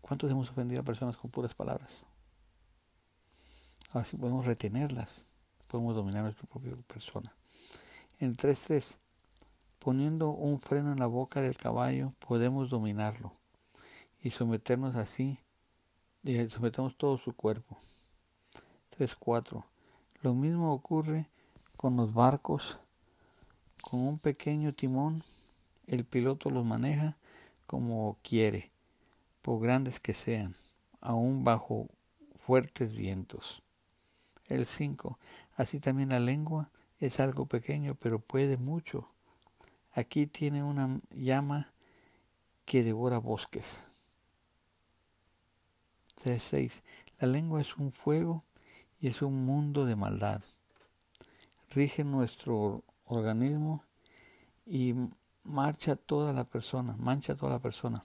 [0.00, 2.04] ¿Cuántos hemos ofendido a personas con puras palabras?
[3.92, 5.26] Ahora sí podemos retenerlas,
[5.68, 7.34] podemos dominar nuestra propia persona.
[8.18, 8.94] En el 3.3,
[9.78, 13.34] poniendo un freno en la boca del caballo, podemos dominarlo
[14.22, 15.38] y someternos así,
[16.26, 17.76] y sometemos todo su cuerpo.
[18.98, 19.64] 3.4.
[20.22, 21.28] Lo mismo ocurre
[21.76, 22.78] con los barcos.
[23.82, 25.22] Con un pequeño timón,
[25.86, 27.16] el piloto los maneja
[27.66, 28.70] como quiere,
[29.42, 30.56] por grandes que sean,
[31.00, 31.88] aún bajo
[32.44, 33.62] fuertes vientos.
[34.48, 35.18] El 5.
[35.56, 39.08] Así también la lengua es algo pequeño, pero puede mucho.
[39.92, 41.72] Aquí tiene una llama
[42.64, 43.80] que devora bosques.
[46.24, 46.82] 3.6.
[47.20, 48.44] La lengua es un fuego
[49.00, 50.42] y es un mundo de maldad.
[51.70, 53.84] Rige nuestro organismo
[54.66, 54.94] y
[55.44, 58.04] marcha toda la persona, mancha toda la persona.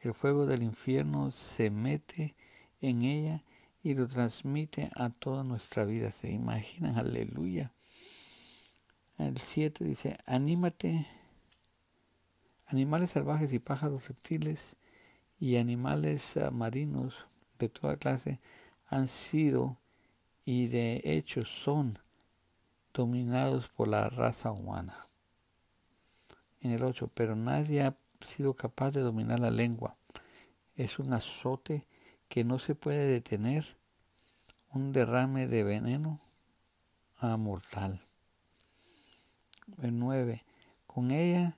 [0.00, 2.34] El fuego del infierno se mete
[2.80, 3.42] en ella
[3.82, 6.10] y lo transmite a toda nuestra vida.
[6.10, 6.98] ¿Se imaginan?
[6.98, 7.72] Aleluya.
[9.18, 11.06] El 7 dice, anímate,
[12.66, 14.76] animales salvajes y pájaros reptiles
[15.38, 17.26] y animales ah, marinos
[17.62, 18.40] de toda clase
[18.88, 19.78] han sido
[20.44, 21.98] y de hecho son
[22.92, 25.06] dominados por la raza humana.
[26.60, 27.94] En el 8, pero nadie ha
[28.26, 29.96] sido capaz de dominar la lengua.
[30.76, 31.86] Es un azote
[32.28, 33.76] que no se puede detener,
[34.70, 36.20] un derrame de veneno
[37.18, 38.00] a mortal.
[39.80, 40.44] El 9,
[40.86, 41.56] con ella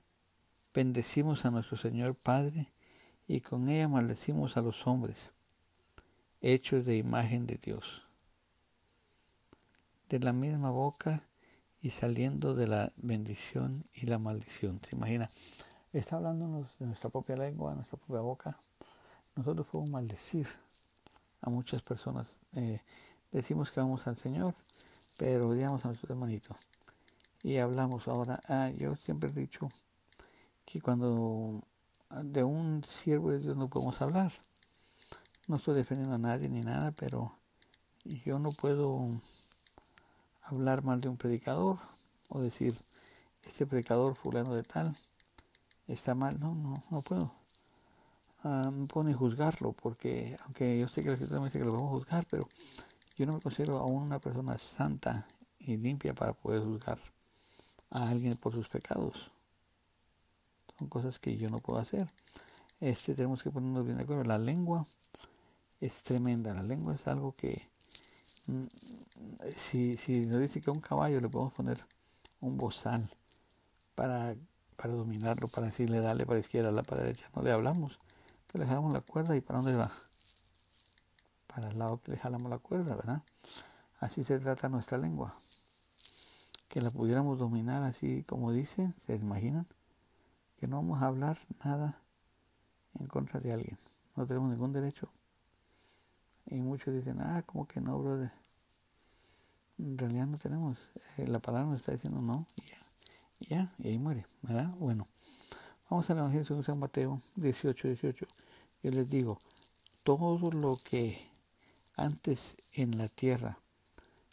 [0.73, 2.67] bendecimos a nuestro Señor Padre
[3.27, 5.31] y con ella maldecimos a los hombres,
[6.45, 8.03] hechos de imagen de Dios
[10.09, 11.23] de la misma boca
[11.81, 14.79] y saliendo de la bendición y la maldición.
[14.87, 15.27] ¿Se imagina?
[15.91, 18.59] Está hablándonos de nuestra propia lengua, nuestra propia boca.
[19.35, 20.47] Nosotros podemos maldecir
[21.41, 22.37] a muchas personas.
[22.53, 22.79] Eh,
[23.31, 24.53] decimos que vamos al Señor,
[25.17, 26.57] pero odiamos a nuestros hermanitos.
[27.41, 28.39] Y hablamos ahora.
[28.47, 29.71] Ah, yo siempre he dicho
[30.63, 31.63] que cuando
[32.21, 34.31] de un siervo de Dios no podemos hablar.
[35.47, 37.37] No estoy defendiendo a nadie ni nada, pero
[38.03, 39.07] yo no puedo
[40.41, 41.77] hablar mal de un predicador
[42.29, 42.75] o decir,
[43.43, 44.97] este predicador fulano de tal
[45.87, 46.39] está mal.
[46.39, 47.31] No, no, no puedo.
[48.43, 51.65] Ah, no puedo ni juzgarlo porque, aunque yo sé que la escritura me dice que
[51.65, 52.47] lo podemos juzgar, pero
[53.15, 55.27] yo no me considero aún una persona santa
[55.59, 56.97] y limpia para poder juzgar
[57.91, 59.31] a alguien por sus pecados.
[60.79, 62.11] Son cosas que yo no puedo hacer.
[62.79, 64.23] Este tenemos que ponernos bien de acuerdo.
[64.23, 64.87] La lengua
[65.85, 66.53] es tremenda.
[66.53, 67.67] La lengua es algo que
[68.47, 68.65] Mm,
[69.57, 71.83] si, si nos dice que a un caballo le podemos poner
[72.41, 73.09] un bozal
[73.95, 74.35] para,
[74.75, 77.97] para dominarlo, para decirle dale para la izquierda, la para la derecha, no le hablamos,
[78.53, 79.91] le jalamos la cuerda y para dónde va?
[81.47, 83.23] Para el lado que le jalamos la cuerda, ¿verdad?
[83.99, 85.35] Así se trata nuestra lengua.
[86.69, 89.67] Que la pudiéramos dominar así como dice, ¿se imaginan?
[90.59, 91.99] Que no vamos a hablar nada
[92.99, 93.77] en contra de alguien.
[94.15, 95.09] No tenemos ningún derecho
[96.47, 98.31] y muchos dicen, ah, como que no, brother.
[99.77, 100.77] En realidad no tenemos.
[101.17, 102.45] Eh, la palabra nos está diciendo no,
[103.39, 104.69] y ya, y ahí muere, ¿verdad?
[104.79, 105.07] Bueno,
[105.89, 108.25] vamos al Evangelio según San Mateo 18, 18.
[108.83, 109.39] Yo les digo,
[110.03, 111.27] todo lo que
[111.97, 113.57] antes en la tierra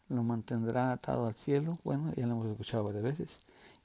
[0.08, 3.38] lo mantendrá atado al cielo, bueno, ya lo hemos escuchado varias veces,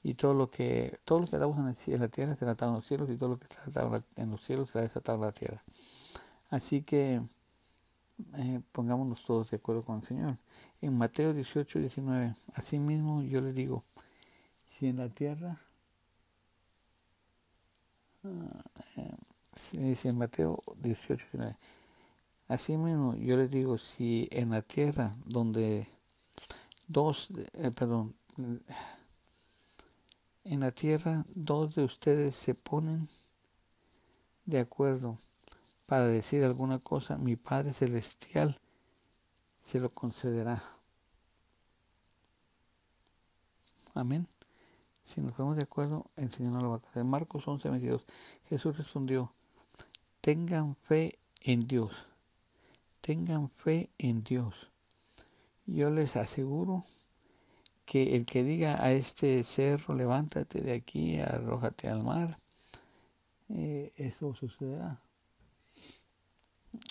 [0.04, 2.88] y todo lo que todo lo que atamos en la tierra será atado en los
[2.88, 5.62] cielos, y todo lo que está atado en los cielos será desatado en la tierra.
[6.50, 7.22] Así que
[8.38, 10.38] eh, pongámonos todos de acuerdo con el Señor.
[10.82, 12.36] En Mateo 18, 19,
[12.80, 13.84] mismo yo le digo,
[14.70, 15.60] si en la tierra,
[18.24, 18.30] uh,
[19.72, 21.56] dice en Mateo 18, 19,
[22.78, 25.88] mismo yo le digo, si en la tierra donde
[26.88, 28.16] dos, eh, perdón,
[30.44, 33.10] en la tierra dos de ustedes se ponen
[34.46, 35.18] de acuerdo
[35.88, 38.60] para decir alguna cosa, mi Padre Celestial
[39.66, 40.62] se lo concederá.
[43.96, 44.28] Amén.
[45.06, 47.04] Si nos ponemos de acuerdo, el Señor no lo va a.
[47.04, 48.06] Marcos 11, 22.
[48.50, 49.32] Jesús respondió,
[50.20, 51.92] tengan fe en Dios.
[53.00, 54.54] Tengan fe en Dios.
[55.66, 56.84] Yo les aseguro
[57.86, 62.38] que el que diga a este cerro, levántate de aquí, arrójate al mar,
[63.48, 65.00] eh, eso sucederá.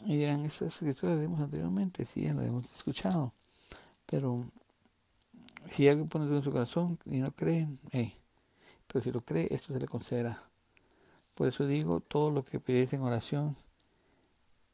[0.04, 3.32] Y dirán, esas escrituras vimos anteriormente, sí, lo hemos escuchado.
[4.06, 4.44] Pero
[5.70, 7.68] si alguien pone en su corazón y no cree,
[8.86, 10.40] pero si lo cree, esto se le concederá.
[11.34, 13.56] Por eso digo, todo lo que pides en oración,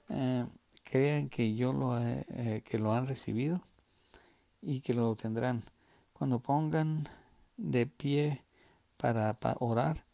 [0.09, 0.47] eh,
[0.85, 3.61] crean que yo lo, eh, que lo han recibido
[4.61, 5.65] y que lo obtendrán.
[6.13, 7.09] Cuando pongan
[7.57, 8.43] de pie
[8.97, 10.05] para orar,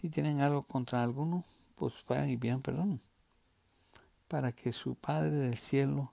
[0.00, 1.44] si tienen algo contra alguno,
[1.76, 3.00] pues vayan y pidan perdón
[4.30, 6.12] para que su Padre del cielo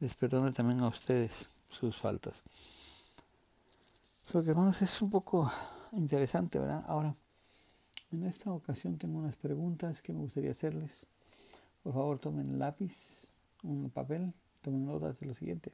[0.00, 2.40] les perdone también a ustedes sus faltas.
[4.32, 5.52] Lo que hermanos es un poco
[5.92, 6.82] interesante, ¿verdad?
[6.88, 7.14] Ahora,
[8.10, 10.90] en esta ocasión tengo unas preguntas que me gustaría hacerles.
[11.82, 13.28] Por favor, tomen lápiz,
[13.62, 14.32] un papel,
[14.62, 15.70] tomen notas de lo siguiente.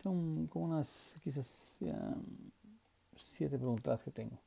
[0.00, 1.76] Tengo como unas, quizás,
[3.16, 4.38] siete preguntas que tengo.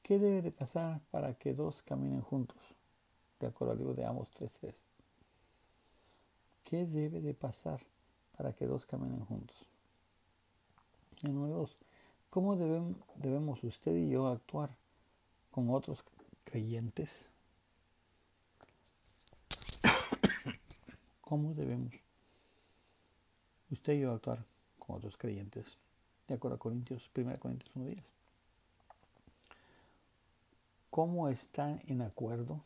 [0.00, 2.58] ¿Qué debe de pasar para que dos caminen juntos?
[3.40, 4.83] De acuerdo al libro de Amos 3.3.
[6.64, 7.80] ¿Qué debe de pasar
[8.36, 9.56] para que dos caminen juntos?
[11.22, 11.76] Y número dos,
[12.30, 14.74] ¿cómo debemos, usted y yo actuar
[15.50, 16.02] con otros
[16.44, 17.28] creyentes?
[21.20, 21.94] ¿Cómo debemos
[23.70, 24.44] usted y yo actuar
[24.78, 25.76] con otros creyentes?
[26.28, 28.02] De acuerdo a Corintios, 1 Corintios 1.10.
[30.90, 32.62] ¿Cómo están en acuerdo?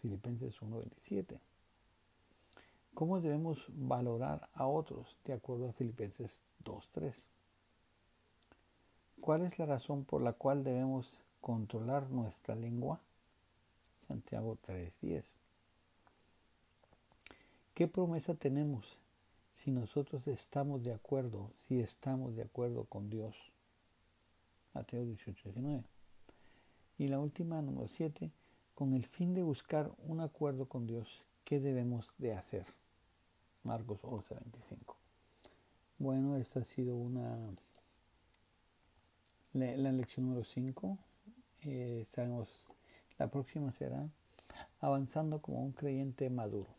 [0.00, 1.40] Filipenses 1.27.
[2.98, 7.14] ¿Cómo debemos valorar a otros de acuerdo a Filipenses 2.3?
[9.20, 12.98] ¿Cuál es la razón por la cual debemos controlar nuestra lengua?
[14.08, 15.22] Santiago 3.10.
[17.72, 18.98] ¿Qué promesa tenemos
[19.54, 23.36] si nosotros estamos de acuerdo, si estamos de acuerdo con Dios?
[24.74, 25.84] Mateo 18.19.
[26.98, 28.32] Y la última, número 7,
[28.74, 32.66] con el fin de buscar un acuerdo con Dios, ¿qué debemos de hacer?
[33.68, 34.96] Marcos 11:25.
[35.98, 37.36] Bueno, esta ha sido una
[39.52, 40.98] la, lección número 5.
[41.64, 42.48] Eh, sabemos,
[43.18, 44.08] la próxima será
[44.80, 46.70] avanzando como un creyente maduro.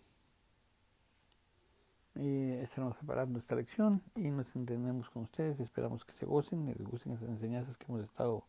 [2.15, 5.59] Eh, estaremos preparando esta lección y nos entendemos con ustedes.
[5.59, 8.45] Esperamos que se gocen, les gusten estas enseñanzas que hemos estado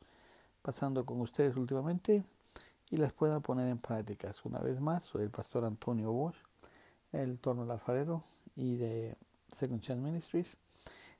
[0.62, 2.24] pasando con ustedes últimamente
[2.88, 4.46] y las puedan poner en prácticas.
[4.46, 6.49] Una vez más, soy el pastor Antonio Bosch
[7.12, 8.22] el Torno del Alfarero
[8.56, 9.16] y de
[9.48, 10.56] Second Chance Ministries.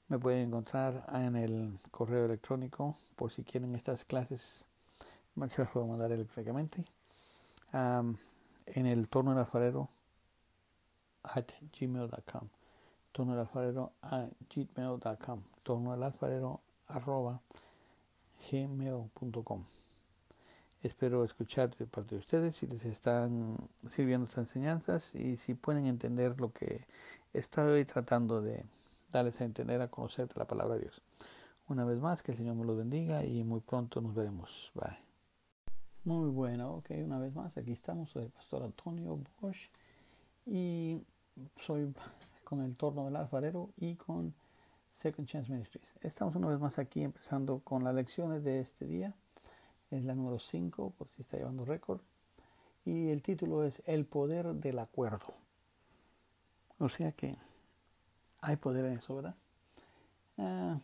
[0.09, 4.65] Me pueden encontrar en el correo electrónico por si quieren estas clases.
[5.49, 6.85] Se las puedo mandar electrónicamente.
[7.73, 9.89] en el torno del alfarero
[11.23, 11.47] at
[11.79, 12.49] gmail.com.
[13.13, 15.43] Torno del alfarero at gmail.com.
[15.63, 17.41] Torno del alfarero arroba
[18.51, 19.65] gmail.com.
[20.83, 23.59] Espero escuchar de parte de ustedes si les están
[23.91, 26.87] sirviendo estas enseñanzas y si pueden entender lo que
[27.35, 28.65] estoy tratando de
[29.13, 31.03] darles a entender, a conocer de la palabra de Dios.
[31.69, 34.73] Una vez más, que el Señor me los bendiga y muy pronto nos veremos.
[34.75, 34.97] Bye.
[36.05, 39.69] Muy bueno, ok, una vez más, aquí estamos, soy el pastor Antonio Bosch
[40.47, 41.03] y
[41.57, 41.95] soy
[42.43, 44.35] con el torno del alfarero y con
[44.93, 45.93] Second Chance Ministries.
[46.01, 49.15] Estamos una vez más aquí empezando con las lecciones de este día
[49.91, 52.01] es la número 5, por si está llevando récord.
[52.85, 55.35] Y el título es El poder del acuerdo.
[56.79, 57.37] O sea que
[58.41, 59.35] hay poder en eso, ¿verdad?
[60.39, 60.79] Ah,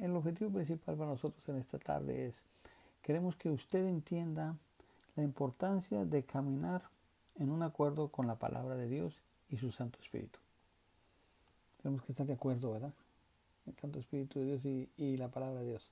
[0.00, 2.42] el objetivo principal para nosotros en esta tarde es,
[3.02, 4.56] queremos que usted entienda
[5.16, 6.82] la importancia de caminar
[7.36, 9.20] en un acuerdo con la palabra de Dios
[9.50, 10.38] y su Santo Espíritu.
[11.82, 12.92] Tenemos que estar de acuerdo, ¿verdad?
[13.66, 15.90] El Santo Espíritu de Dios y, y la palabra de Dios.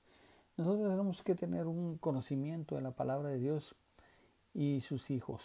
[0.57, 3.75] Nosotros tenemos que tener un conocimiento de la palabra de Dios
[4.53, 5.41] y sus hijos.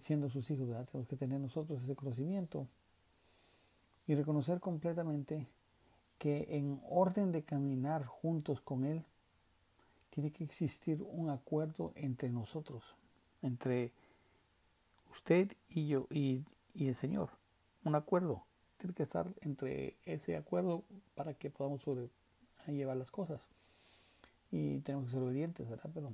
[0.00, 2.68] Siendo sus hijos, tenemos que tener nosotros ese conocimiento
[4.06, 5.48] y reconocer completamente
[6.18, 9.02] que en orden de caminar juntos con Él,
[10.10, 12.84] tiene que existir un acuerdo entre nosotros,
[13.40, 13.92] entre
[15.10, 16.44] usted y yo y,
[16.74, 17.30] y el Señor.
[17.82, 18.44] Un acuerdo.
[18.76, 20.84] Tiene que estar entre ese acuerdo
[21.14, 22.08] para que podamos sobre,
[22.68, 23.40] llevar las cosas.
[24.50, 25.90] Y tenemos que ser obedientes, ¿verdad?
[25.92, 26.12] Pero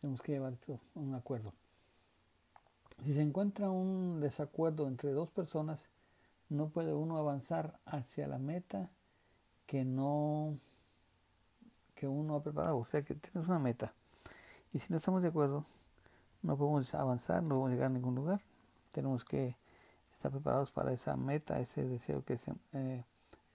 [0.00, 1.52] tenemos que llevar esto a un acuerdo.
[3.04, 5.84] Si se encuentra un desacuerdo entre dos personas,
[6.48, 8.90] no puede uno avanzar hacia la meta
[9.66, 10.58] que no
[11.94, 12.78] que uno ha preparado.
[12.78, 13.92] O sea que tienes una meta.
[14.72, 15.64] Y si no estamos de acuerdo,
[16.42, 18.40] no podemos avanzar, no podemos llegar a ningún lugar.
[18.92, 19.56] Tenemos que
[20.12, 23.04] estar preparados para esa meta, ese deseo que, se, eh,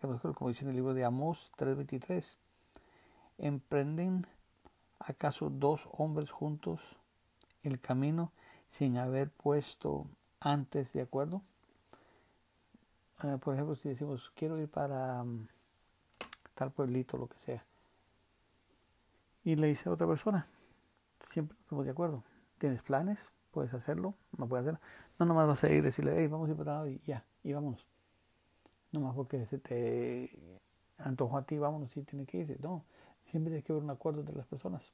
[0.02, 2.36] como dice en el libro de Amós 3:23.
[3.38, 4.26] ¿Emprenden
[5.00, 6.82] acaso dos hombres juntos
[7.64, 8.32] el camino
[8.68, 10.08] sin haber puesto
[10.40, 11.44] antes de acuerdo?
[13.24, 15.48] Eh, por ejemplo, si decimos, quiero ir para um,
[16.56, 17.64] tal pueblito, lo que sea,
[19.44, 20.48] y le dice a otra persona,
[21.32, 22.24] siempre estamos de acuerdo,
[22.58, 23.20] ¿tienes planes?
[23.52, 24.16] ¿Puedes hacerlo?
[24.38, 24.80] ¿No puedes hacerlo?
[25.20, 27.54] No, nomás vas a ir y decirle, hey, vamos a ir para y ya, y
[27.54, 27.91] vámonos.
[28.92, 30.60] Nomás porque se te
[30.98, 32.60] antojó a ti, vámonos, y tiene que ir.
[32.62, 32.84] No,
[33.30, 34.92] siempre tiene que haber un acuerdo entre las personas.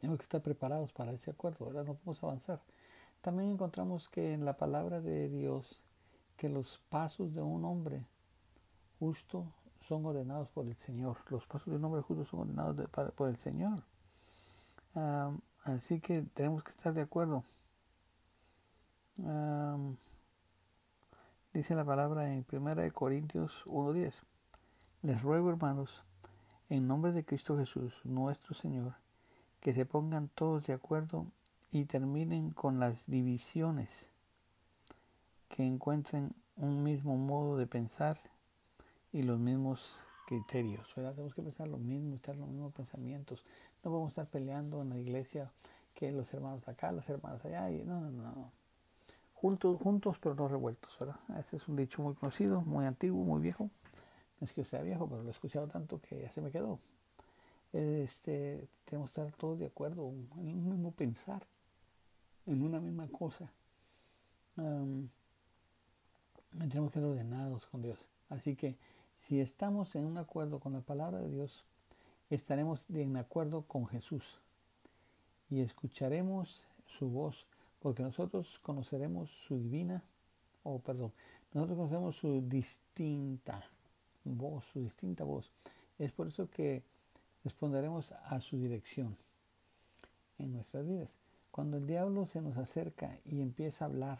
[0.00, 1.84] Tenemos que estar preparados para ese acuerdo, ¿verdad?
[1.84, 2.60] No podemos avanzar.
[3.20, 5.80] También encontramos que en la palabra de Dios
[6.36, 8.04] que los pasos de un hombre
[8.98, 9.46] justo
[9.86, 11.18] son ordenados por el Señor.
[11.28, 13.84] Los pasos de un hombre justo son ordenados por el Señor.
[15.64, 17.44] así que tenemos que estar de acuerdo.
[21.52, 24.14] Dice la palabra en 1 Corintios 1.10.
[25.02, 26.02] Les ruego, hermanos,
[26.70, 28.94] en nombre de Cristo Jesús, nuestro Señor,
[29.60, 31.26] que se pongan todos de acuerdo
[31.70, 34.10] y terminen con las divisiones
[35.48, 38.18] que encuentren un mismo modo de pensar
[39.12, 39.92] y los mismos
[40.26, 40.88] criterios.
[40.94, 43.44] Tenemos que pensar lo mismo, estar los mismos pensamientos.
[43.84, 45.50] No podemos estar peleando en la iglesia
[45.94, 47.70] que los hermanos acá, las hermanas allá.
[47.70, 48.61] Y no, no, no.
[49.42, 50.96] Juntos, juntos pero no revueltos.
[50.98, 51.16] ¿verdad?
[51.38, 53.68] Este es un dicho muy conocido, muy antiguo, muy viejo.
[54.40, 56.78] No es que sea viejo, pero lo he escuchado tanto que ya se me quedó.
[57.74, 61.46] Este, tenemos que estar todos de acuerdo en un mismo pensar,
[62.46, 63.50] en una misma cosa
[66.58, 67.98] tenemos que ser ordenados con Dios.
[68.28, 68.76] Así que
[69.26, 71.64] si estamos en un acuerdo con la palabra de Dios,
[72.30, 74.24] estaremos en acuerdo con Jesús
[75.50, 77.46] y escucharemos su voz,
[77.82, 80.02] porque nosotros conoceremos su divina,
[80.62, 81.12] o perdón,
[81.52, 83.64] nosotros conocemos su distinta
[84.24, 85.50] voz, su distinta voz.
[85.98, 86.82] Es por eso que
[87.44, 89.16] responderemos a su dirección
[90.38, 91.16] en nuestras vidas.
[91.50, 94.18] Cuando el diablo se nos acerca y empieza a hablar,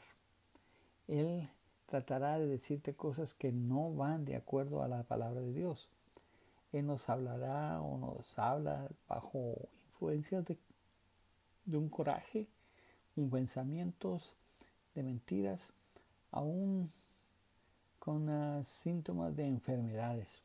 [1.08, 1.48] él
[1.86, 5.88] tratará de decirte cosas que no van de acuerdo a la palabra de Dios.
[6.72, 9.56] Él nos hablará o nos habla bajo
[9.88, 10.58] influencias de,
[11.76, 12.48] un coraje,
[13.30, 14.34] pensamientos
[14.94, 15.72] de mentiras,
[16.30, 16.90] aún
[17.98, 20.42] con síntomas de enfermedades.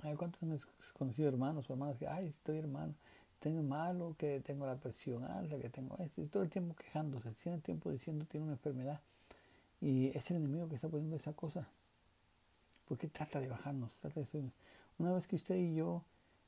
[0.00, 0.60] Hay cuántos han
[0.92, 2.94] conocido hermanos o hermanas que, ay, estoy hermano,
[3.40, 7.30] tengo malo, que tengo la presión alta, que tengo esto, y todo el tiempo quejándose,
[7.42, 9.00] todo el tiempo diciendo tiene una enfermedad.
[9.80, 11.68] Y es el enemigo que está poniendo esa cosa.
[12.88, 14.50] Porque trata de bajarnos, trata de
[14.98, 16.02] Una vez que usted y yo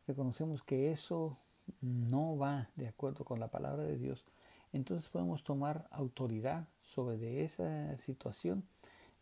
[0.06, 1.36] reconocemos que eso
[1.80, 4.24] no va de acuerdo con la palabra de Dios,
[4.72, 8.64] entonces podemos tomar autoridad sobre de esa situación,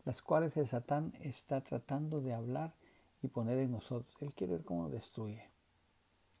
[0.05, 2.73] las cuales el Satán está tratando de hablar
[3.21, 4.15] y poner en nosotros.
[4.21, 5.43] Él quiere ver cómo destruye.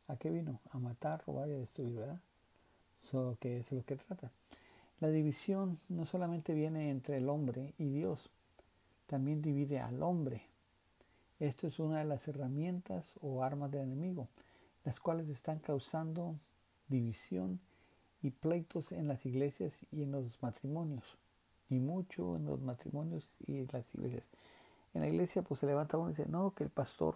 [0.07, 0.59] ¿A qué vino?
[0.71, 2.19] A matar, robar y a destruir, ¿verdad?
[3.03, 4.31] Eso que es lo que trata.
[4.99, 8.29] La división no solamente viene entre el hombre y Dios,
[9.07, 10.43] también divide al hombre.
[11.39, 14.27] Esto es una de las herramientas o armas del enemigo,
[14.83, 16.35] las cuales están causando
[16.89, 17.61] división
[18.21, 21.17] y pleitos en las iglesias y en los matrimonios,
[21.69, 24.23] y mucho en los matrimonios y en las iglesias.
[24.93, 27.15] En la iglesia pues se levanta uno y dice, no, que el pastor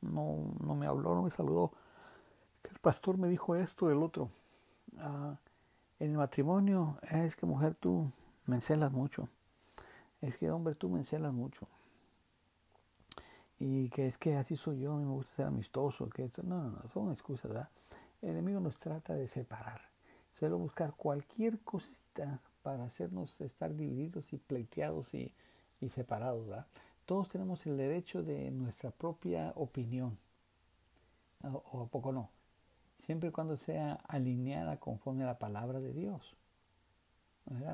[0.00, 1.72] no, no me habló, no me saludó,
[2.62, 4.28] que el pastor me dijo esto, el otro.
[4.98, 5.36] Ah,
[5.98, 8.10] en el matrimonio es que mujer tú
[8.44, 9.28] me encelas mucho.
[10.20, 11.68] Es que hombre tú me encelas mucho.
[13.58, 16.08] Y que es que así soy yo, a mí me gusta ser amistoso.
[16.10, 17.68] Que no, no, no, son excusas, ¿verdad?
[18.20, 19.85] El enemigo nos trata de separar.
[20.38, 25.32] Suelo buscar cualquier cosita para hacernos estar divididos y pleiteados y,
[25.80, 26.66] y separados, ¿verdad?
[27.04, 30.18] Todos tenemos el derecho de nuestra propia opinión.
[31.42, 32.30] o a poco no
[33.06, 36.36] siempre y cuando sea alineada conforme a la palabra de Dios.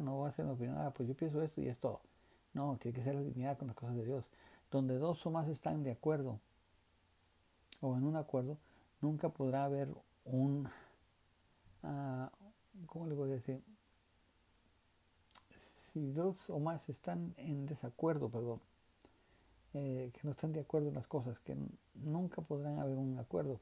[0.02, 2.02] No va a ser una opinión, ah, pues yo pienso esto y es todo.
[2.52, 4.24] No, tiene que ser alineada con las cosas de Dios.
[4.70, 6.38] Donde dos o más están de acuerdo
[7.80, 8.58] o en un acuerdo,
[9.00, 9.88] nunca podrá haber
[10.24, 10.68] un,
[11.82, 12.28] uh,
[12.86, 13.62] ¿cómo le voy a decir?
[15.92, 18.60] Si dos o más están en desacuerdo, perdón,
[19.74, 21.56] eh, que no están de acuerdo en las cosas, que
[21.94, 23.60] nunca podrán haber un acuerdo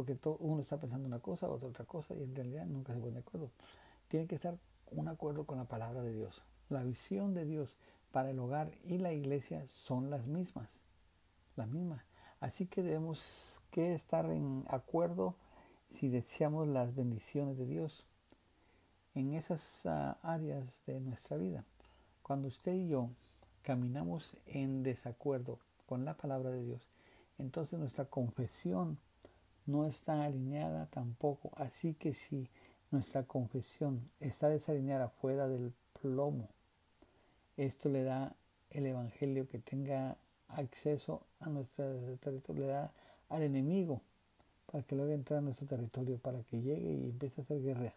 [0.00, 3.12] porque uno está pensando una cosa, otro otra cosa, y en realidad nunca se pone
[3.12, 3.50] de acuerdo.
[4.08, 4.56] Tiene que estar
[4.90, 6.42] un acuerdo con la palabra de Dios.
[6.68, 7.68] La visión de Dios
[8.12, 10.80] para el hogar y la iglesia son las mismas,
[11.56, 12.02] las mismas.
[12.40, 15.34] Así que debemos que estar en acuerdo
[15.90, 18.06] si deseamos las bendiciones de Dios
[19.14, 21.64] en esas ah, áreas de nuestra vida.
[22.22, 23.10] Cuando usted y yo
[23.62, 26.88] caminamos en desacuerdo con la palabra de Dios,
[27.38, 28.98] entonces nuestra confesión
[29.66, 31.50] no está alineada tampoco.
[31.56, 32.48] Así que si
[32.90, 36.48] nuestra confesión está desalineada fuera del plomo,
[37.56, 38.34] esto le da
[38.70, 40.16] el Evangelio que tenga
[40.48, 41.84] acceso a nuestro
[42.18, 42.92] territorio, le da
[43.28, 44.00] al enemigo
[44.70, 47.92] para que luego entre a nuestro territorio, para que llegue y empiece a hacer guerra.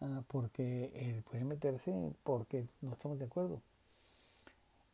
[0.00, 3.60] Ah, porque él puede meterse porque no estamos de acuerdo.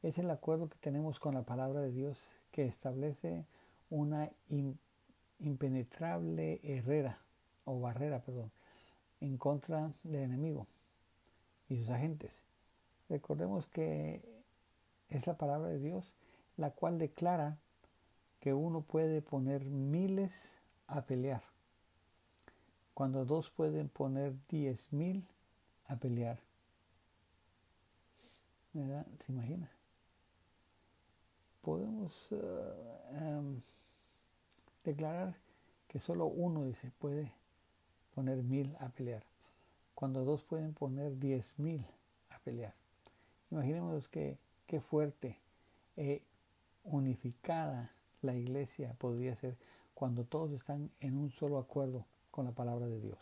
[0.03, 2.19] Es el acuerdo que tenemos con la palabra de Dios
[2.51, 3.45] que establece
[3.91, 4.31] una
[5.39, 7.19] impenetrable herrera
[7.65, 8.51] o barrera, perdón,
[9.21, 10.67] en contra del enemigo
[11.69, 12.43] y sus agentes.
[13.09, 14.23] Recordemos que
[15.09, 16.15] es la palabra de Dios
[16.57, 17.59] la cual declara
[18.41, 20.55] que uno puede poner miles
[20.87, 21.43] a pelear,
[22.97, 25.23] cuando dos pueden poner diez mil
[25.87, 26.41] a pelear.
[28.73, 29.71] ¿Se imagina?
[31.61, 33.61] Podemos eh, em,
[34.83, 35.37] declarar
[35.89, 37.31] que solo uno dice puede
[38.15, 39.25] poner mil a pelear,
[39.95, 41.85] cuando dos pueden poner diez mil
[42.31, 42.73] a pelear.
[43.51, 45.39] Imaginemos que qué fuerte
[45.99, 46.23] e
[46.83, 47.91] unificada
[48.23, 49.55] la iglesia podría ser
[49.93, 52.07] cuando todos están en un solo acuerdo
[52.37, 53.19] con la palabra de Dios.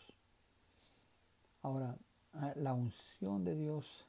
[1.61, 1.95] Ahora,
[2.33, 4.05] ah, la unción de Dios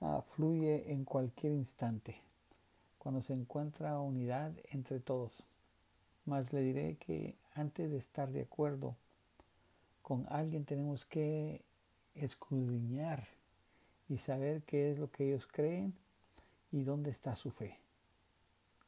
[0.00, 2.16] ah, fluye en cualquier instante,
[2.96, 5.44] cuando se encuentra unidad entre todos.
[6.24, 8.96] Mas le diré que antes de estar de acuerdo
[10.00, 11.62] con alguien tenemos que
[12.14, 13.28] escudriñar
[14.08, 15.92] y saber qué es lo que ellos creen
[16.72, 17.78] y dónde está su fe.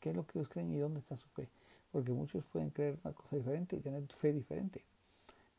[0.01, 1.51] ¿Qué es lo que ellos creen y dónde está su fe?
[1.91, 4.83] Porque muchos pueden creer una cosa diferente y tener fe diferente.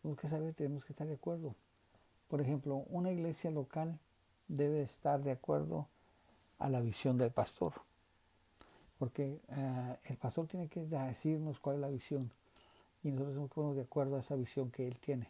[0.04, 1.56] Tenemos que saber, tenemos que estar de acuerdo.
[2.28, 3.98] Por ejemplo, una iglesia local
[4.48, 5.88] debe estar de acuerdo
[6.60, 7.74] a la visión del pastor
[9.04, 12.32] porque eh, el pastor tiene que decirnos cuál es la visión
[13.04, 15.30] y nosotros estamos de acuerdo a esa visión que él tiene.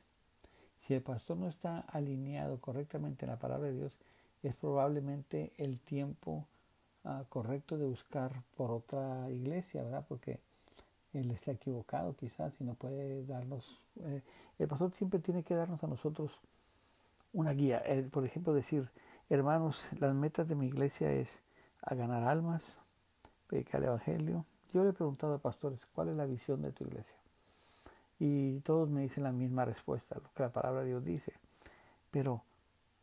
[0.81, 3.97] Si el pastor no está alineado correctamente en la palabra de Dios,
[4.43, 6.45] es probablemente el tiempo
[7.03, 10.05] ah, correcto de buscar por otra iglesia, ¿verdad?
[10.07, 10.39] Porque
[11.13, 13.79] él está equivocado quizás y no puede darnos...
[14.01, 14.21] Eh,
[14.59, 16.31] el pastor siempre tiene que darnos a nosotros
[17.33, 17.81] una guía.
[17.85, 18.89] Eh, por ejemplo, decir,
[19.29, 21.41] hermanos, las metas de mi iglesia es
[21.81, 22.79] a ganar almas,
[23.47, 24.45] predicar el Evangelio.
[24.73, 27.15] Yo le he preguntado a pastores, ¿cuál es la visión de tu iglesia?
[28.19, 31.33] Y todos me dicen la misma respuesta, lo que la palabra de Dios dice.
[32.09, 32.43] Pero,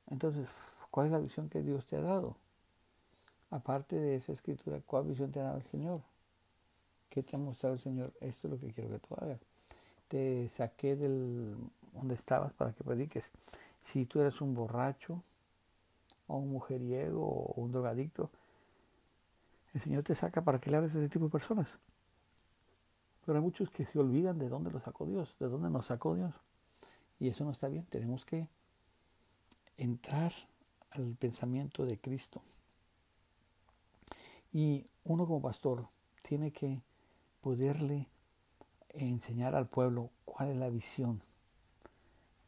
[0.08, 0.48] entonces,
[0.90, 2.36] ¿cuál es la visión que Dios te ha dado?
[3.50, 6.00] Aparte de esa escritura, ¿cuál visión te ha dado el Señor?
[7.10, 8.12] ¿Qué te ha mostrado el Señor?
[8.20, 9.40] Esto es lo que quiero que tú hagas.
[10.08, 11.56] Te saqué del
[11.92, 13.24] donde estabas para que prediques.
[13.92, 15.22] Si tú eres un borracho,
[16.28, 18.30] o un mujeriego, o un drogadicto,
[19.74, 21.78] el Señor te saca para que le hables a ese tipo de personas.
[23.24, 26.14] Pero hay muchos que se olvidan de dónde lo sacó Dios, de dónde nos sacó
[26.14, 26.34] Dios.
[27.18, 27.84] Y eso no está bien.
[27.90, 28.46] Tenemos que
[29.76, 30.32] entrar
[30.90, 32.42] al pensamiento de Cristo.
[34.52, 35.86] Y uno como pastor
[36.22, 36.80] tiene que
[37.40, 38.08] poderle
[38.90, 41.22] enseñar al pueblo cuál es la visión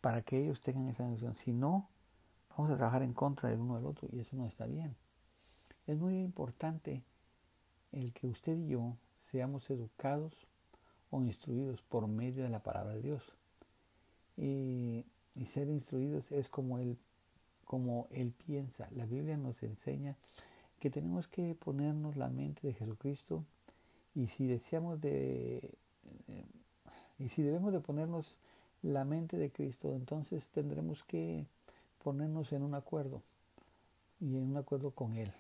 [0.01, 1.37] para que ellos tengan esa visión.
[1.37, 1.89] Si no,
[2.51, 4.97] vamos a trabajar en contra del uno del otro y eso no está bien.
[5.87, 7.03] Es muy importante
[7.93, 8.97] el que usted y yo
[9.31, 10.35] seamos educados
[11.11, 13.23] o instruidos por medio de la palabra de Dios.
[14.37, 15.07] Y,
[15.47, 16.99] ser instruidos es como él,
[17.65, 18.89] como él piensa.
[18.93, 20.17] La Biblia nos enseña
[20.79, 23.45] que tenemos que ponernos la mente de Jesucristo
[24.15, 25.59] y si deseamos de
[26.29, 26.45] eh,
[27.19, 28.39] y si debemos de ponernos
[28.83, 31.47] la mente de Cristo, entonces tendremos que
[32.03, 33.23] ponernos en un acuerdo
[34.21, 35.33] y en un acuerdo con Él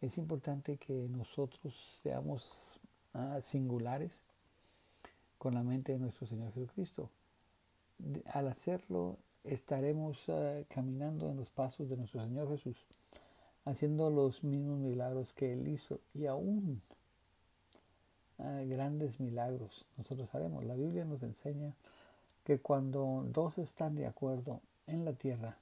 [0.00, 2.78] es importante que nosotros seamos
[3.14, 4.12] ah, singulares
[5.38, 7.10] con la mente de nuestro Señor Jesucristo.
[8.26, 12.76] al hacerlo, estaremos ah, caminando en los pasos de nuestro Señor Jesús,
[13.64, 16.80] haciendo los mismos milagros que Él hizo y aún
[18.38, 20.64] ah, grandes milagros nosotros haremos.
[20.64, 21.74] La Biblia nos enseña
[22.44, 25.56] que cuando dos están de acuerdo en la tierra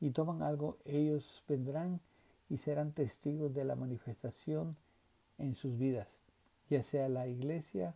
[0.00, 2.00] y toman algo, ellos vendrán
[2.48, 4.76] y serán testigos de la manifestación
[5.38, 6.08] en sus vidas,
[6.68, 7.94] ya sea la iglesia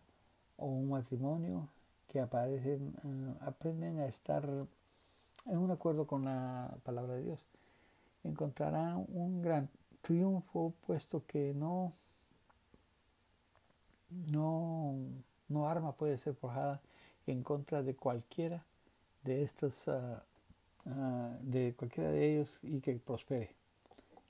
[0.57, 1.69] o un matrimonio
[2.07, 4.49] que aparecen, eh, aprenden a estar
[5.45, 7.39] en un acuerdo con la palabra de Dios.
[8.23, 9.69] Encontrarán un gran
[10.01, 11.93] triunfo puesto que no,
[14.09, 14.95] no,
[15.47, 16.81] no arma puede ser forjada
[17.25, 18.63] en contra de cualquiera
[19.23, 20.23] de estos, ah,
[20.85, 23.55] ah, de cualquiera de ellos y que prospere.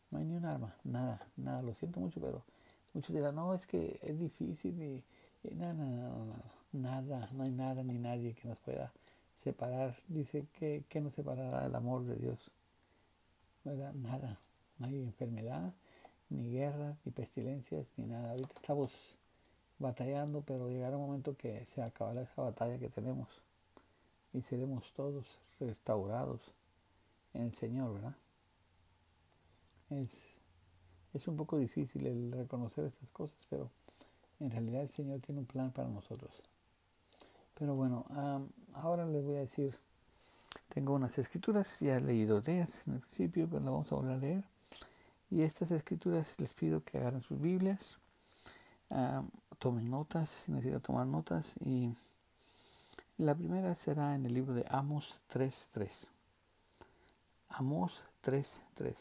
[0.10, 1.62] No hay ni un arma, nada, nada.
[1.62, 2.44] Lo siento mucho, pero
[2.94, 5.04] muchos dirán, no, es que es difícil y,
[5.54, 8.91] nada, nada, nada, no hay nada ni nadie que nos pueda
[9.44, 9.95] separar.
[10.08, 12.40] Dice que, que nos separará el amor de Dios.
[13.64, 14.40] Nada,
[14.80, 15.74] no hay enfermedad,
[16.30, 18.32] ni guerra, ni pestilencias, ni nada.
[18.32, 19.16] Ahorita estamos
[19.80, 23.28] batallando, pero llegará un momento que se acabará esa batalla que tenemos
[24.34, 25.26] y seremos todos
[25.60, 26.41] restaurados
[27.34, 28.16] en el Señor, ¿verdad?
[29.90, 30.10] Es,
[31.14, 33.70] es un poco difícil el reconocer estas cosas, pero
[34.40, 36.32] en realidad el Señor tiene un plan para nosotros.
[37.58, 38.06] Pero bueno,
[38.74, 39.76] ahora les voy a decir,
[40.70, 43.95] tengo unas escrituras, ya he leído de ellas en el principio, pero las vamos a
[43.95, 44.44] volver a leer.
[45.32, 47.98] Y estas escrituras les pido que agarren sus Biblias,
[49.60, 51.56] tomen notas, si necesitan tomar notas.
[51.60, 51.94] Y
[53.18, 56.08] la primera será en el libro de Amos 3.3.
[57.50, 58.96] Amos 3.3.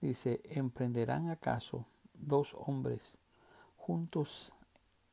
[0.00, 1.84] Dice, ¿emprenderán acaso
[2.14, 3.18] dos hombres
[3.76, 4.52] juntos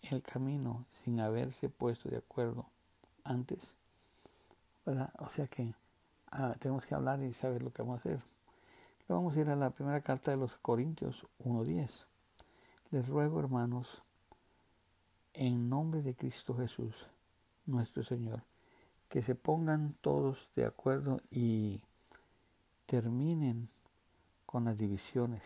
[0.04, 2.68] el camino sin haberse puesto de acuerdo
[3.24, 3.74] antes?
[4.86, 5.74] O sea que
[6.32, 8.22] ah, tenemos que hablar y saber lo que vamos a hacer.
[9.08, 12.06] Vamos a ir a la primera carta de los Corintios 1.10.
[12.92, 14.04] Les ruego, hermanos,
[15.34, 16.94] en nombre de Cristo Jesús,
[17.66, 18.44] nuestro Señor,
[19.10, 21.82] que se pongan todos de acuerdo y
[22.86, 23.70] terminen
[24.46, 25.44] con las divisiones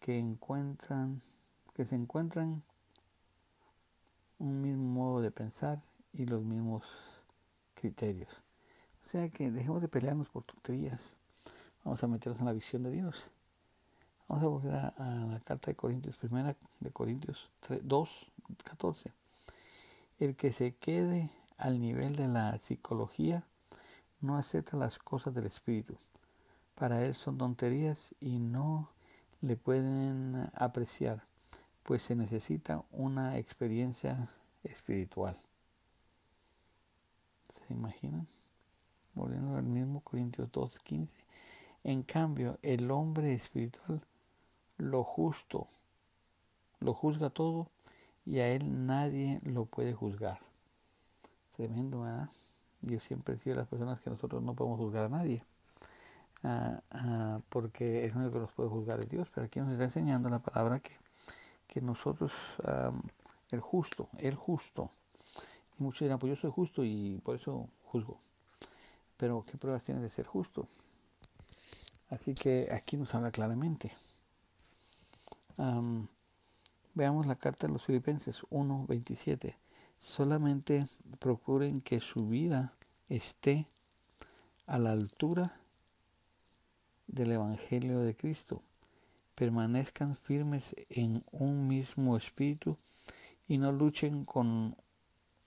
[0.00, 1.20] que encuentran,
[1.74, 2.62] que se encuentran
[4.38, 5.82] un mismo modo de pensar
[6.14, 6.84] y los mismos
[7.74, 8.30] criterios.
[9.04, 11.14] O sea que dejemos de pelearnos por tonterías.
[11.84, 13.24] Vamos a meternos en la visión de Dios.
[14.26, 17.50] Vamos a volver a, la carta de Corintios, primera de Corintios
[17.82, 18.08] 2,
[18.64, 19.12] 14.
[20.18, 23.44] El que se quede al nivel de la psicología
[24.20, 25.96] no acepta las cosas del espíritu.
[26.74, 28.88] Para él son tonterías y no
[29.42, 31.22] le pueden apreciar,
[31.82, 34.30] pues se necesita una experiencia
[34.62, 35.38] espiritual.
[37.68, 38.26] ¿Se imaginan?
[39.14, 41.12] Volviendo al mismo Corintios 2, 15.
[41.84, 44.00] En cambio, el hombre espiritual
[44.76, 45.68] lo justo,
[46.80, 47.68] lo juzga todo
[48.26, 50.38] y a él nadie lo puede juzgar.
[51.56, 52.30] Tremendo, ¿verdad?
[52.82, 55.44] Yo siempre he sido de las personas que nosotros no podemos juzgar a nadie,
[56.42, 59.84] ah, ah, porque el único que nos puede juzgar es Dios, pero aquí nos está
[59.84, 60.92] enseñando la palabra que,
[61.66, 62.32] que nosotros,
[63.50, 64.90] el justo, el justo,
[65.78, 68.18] y muchos dirán, pues yo soy justo y por eso juzgo.
[69.16, 70.66] Pero ¿qué pruebas tiene de ser justo?
[72.10, 73.92] Así que aquí nos habla claramente
[76.94, 79.54] veamos la carta de los Filipenses 1.27.
[80.00, 80.86] Solamente
[81.18, 82.72] procuren que su vida
[83.08, 83.66] esté
[84.66, 85.52] a la altura
[87.06, 88.62] del Evangelio de Cristo.
[89.34, 92.76] Permanezcan firmes en un mismo espíritu
[93.48, 94.76] y no luchen con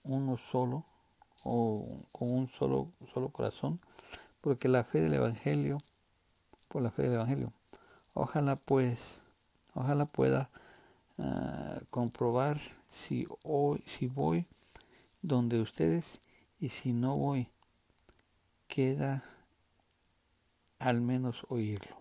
[0.04, 0.84] uno solo
[1.44, 3.80] o con un solo, solo corazón,
[4.40, 5.78] porque la fe del Evangelio,
[6.68, 7.52] por la fe del Evangelio.
[8.14, 9.20] Ojalá pues
[9.74, 10.50] Ojalá pueda
[11.18, 14.46] ah, comprobar si, hoy, si voy
[15.22, 16.20] donde ustedes
[16.60, 17.48] y si no voy,
[18.66, 19.24] queda
[20.78, 21.96] al menos oírlo.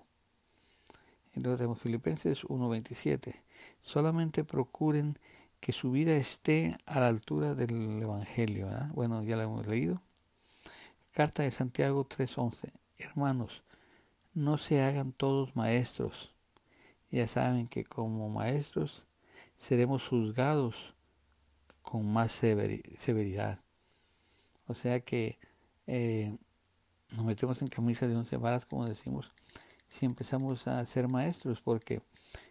[1.35, 3.35] Y luego Filipenses 1.27.
[3.83, 5.19] Solamente procuren
[5.59, 8.69] que su vida esté a la altura del Evangelio.
[8.93, 10.01] Bueno, ya lo hemos leído.
[11.11, 12.71] Carta de Santiago 3.11.
[12.97, 13.63] Hermanos,
[14.33, 16.31] no se hagan todos maestros
[17.11, 19.03] ya saben que como maestros
[19.57, 20.75] seremos juzgados
[21.81, 23.59] con más severidad.
[24.67, 25.37] O sea que
[25.87, 26.37] eh,
[27.11, 29.31] nos metemos en camisa de once varas, como decimos,
[29.89, 32.01] si empezamos a ser maestros, porque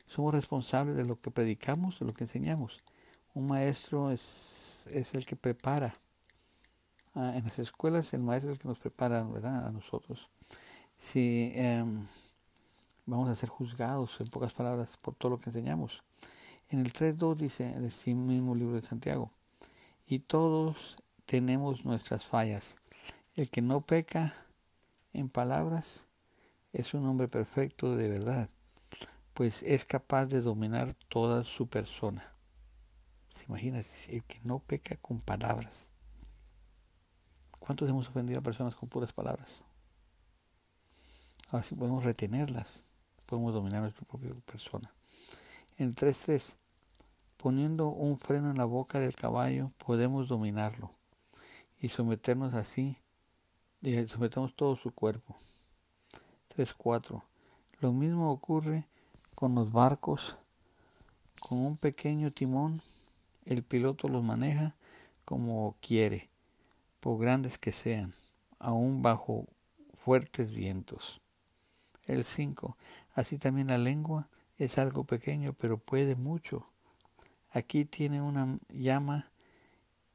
[0.07, 2.83] somos responsables de lo que predicamos, de lo que enseñamos.
[3.35, 5.99] Un maestro es, es el que prepara.
[7.15, 9.67] Ah, en las escuelas el maestro es el que nos prepara ¿verdad?
[9.67, 10.25] a nosotros.
[10.99, 12.07] Si em,
[13.07, 16.03] vamos a ser juzgados, en pocas palabras, por todo lo que enseñamos.
[16.69, 19.31] En el 3.2 dice, en el mismo libro de Santiago,
[20.07, 22.75] y todos tenemos nuestras fallas.
[23.35, 24.35] El que no peca
[25.13, 26.05] en palabras
[26.73, 28.49] es un hombre perfecto de verdad,
[29.35, 32.33] pues es capaz de dominar toda su persona.
[33.35, 33.83] ¿Se imagina?
[34.09, 35.91] El que no peca con palabras.
[37.61, 39.63] ¿Cuántos hemos ofendido a personas con puras palabras?
[41.51, 42.86] Ahora sí podemos retenerlas
[43.27, 44.93] podemos dominar nuestra propia persona.
[45.79, 46.55] En el 3.3,
[47.37, 50.91] Poniendo un freno en la boca del caballo, podemos dominarlo
[51.81, 52.97] y someternos así,
[53.83, 55.37] y sometemos todo su cuerpo.
[56.57, 57.23] 3.4.
[57.81, 58.87] Lo mismo ocurre
[59.35, 60.37] con los barcos.
[61.39, 62.81] Con un pequeño timón,
[63.45, 64.75] el piloto los maneja
[65.27, 66.31] como quiere,
[67.01, 68.15] por grandes que sean,
[68.59, 69.47] aún bajo
[70.05, 71.21] fuertes vientos.
[72.07, 72.77] El 5.
[73.17, 74.29] Así también la lengua
[74.59, 76.67] es algo pequeño, pero puede mucho.
[77.51, 79.31] Aquí tiene una llama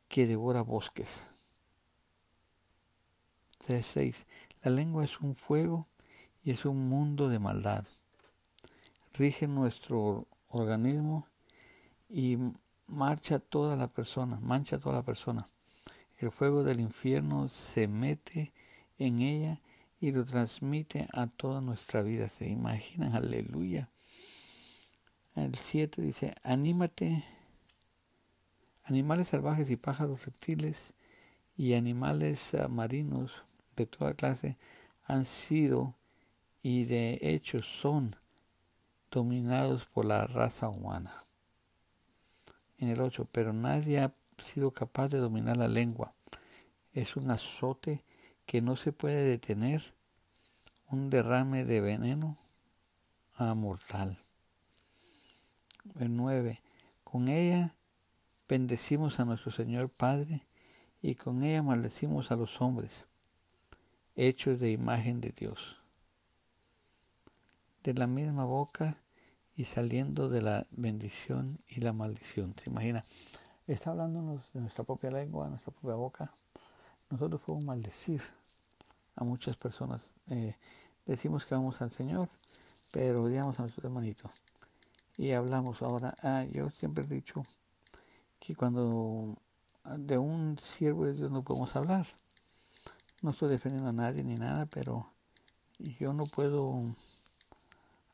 [0.07, 1.23] que devora bosques.
[3.67, 4.23] 3.6.
[4.61, 5.87] La lengua es un fuego
[6.43, 7.87] y es un mundo de maldad.
[9.13, 11.25] Rige nuestro organismo
[12.07, 12.37] y
[12.85, 15.47] marcha toda la persona, mancha toda la persona.
[16.19, 18.53] El fuego del infierno se mete
[18.99, 19.59] en ella
[20.01, 22.27] y lo transmite a toda nuestra vida.
[22.27, 23.15] ¿Se imaginan?
[23.15, 23.87] Aleluya.
[25.35, 27.23] El 7 dice, anímate,
[28.83, 30.93] animales salvajes y pájaros reptiles
[31.55, 33.43] y animales ah, marinos
[33.75, 34.57] de toda clase
[35.05, 35.95] han sido
[36.63, 38.15] y de hecho son
[39.11, 41.23] dominados por la raza humana.
[42.79, 44.11] En el 8, pero nadie ha
[44.43, 46.13] sido capaz de dominar la lengua.
[46.91, 48.03] Es un azote
[48.51, 49.93] que no se puede detener,
[50.89, 52.37] un derrame de veneno
[53.37, 54.19] a mortal.
[55.97, 56.59] El 9,
[57.05, 57.73] con ella
[58.49, 60.41] bendecimos a nuestro Señor Padre
[61.01, 63.05] y con ella maldecimos a los hombres,
[64.17, 65.77] hechos de imagen de Dios
[67.83, 68.97] de la misma boca
[69.55, 72.53] y saliendo de la bendición y la maldición.
[72.61, 73.01] ¿Se imagina?
[73.65, 76.33] Está hablándonos de nuestra propia lengua, nuestra propia boca.
[77.09, 78.21] Nosotros podemos maldecir
[79.15, 80.11] a muchas personas.
[80.29, 80.55] Eh,
[81.05, 82.29] decimos que vamos al Señor,
[82.91, 84.31] pero odiamos a nuestros hermanitos.
[85.17, 86.15] Y hablamos ahora.
[86.21, 87.45] Ah, yo siempre he dicho
[88.39, 89.37] que cuando
[89.83, 92.05] de un siervo de Dios no podemos hablar.
[93.21, 95.11] No estoy defendiendo a nadie ni nada, pero
[95.77, 96.81] yo no puedo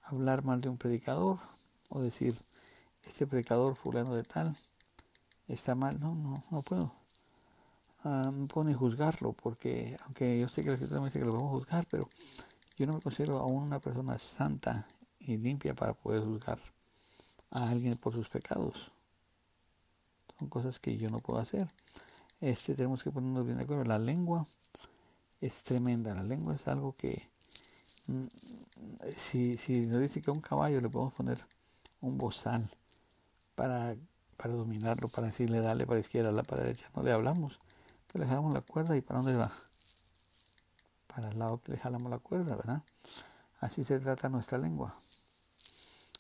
[0.04, 1.40] hablar mal de un predicador
[1.90, 2.36] o decir,
[3.04, 4.58] este predicador fulano de tal
[5.48, 6.00] está mal.
[6.00, 6.92] No, no, no puedo.
[8.08, 11.52] No puedo juzgarlo porque, aunque yo sé que la escritura me dice que lo podemos
[11.52, 12.08] juzgar, pero
[12.78, 14.88] yo no me considero aún una persona santa
[15.20, 16.60] y limpia para poder juzgar
[17.52, 18.92] a alguien por sus pecados.
[20.40, 21.70] Son cosas que yo no puedo hacer.
[22.40, 23.84] Este tenemos que ponernos bien de acuerdo.
[23.84, 24.46] La lengua
[25.42, 26.14] es tremenda.
[26.14, 27.28] La lengua es algo que
[28.08, 28.28] Mm,
[29.18, 31.40] si, si nos dice que a un caballo le podemos poner
[32.02, 32.70] un bozal
[33.56, 33.96] para,
[34.38, 37.60] para dominarlo, para decirle dale para la izquierda, la para la derecha, no le hablamos,
[38.08, 39.52] pero le jalamos la cuerda y para dónde va?
[41.08, 42.84] Para el lado que le jalamos la cuerda, ¿verdad?
[43.60, 44.96] Así se trata nuestra lengua.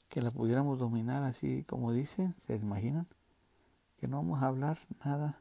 [0.10, 3.08] Que la pudiéramos dominar así como dice, ¿se imaginan?
[4.00, 5.40] Que no vamos a hablar nada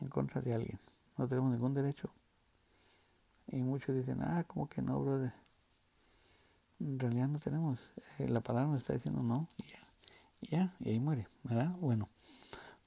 [0.00, 0.80] en contra de alguien.
[1.16, 2.10] No tenemos ningún derecho
[3.50, 5.32] y muchos dicen, ah, como que no, brother.
[6.80, 7.78] En realidad no tenemos.
[8.18, 9.78] Eh, la palabra nos está diciendo no, ya,
[10.50, 11.70] ya, y ahí muere, ¿verdad?
[11.80, 12.08] Bueno,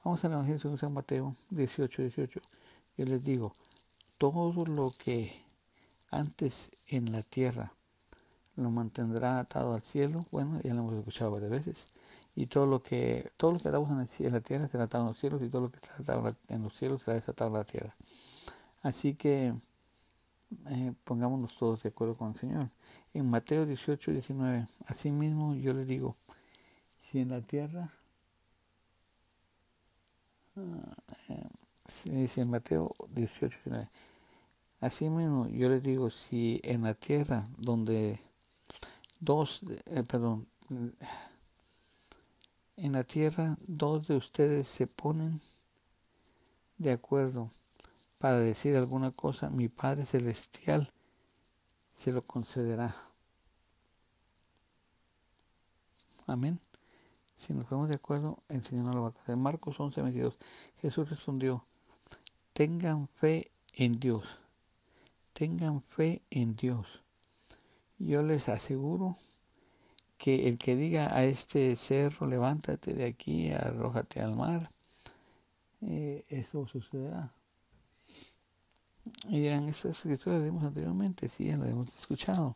[0.03, 2.41] vamos al Evangelio según San Mateo 18, 18.
[2.97, 3.53] Yo les digo,
[4.17, 5.33] todo lo que
[6.09, 7.73] antes en la tierra
[8.55, 11.85] lo mantendrá atado al cielo, bueno, ya lo hemos escuchado varias veces,
[12.35, 15.19] y todo lo que todo lo que atamos en, la tierra será atado en los
[15.19, 17.93] cielos, y todo lo que está atado en los cielos será desatado en la tierra.
[18.83, 19.53] Así que
[20.69, 22.69] eh, pongámonos todos de acuerdo con el Señor.
[23.13, 24.67] En Mateo 18, 19,
[25.11, 26.15] mismo yo le digo,
[27.09, 27.93] si en la tierra,
[32.05, 33.89] dice en Mateo 18, 19,
[35.11, 38.19] mismo yo le digo, si en la tierra donde
[39.19, 40.47] dos, eh, perdón,
[42.77, 45.41] en la tierra dos de ustedes se ponen
[46.77, 47.51] de acuerdo
[48.19, 50.91] para decir alguna cosa, mi Padre Celestial
[51.97, 52.95] se lo concederá.
[56.27, 56.59] Amén.
[57.45, 59.35] Si nos ponemos de acuerdo, el Señor no lo va a hacer.
[59.35, 60.37] Marcos 11, 22.
[60.81, 61.63] Jesús respondió,
[62.53, 64.23] tengan fe en Dios.
[65.33, 66.87] Tengan fe en Dios.
[67.97, 69.17] Yo les aseguro
[70.17, 74.69] que el que diga a este cerro, levántate de aquí, arrójate al mar,
[75.81, 77.31] eh, eso sucederá.
[79.29, 82.55] Y dirán, esas escrituras las vimos anteriormente, sí, las hemos escuchado.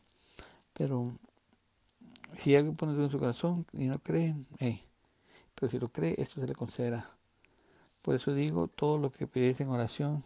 [0.74, 1.12] Pero
[2.40, 4.36] si alguien pone en su corazón y no cree,
[5.56, 7.10] pero si lo cree, esto se le concederá.
[8.02, 10.24] Por eso digo, todo lo que pides en oración,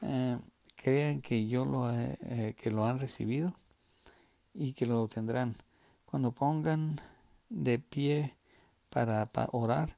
[0.00, 0.38] eh,
[0.76, 3.52] crean que yo lo, eh, que lo han recibido
[4.54, 5.56] y que lo tendrán.
[6.06, 7.00] Cuando pongan
[7.48, 8.34] de pie
[8.90, 9.96] para, para orar.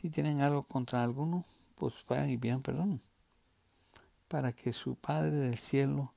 [0.00, 1.44] Si tienen algo contra alguno,
[1.76, 3.00] pues vayan y pidan perdón.
[4.28, 6.12] Para que su Padre del cielo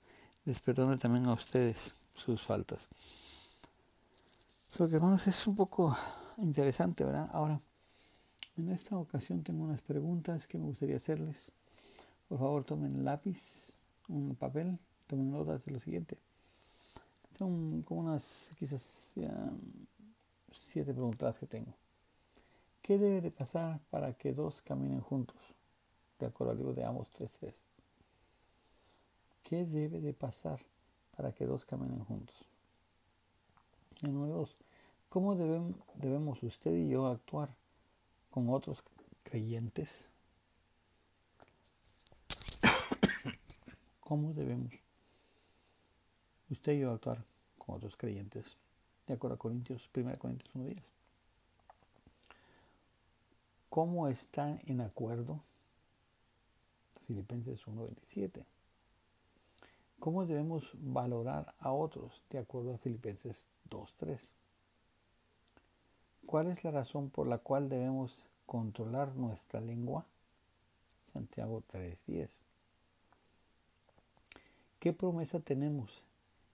[0.45, 2.87] les perdone también a ustedes sus faltas.
[4.77, 5.95] Lo que hermanos es un poco
[6.35, 7.29] interesante, ¿verdad?
[7.31, 7.61] Ahora,
[8.57, 11.37] en esta ocasión tengo unas preguntas que me gustaría hacerles.
[12.27, 13.73] Por favor, tomen lápiz,
[14.09, 14.77] un papel,
[15.07, 16.17] tomen notas de lo siguiente.
[17.37, 19.13] Son como unas, quizás,
[20.51, 21.73] siete preguntas que tengo.
[22.81, 25.37] ¿Qué debe de pasar para que dos caminen juntos?
[26.19, 27.53] De acuerdo al libro de Amos 3.3.
[29.41, 30.59] ¿Qué debe de pasar
[31.15, 32.54] para que dos caminen juntos?
[34.11, 34.55] Número dos,
[35.09, 37.49] ¿cómo debemos usted y yo actuar
[38.29, 38.83] con otros
[39.23, 40.07] creyentes?
[44.01, 44.73] ¿Cómo debemos
[46.49, 47.23] usted y yo actuar
[47.57, 48.55] con otros creyentes?
[49.07, 50.81] De acuerdo a Corintios, 1 Corintios 1.10.
[53.69, 55.41] ¿Cómo están en acuerdo?
[57.07, 58.45] Filipenses 1.27.
[59.99, 64.19] ¿Cómo debemos valorar a otros de acuerdo a Filipenses 2.3?
[66.25, 70.05] ¿Cuál es la razón por la cual debemos controlar nuestra lengua?
[71.13, 72.29] Santiago 3.10.
[74.79, 76.03] ¿Qué promesa tenemos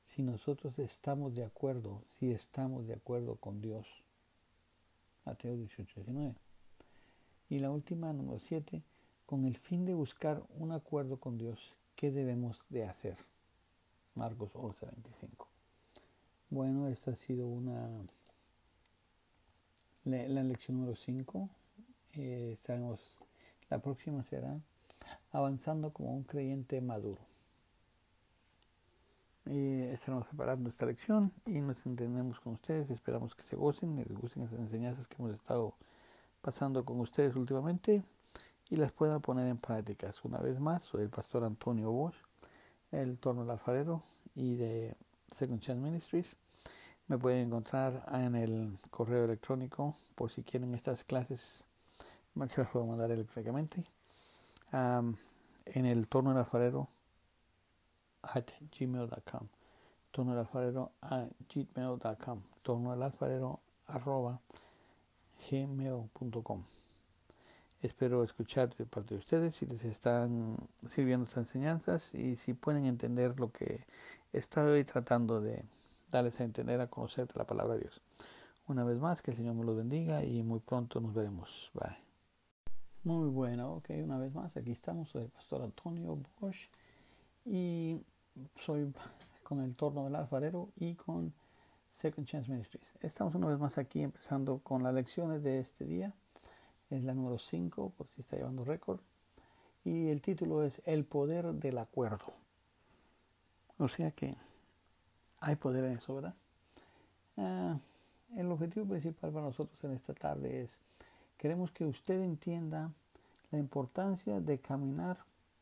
[0.08, 3.88] si nosotros estamos de acuerdo, si estamos de acuerdo con Dios?
[5.26, 6.36] Mateo 18.19.
[7.50, 8.82] Y la última, número 7,
[9.26, 13.16] con el fin de buscar un acuerdo con Dios, ¿qué debemos de hacer?
[14.16, 15.46] Marcos 11.25.
[16.50, 17.88] Bueno, esta ha sido una
[20.06, 21.48] la, lección número 5.
[22.16, 22.58] Eh,
[23.70, 24.60] la próxima será
[25.32, 27.22] avanzando como un creyente maduro.
[29.46, 32.90] Eh, estaremos preparando esta lección y nos entendemos con ustedes.
[32.90, 35.76] Esperamos que se gocen, les gusten estas enseñanzas que hemos estado
[36.42, 38.04] pasando con ustedes últimamente
[38.72, 40.26] y las puedan poner en prácticas.
[40.26, 42.16] Una vez más, soy el pastor Antonio Bosch
[42.92, 44.04] el Torno del Alfarero
[44.36, 44.96] y de
[45.28, 46.36] Second Chance Ministries.
[47.08, 51.64] Me pueden encontrar en el correo electrónico por si quieren estas clases,
[52.48, 53.86] se las puedo mandar electrónicamente.
[54.72, 56.88] en el torno del alfarero
[58.24, 59.48] at gmail.com
[60.12, 64.40] torno del at gmail.com torno del alfarero arroba
[65.50, 66.64] gmail.com
[67.82, 70.56] Espero escuchar de parte de ustedes si les están
[70.88, 73.88] sirviendo estas enseñanzas y si pueden entender lo que
[74.34, 75.66] estoy tratando de
[76.12, 78.00] darles a entender, a conocer de la palabra de Dios.
[78.68, 81.72] Una vez más, que el Señor me los bendiga y muy pronto nos veremos.
[81.74, 81.98] Bye.
[83.04, 86.70] Muy bueno, ok, una vez más, aquí estamos, soy el pastor Antonio Bosch
[87.46, 88.00] y
[88.64, 88.94] soy
[89.42, 91.34] con el torno del alfarero y con
[91.94, 92.92] Second Chance Ministries.
[93.02, 96.14] Estamos una vez más aquí empezando con las lecciones de este día
[96.92, 99.00] es la número 5, por si está llevando récord.
[99.84, 102.34] Y el título es El poder del acuerdo.
[103.78, 104.36] O sea que
[105.40, 106.36] hay poder en eso, ¿verdad?
[107.38, 107.78] Ah,
[108.38, 110.78] el objetivo principal para nosotros en esta tarde es,
[111.38, 112.92] queremos que usted entienda
[113.50, 115.18] la importancia de caminar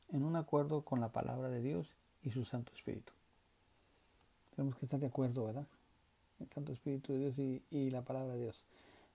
[0.10, 1.88] en un acuerdo con la palabra de Dios
[2.24, 3.14] y su Santo Espíritu.
[4.56, 5.66] Tenemos que estar de acuerdo, ¿verdad?
[6.40, 8.62] El Santo Espíritu de Dios y, y la palabra de Dios.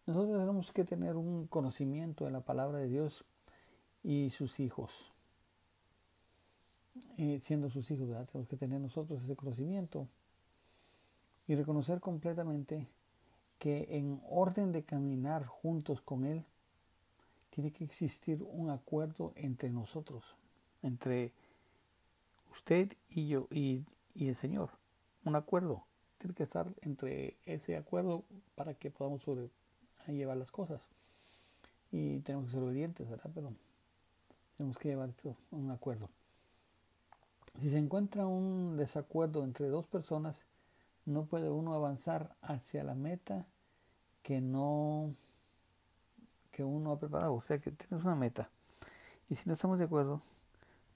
[0.06, 3.24] Nosotros tenemos que tener un conocimiento de la palabra de Dios
[4.02, 4.92] y sus hijos.
[7.42, 10.08] Siendo sus hijos, tenemos que tener nosotros ese conocimiento
[11.46, 12.86] y reconocer completamente
[13.58, 16.44] que en orden de caminar juntos con Él,
[17.50, 20.24] tiene que existir un acuerdo entre nosotros,
[20.82, 21.32] entre
[22.52, 24.70] usted y yo y, y el Señor.
[25.24, 25.84] Un acuerdo.
[26.18, 28.24] Tiene que estar entre ese acuerdo
[28.56, 29.50] para que podamos sobre,
[30.12, 30.82] llevar las cosas.
[31.90, 33.30] Y tenemos que ser obedientes, ¿verdad?
[33.34, 33.52] Pero
[34.56, 36.08] tenemos que llevar esto a un acuerdo.
[37.60, 40.44] Si se encuentra un desacuerdo entre dos personas,
[41.06, 43.46] no puede uno avanzar hacia la meta
[44.22, 45.14] que no
[46.50, 47.34] que uno ha preparado.
[47.34, 48.50] O sea que tienes una meta.
[49.28, 50.20] Y si no estamos de acuerdo,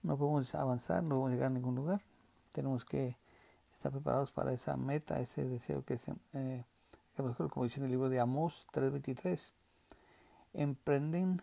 [0.02, 2.00] no podemos avanzar, no podemos llegar a ningún lugar.
[2.52, 3.16] Tenemos que
[3.72, 6.64] estar preparados para esa meta, ese deseo que se, eh,
[7.18, 9.52] como dice en el libro de Amós 3:23,
[10.54, 11.42] ¿emprenden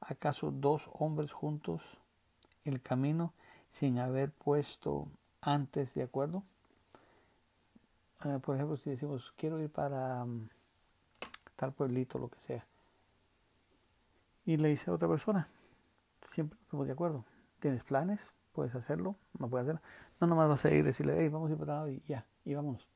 [0.00, 1.82] acaso dos hombres juntos
[2.64, 3.34] el camino
[3.70, 5.08] sin haber puesto
[5.42, 6.42] antes de acuerdo?
[8.24, 10.48] Eh, por ejemplo, si decimos, quiero ir para mm,
[11.56, 12.64] tal pueblito, lo que sea,
[14.46, 15.48] y le dice a otra persona,
[16.32, 17.26] siempre estamos de acuerdo,
[17.60, 18.22] ¿tienes planes?
[18.54, 19.16] ¿Puedes hacerlo?
[19.38, 19.82] ¿No puedes hacerlo?
[20.18, 22.54] No, nomás vas a ir y decirle, hey, vamos a ir para y ya, y
[22.54, 22.93] vámonos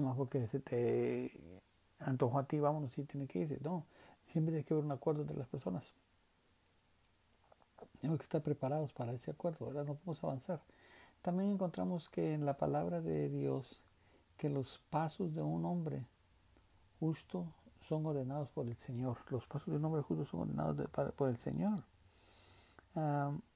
[0.00, 1.62] más porque se te
[2.00, 3.58] antojo a ti, vámonos y tiene que irse.
[3.62, 3.86] No,
[4.32, 5.92] siempre tiene que haber un acuerdo entre las personas.
[8.00, 9.84] Tenemos que estar preparados para ese acuerdo, ¿verdad?
[9.84, 10.60] No podemos avanzar.
[11.22, 13.80] También encontramos que en la palabra de Dios,
[14.36, 16.04] que los pasos de un hombre
[17.00, 17.46] justo
[17.88, 19.18] son ordenados por el Señor.
[19.30, 21.82] Los pasos de un hombre justo son ordenados por el Señor.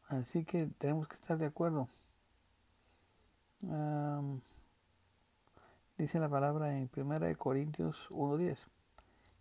[0.09, 1.89] así que tenemos que estar de acuerdo.
[5.99, 8.57] Dice la palabra en 1 Corintios 1.10.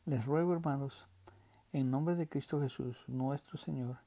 [0.06, 1.08] Les ruego, hermanos,
[1.72, 3.98] en nombre de Cristo Jesús, nuestro Señor,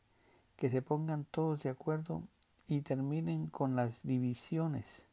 [0.56, 2.24] que se pongan todos de acuerdo
[2.66, 5.06] y terminen con las divisiones,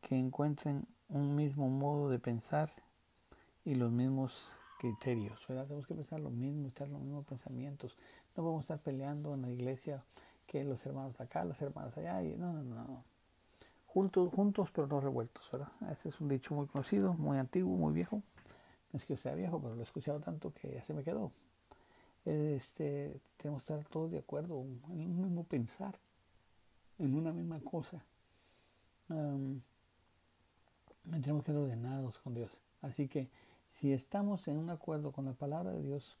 [0.00, 2.70] que encuentren un mismo modo de pensar
[3.64, 5.40] y los mismos criterios.
[5.44, 7.96] Tenemos que pensar lo mismo, estar los mismos pensamientos.
[8.36, 10.04] No vamos a estar peleando en la iglesia
[10.46, 12.22] que los hermanos acá, las hermanas allá.
[12.22, 13.15] Y, no, no, no.
[13.96, 15.50] Juntos, juntos pero no revueltos.
[15.50, 15.72] ¿verdad?
[15.90, 18.22] Ese es un dicho muy conocido, muy antiguo, muy viejo.
[18.92, 21.32] No es que sea viejo, pero lo he escuchado tanto que ya se me quedó.
[22.26, 25.98] Este, tenemos que estar todos de acuerdo en un mismo pensar,
[26.98, 28.04] en una misma cosa.
[29.08, 29.62] tenemos
[31.42, 32.60] que ser ordenados con Dios.
[32.82, 33.30] Así que
[33.80, 36.18] si estamos en un acuerdo con la palabra de Dios,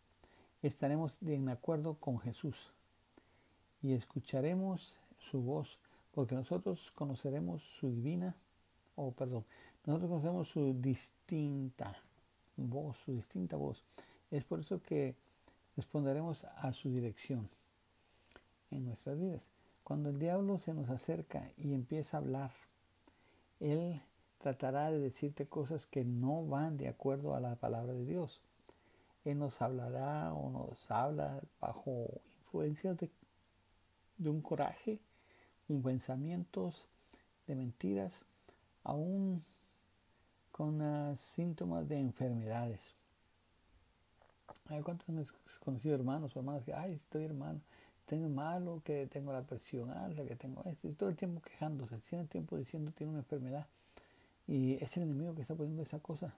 [0.62, 2.56] estaremos en acuerdo con Jesús
[3.82, 5.78] y escucharemos su voz,
[6.16, 8.34] porque nosotros conoceremos su divina,
[8.94, 9.44] o perdón,
[9.84, 11.94] nosotros conocemos su distinta
[12.56, 13.84] voz, su distinta voz.
[14.30, 15.14] Es por eso que
[15.76, 17.50] responderemos a su dirección
[18.70, 19.50] en nuestras vidas.
[19.84, 22.52] Cuando el diablo se nos acerca y empieza a hablar,
[23.60, 24.00] él
[24.38, 28.40] tratará de decirte cosas que no van de acuerdo a la palabra de Dios.
[29.26, 32.08] Él nos hablará o nos habla bajo
[32.40, 33.10] influencias de,
[34.30, 34.98] un coraje,
[35.68, 36.86] un pensamientos
[37.46, 38.12] de mentiras,
[38.84, 39.42] aún
[40.52, 42.94] con síntomas de enfermedades.
[44.68, 45.26] Hay cuántos han
[45.64, 47.60] conocido hermanos o hermanas que, ay, estoy hermano,
[48.06, 51.98] tengo malo, que tengo la presión alta, que tengo esto, y todo el tiempo quejándose,
[51.98, 53.66] todo el tiempo diciendo tiene una enfermedad.
[54.46, 56.32] Y es el enemigo que está poniendo esa cosa.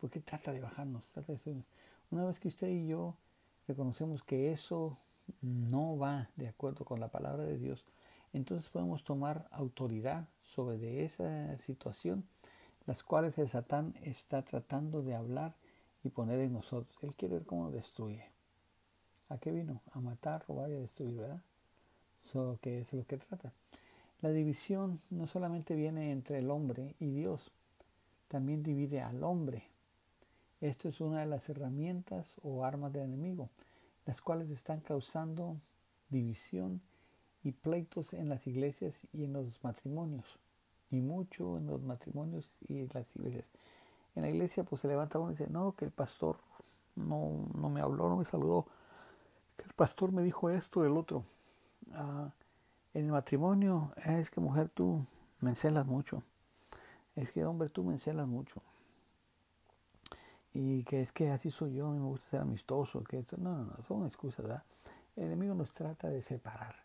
[0.00, 1.64] Porque trata de bajarnos, trata de subirnos.
[2.10, 3.14] Una vez que usted y yo
[3.66, 4.98] reconocemos que eso
[5.40, 7.84] no va de acuerdo con la palabra de Dios,
[8.32, 12.24] entonces podemos tomar autoridad sobre de esa situación,
[12.86, 15.54] las cuales el Satán está tratando de hablar
[16.02, 16.96] y poner en nosotros.
[17.02, 18.24] Él quiere ver cómo destruye.
[19.28, 19.80] ¿A qué vino?
[19.92, 21.42] A matar, robar y a destruir, ¿verdad?
[22.24, 23.52] Eso que es lo que trata.
[24.20, 27.50] La división no solamente viene entre el hombre y Dios,
[28.28, 29.64] también divide al hombre.
[30.60, 33.50] Esto es una de las herramientas o armas del enemigo,
[34.06, 35.56] las cuales están causando
[36.08, 36.80] división
[37.44, 40.38] y pleitos en las iglesias y en los matrimonios,
[40.90, 43.46] y mucho en los matrimonios y en las iglesias.
[44.14, 46.36] En la iglesia pues se levanta uno y dice, no, que el pastor
[46.94, 48.66] no, no me habló, no me saludó,
[49.56, 51.24] que el pastor me dijo esto, el otro.
[51.94, 52.30] Ah,
[52.94, 55.04] en el matrimonio es que mujer tú
[55.40, 56.22] me encelas mucho.
[57.16, 58.62] Es que hombre tú me encelas mucho.
[60.54, 63.02] Y que es que así soy yo, a mí me gusta ser amistoso.
[63.02, 64.62] Que no, no, no, son excusas, ¿verdad?
[65.16, 66.76] El enemigo nos trata de separar.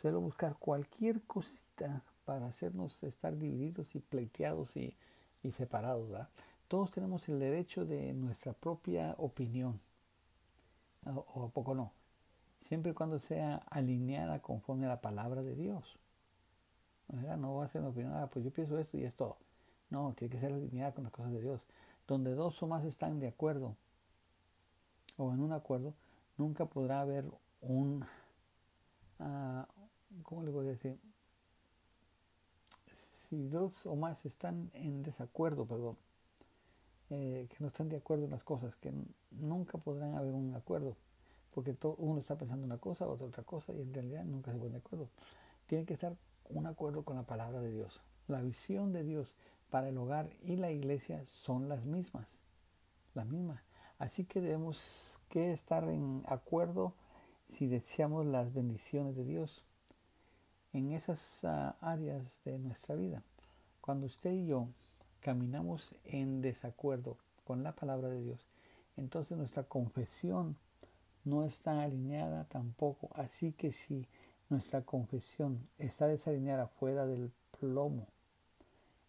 [0.00, 4.96] Suele buscar cualquier cosita para hacernos estar divididos y pleiteados y,
[5.42, 6.28] y separados, ¿verdad?
[6.68, 9.80] Todos tenemos el derecho de nuestra propia opinión.
[11.04, 11.92] O, a poco no
[12.70, 15.98] siempre y cuando sea alineada conforme a la palabra de Dios.
[17.08, 19.36] No va a ser una opinión, ah, pues yo pienso esto y es todo.
[19.90, 21.60] No, tiene que ser alineada con las cosas de Dios.
[22.06, 23.74] Donde dos o más están de acuerdo
[25.16, 25.94] o en un acuerdo,
[26.38, 27.24] nunca podrá haber
[27.60, 28.04] un,
[29.18, 29.64] uh,
[30.22, 30.98] ¿cómo le voy a decir?
[33.28, 35.96] Si dos o más están en desacuerdo, perdón,
[37.10, 38.92] eh, que no están de acuerdo en las cosas, que
[39.30, 40.96] nunca podrán haber un acuerdo
[41.52, 44.72] porque uno está pensando una cosa, otro otra cosa, y en realidad nunca se pone
[44.72, 45.08] de acuerdo.
[45.66, 46.16] Tiene que estar
[46.48, 48.00] un acuerdo con la palabra de Dios.
[48.28, 49.32] La visión de Dios
[49.70, 52.38] para el hogar y la iglesia son las mismas,
[53.14, 53.60] las mismas.
[53.98, 56.94] Así que debemos que estar en acuerdo
[57.48, 59.64] si deseamos las bendiciones de Dios
[60.72, 63.22] en esas ah, áreas de nuestra vida.
[63.80, 64.68] Cuando usted y yo
[65.20, 68.46] caminamos en desacuerdo con la palabra de Dios,
[68.96, 70.56] entonces nuestra confesión
[71.24, 73.10] no está alineada tampoco.
[73.14, 74.06] Así que si
[74.48, 78.06] nuestra confesión está desalineada fuera del plomo,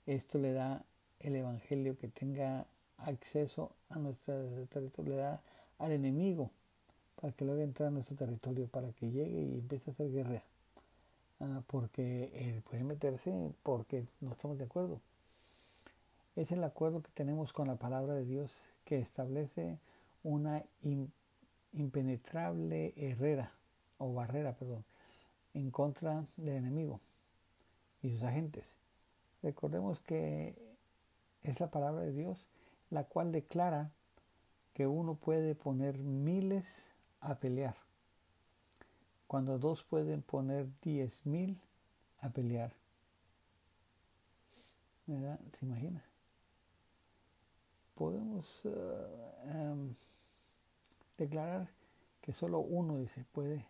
[0.06, 0.84] esto le da
[1.20, 2.66] el Evangelio que tenga
[2.98, 4.34] acceso a nuestro
[4.68, 5.42] territorio, le da
[5.80, 6.52] al enemigo
[7.20, 10.44] para que logre entrar a nuestro territorio, para que llegue y empiece a hacer guerra.
[11.44, 15.02] Ah, porque él puede meterse porque no estamos de acuerdo.
[16.36, 18.52] Es el acuerdo que tenemos con la palabra de Dios
[18.86, 19.80] que establece
[20.24, 20.64] una
[21.74, 23.52] impenetrable herrera
[23.98, 24.86] o barrera, perdón,
[25.56, 27.02] en contra del enemigo
[28.04, 28.76] y sus agentes.
[29.42, 30.56] Recordemos que
[31.42, 32.46] es la palabra de Dios
[32.92, 33.90] la cual declara
[34.76, 36.88] que uno puede poner miles
[37.20, 37.76] a pelear,
[39.32, 41.58] cuando dos pueden poner diez mil
[42.20, 42.74] a pelear.
[45.06, 46.04] ¿Se imagina?
[47.96, 49.94] Podemos eh, em,
[51.18, 51.70] declarar
[52.20, 53.66] que solo uno dice puede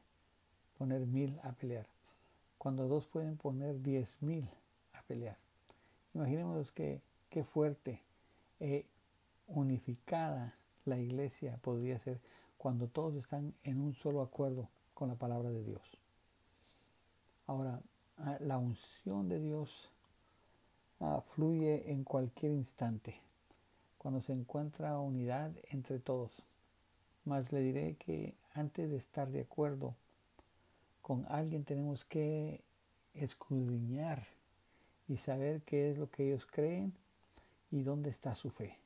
[0.80, 1.86] poner mil a pelear,
[2.58, 4.50] cuando dos pueden poner diez mil
[4.94, 5.38] a pelear.
[6.16, 8.02] Imaginemos que qué fuerte
[8.60, 8.88] e
[9.46, 10.56] unificada
[10.86, 12.20] la iglesia podría ser
[12.58, 14.68] cuando todos están en un solo acuerdo
[15.02, 15.82] con la palabra de Dios.
[17.48, 17.82] Ahora,
[18.20, 19.90] ah, la unción de Dios
[21.00, 23.20] ah, fluye en cualquier instante,
[23.98, 26.44] cuando se encuentra unidad entre todos.
[27.26, 29.96] Mas le diré que antes de estar de acuerdo
[31.02, 32.62] con alguien tenemos que
[33.16, 34.28] escudriñar
[35.08, 36.94] y saber qué es lo que ellos creen
[37.72, 38.78] y dónde está su fe.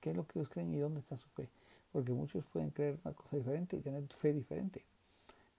[0.00, 1.48] ¿Qué es lo que ellos creen y dónde está su fe?
[1.92, 4.84] Porque muchos pueden creer una cosa diferente y tener fe diferente.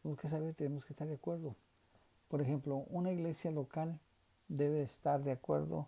[0.06, 1.56] Tenemos que saber, tenemos que estar de acuerdo.
[2.28, 3.98] Por ejemplo, una iglesia local
[4.48, 5.88] debe estar de acuerdo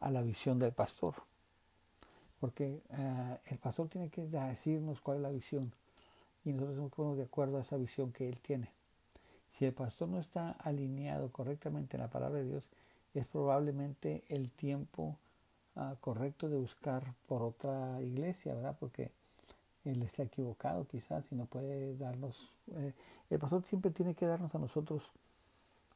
[0.00, 1.14] a la visión del pastor.
[2.40, 5.72] Porque eh, el pastor tiene que decirnos cuál es la visión
[6.44, 8.68] y nosotros estamos de acuerdo a esa visión que él tiene.
[9.52, 12.68] Si el pastor no está alineado correctamente en la palabra de Dios,
[13.14, 15.18] es probablemente el tiempo
[15.76, 18.76] ah, correcto de buscar por otra iglesia, ¿verdad?
[18.80, 19.12] Porque
[19.90, 22.50] él está equivocado quizás y no puede darnos...
[22.72, 22.92] Eh,
[23.30, 25.10] el pastor siempre tiene que darnos a nosotros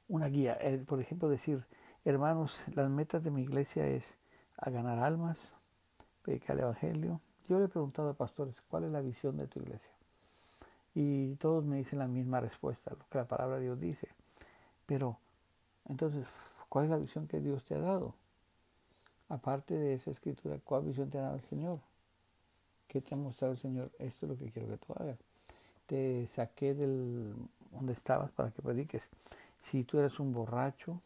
[0.09, 0.57] una guía.
[0.61, 1.65] Eh, por ejemplo, decir,
[2.05, 4.17] hermanos, las metas de mi iglesia es
[4.57, 5.55] a ganar almas,
[6.23, 7.21] predicar el Evangelio.
[7.49, 9.91] Yo le he preguntado a pastores, ¿cuál es la visión de tu iglesia?
[10.95, 14.09] Y todos me dicen la misma respuesta, lo que la palabra de Dios dice.
[14.87, 15.19] Pero,
[15.89, 16.27] entonces,
[16.69, 18.15] ¿cuál es la visión que Dios te ha dado?
[19.29, 21.79] Aparte de esa escritura, ¿cuál visión te ha dado el Señor?
[22.91, 23.93] ¿Qué te ha mostrado el Señor?
[24.01, 25.17] Esto es lo que quiero que tú hagas.
[25.87, 27.33] Te saqué del
[27.71, 29.05] donde estabas para que prediques.
[29.71, 31.01] Si tú eres un borracho,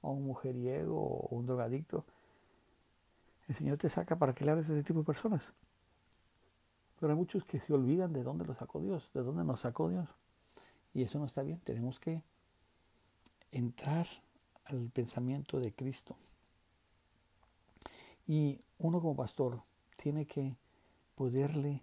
[0.00, 2.04] o un mujeriego, o un drogadicto,
[3.48, 5.52] el Señor te saca para que le hables a ese tipo de personas.
[7.00, 9.88] Pero hay muchos que se olvidan de dónde lo sacó Dios, de dónde nos sacó
[9.88, 10.08] Dios.
[10.94, 11.58] Y eso no está bien.
[11.64, 12.22] Tenemos que
[13.50, 14.06] entrar
[14.66, 16.14] al pensamiento de Cristo.
[18.28, 19.60] Y uno como pastor
[19.96, 20.54] tiene que
[21.16, 21.82] poderle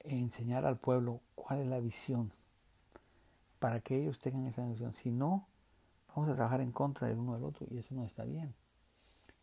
[0.00, 2.32] enseñar al pueblo cuál es la visión
[3.58, 4.94] para que ellos tengan esa visión.
[4.94, 5.48] Si no,
[6.08, 8.54] vamos a trabajar en contra del uno del otro y eso no está bien.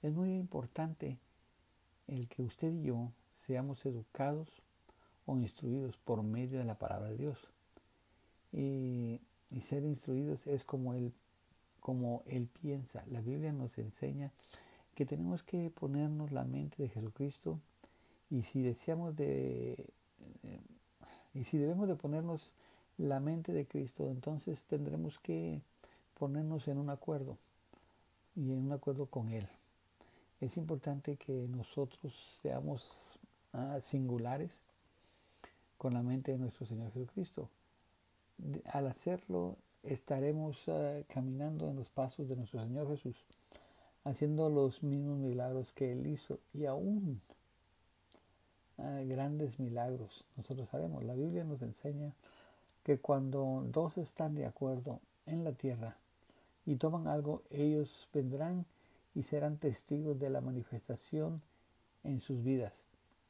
[0.02, 1.18] Es muy importante
[2.08, 3.12] el que usted y yo
[3.46, 4.62] seamos educados
[5.26, 7.38] o instruidos por medio de la palabra de Dios.
[8.52, 9.22] Y,
[9.64, 10.94] ser instruidos es como
[11.80, 13.04] como él piensa.
[13.08, 14.32] La Biblia nos enseña
[14.96, 17.60] que tenemos que ponernos la mente de Jesucristo
[18.30, 19.86] y si deseamos de
[21.34, 22.54] y si debemos de ponernos
[22.98, 25.62] la mente de Cristo, entonces tendremos que
[26.18, 27.38] ponernos en un acuerdo
[28.36, 29.48] y en un acuerdo con Él.
[30.42, 33.20] Es importante que nosotros seamos
[33.54, 34.52] ah, singulares
[35.78, 37.50] con la mente de nuestro Señor Jesucristo.
[38.66, 43.16] Al hacerlo, estaremos ah, caminando en los pasos de nuestro Señor Jesús,
[44.04, 47.22] haciendo los mismos milagros que Él hizo y aún
[49.08, 51.04] grandes milagros nosotros haremos.
[51.04, 52.14] La Biblia nos enseña
[52.84, 55.98] que cuando dos están de acuerdo en la tierra
[56.66, 58.66] y toman algo, ellos vendrán
[59.16, 61.42] y serán testigos de la manifestación
[62.04, 62.74] en sus vidas,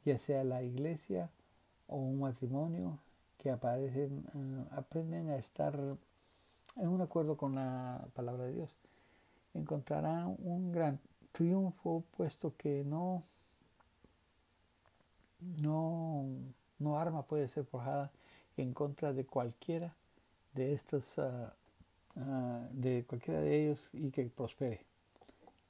[0.06, 1.30] ya sea la iglesia
[1.88, 2.99] o un matrimonio
[3.38, 5.80] que aparecen, eh, aprenden a estar
[6.77, 8.69] en un acuerdo con la palabra de Dios.
[9.53, 10.99] Encontrarán un gran
[11.31, 13.23] triunfo puesto que no,
[15.39, 16.25] no,
[16.79, 18.11] no arma puede ser forjada
[18.57, 19.95] en contra de cualquiera
[20.53, 21.53] de estos, ah,
[22.17, 24.85] ah, de cualquiera de ellos y que prospere.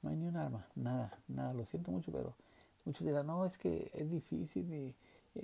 [0.02, 2.34] No hay ni un arma, nada, nada, lo siento mucho, pero
[2.84, 4.94] muchos dirán, no, es que es difícil y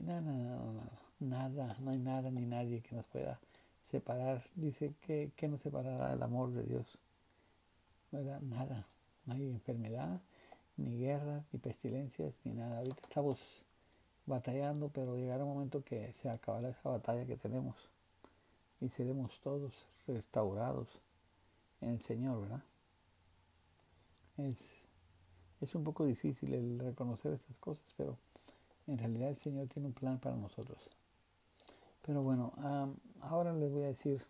[0.02, 0.90] nada, nada,
[1.20, 3.38] nada, no hay nada ni nadie que nos pueda
[3.90, 4.42] separar.
[4.54, 6.86] Dice que, que nos separará el amor de Dios.
[8.10, 8.40] ¿Verdad?
[8.40, 8.86] Nada,
[9.26, 10.20] no hay enfermedad,
[10.76, 12.78] ni guerra, ni pestilencias, ni nada.
[12.78, 13.38] Ahorita estamos
[14.26, 17.76] batallando, pero llegará un momento que se acabará esa batalla que tenemos
[18.80, 19.72] y seremos todos
[20.06, 20.88] restaurados
[21.80, 22.62] en el Señor, ¿verdad?
[24.38, 24.58] Es
[25.60, 28.18] Es un poco difícil el reconocer estas cosas, pero
[28.86, 30.78] en realidad el Señor tiene un plan para nosotros.
[32.02, 32.52] Pero bueno,
[33.22, 34.22] ahora les voy a decir,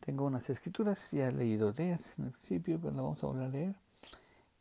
[0.00, 3.26] tengo unas escrituras, ya he leído de ellas en el principio, pero las vamos a
[3.26, 3.74] volver a leer.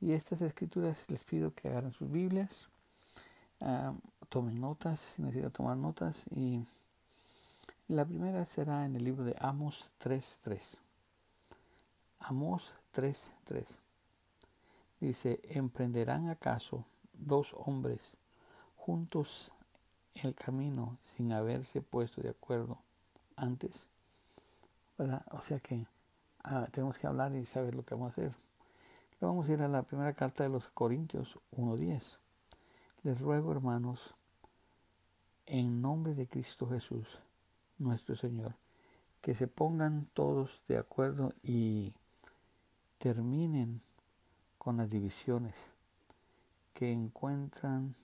[0.02, 2.68] Y estas escrituras les pido que agarren sus Biblias,
[4.30, 6.26] tomen notas, si necesitan tomar notas.
[6.32, 6.66] Y
[7.88, 10.60] la primera será en el libro de Amos 3.3.
[12.20, 13.66] Amos 3.3.
[15.00, 18.18] Dice, ¿emprenderán acaso dos hombres
[18.78, 19.52] juntos
[20.16, 22.78] el camino sin haberse puesto de acuerdo
[23.36, 23.86] antes?
[24.98, 25.86] O sea que
[26.72, 28.36] tenemos que hablar y saber lo que vamos a hacer.
[29.20, 32.18] Luego vamos a ir a la primera carta de los Corintios 1.10.
[33.04, 34.14] Les ruego, hermanos,
[35.50, 37.08] en nombre de Cristo Jesús,
[37.80, 38.54] nuestro Señor,
[39.20, 41.92] que se pongan todos de acuerdo y
[43.00, 43.82] terminen
[44.60, 45.56] con las divisiones
[46.74, 47.96] que encuentran,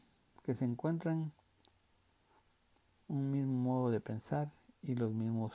[0.43, 1.31] que se encuentran
[3.07, 4.51] un mismo modo de pensar
[4.81, 5.53] y los mismos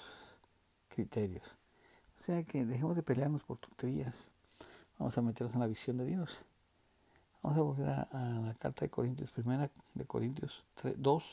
[0.88, 1.44] criterios.
[2.18, 4.28] O sea que dejemos de pelearnos por tonterías.
[4.96, 6.38] Vamos a meternos en la visión de Dios.
[7.42, 8.06] Vamos a volver a,
[8.44, 11.24] la carta de Corintios, primera de Corintios 2,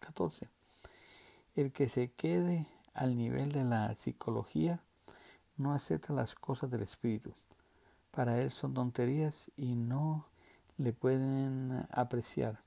[0.00, 0.48] 14.
[1.54, 4.80] El que se quede al nivel de la psicología
[5.56, 7.32] no acepta las cosas del espíritu.
[8.10, 10.26] Para él son tonterías y no
[10.78, 12.60] le pueden apreciar,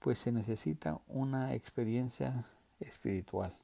[0.00, 2.44] pues se necesita una experiencia
[2.80, 3.54] espiritual.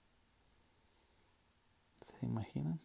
[2.20, 2.78] ¿Se imaginan?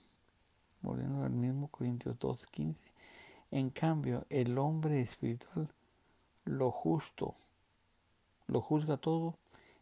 [0.81, 2.75] Volviendo al mismo Corintios 2.15.
[3.51, 5.69] En cambio, el hombre espiritual
[6.45, 7.35] lo justo,
[8.47, 9.37] lo juzga todo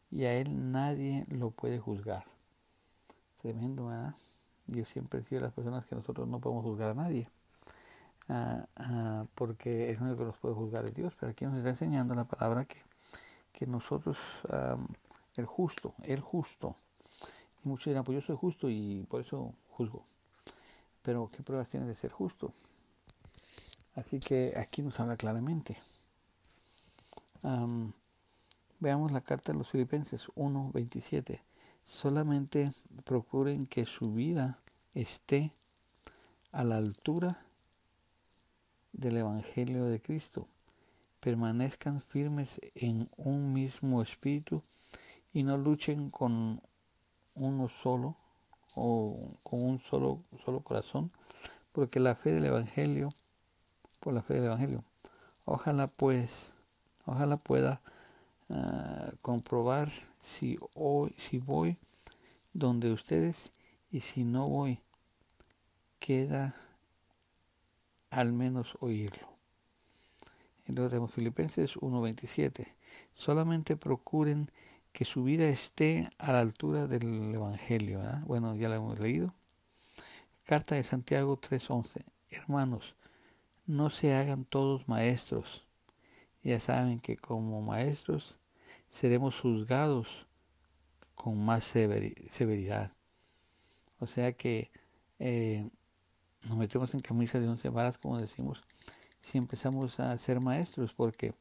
[0.09, 2.25] y a él nadie lo puede juzgar.
[3.41, 4.15] Tremendo, ¿verdad?
[4.67, 7.27] Yo siempre he sido las personas que nosotros no podemos juzgar a nadie,
[8.29, 11.69] ah, ah, porque es único que nos puede juzgar es Dios, pero aquí nos está
[11.69, 12.77] enseñando la palabra que,
[13.51, 14.17] que nosotros,
[15.35, 16.75] el justo, el justo,
[17.63, 20.05] y muchos dirán, pues yo soy justo y por eso juzgo.
[21.01, 22.53] Pero ¿qué pruebas tiene de ser justo?
[23.95, 25.77] Así que aquí nos habla claramente.
[28.79, 31.39] Veamos la carta de los Filipenses 1.27.
[31.85, 32.71] Solamente
[33.03, 34.59] procuren que su vida
[34.93, 35.51] esté
[36.51, 37.37] a la altura
[38.93, 40.47] del Evangelio de Cristo.
[41.19, 44.63] Permanezcan firmes en un mismo espíritu
[45.33, 46.61] y no luchen con
[47.35, 48.17] uno solo
[48.75, 51.11] o con un solo, solo corazón,
[51.71, 53.09] porque la fe del Evangelio,
[53.99, 54.83] por la fe del Evangelio,
[55.45, 56.51] ojalá pues,
[57.11, 57.81] ojalá pueda
[58.49, 59.91] ah, comprobar
[60.23, 61.77] si hoy, si voy
[62.53, 63.51] donde ustedes
[63.91, 64.79] y si no voy,
[65.99, 66.55] queda
[68.09, 69.27] al menos oírlo.
[70.67, 72.67] En los tenemos Filipenses 1.27.
[73.15, 74.49] Solamente procuren
[74.91, 78.01] que su vida esté a la altura del Evangelio.
[78.25, 79.33] Bueno, ya lo hemos leído.
[80.45, 82.03] Carta de Santiago 3:11.
[82.29, 82.95] Hermanos,
[83.65, 85.63] no se hagan todos maestros.
[86.43, 88.35] Ya saben que como maestros
[88.89, 90.07] seremos juzgados
[91.15, 92.91] con más severidad.
[93.99, 94.71] O sea que
[95.19, 95.69] eh,
[96.47, 98.63] nos metemos en camisa de once varas, como decimos,
[99.21, 101.33] si empezamos a ser maestros, porque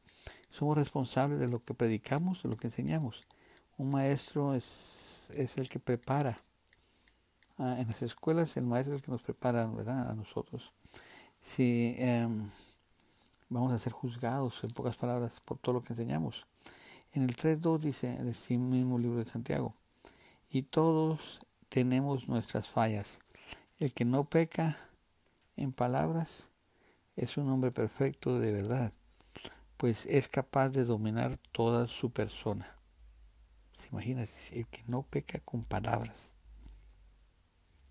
[0.51, 3.25] somos responsables de lo que predicamos, de lo que enseñamos
[3.81, 6.39] un maestro es, es el que prepara.
[7.57, 10.09] Ah, en las escuelas el maestro es el que nos prepara ¿verdad?
[10.09, 10.73] a nosotros.
[11.43, 12.49] Si em,
[13.51, 16.47] vamos a ser juzgados, en pocas palabras, por todo lo que enseñamos.
[17.11, 19.75] En el 3.2 dice, el sí mismo libro de Santiago,
[20.49, 23.19] y todos tenemos nuestras fallas.
[23.77, 24.77] El que no peca
[25.57, 26.47] en palabras
[27.17, 28.93] es un hombre perfecto de verdad,
[29.75, 32.77] pues es capaz de dominar toda su persona.
[33.75, 34.25] ¿Se imagina?
[34.51, 36.35] El que no peca con palabras.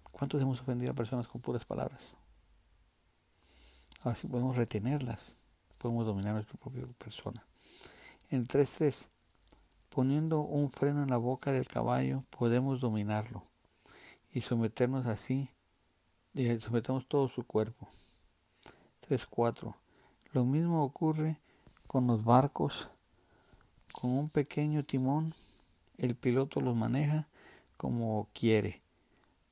[0.05, 2.15] ¿Cuántos hemos ofendido a personas con puras palabras?
[4.03, 5.37] Ahora sí podemos retenerlas,
[5.81, 7.43] podemos dominar nuestra propia persona.
[8.29, 9.07] En 3.3,
[9.89, 13.43] poniendo un freno en la boca del caballo, podemos dominarlo
[14.31, 15.49] y someternos así,
[16.35, 17.89] y sometemos todo su cuerpo.
[19.09, 19.75] 3.4,
[20.33, 21.39] lo mismo ocurre
[21.87, 22.89] con los barcos,
[23.91, 25.33] con un pequeño timón
[25.97, 27.27] el piloto los maneja
[27.79, 28.83] como quiere,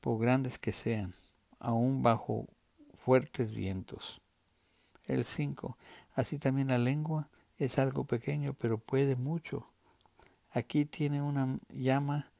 [0.00, 1.14] por grandes que sean,
[1.58, 2.46] aun bajo
[2.98, 4.20] fuertes vientos.
[5.06, 5.78] El 5.
[6.18, 7.28] Así también la lengua
[7.58, 9.68] es algo pequeño, pero puede mucho.
[10.50, 12.32] Aquí tiene una llama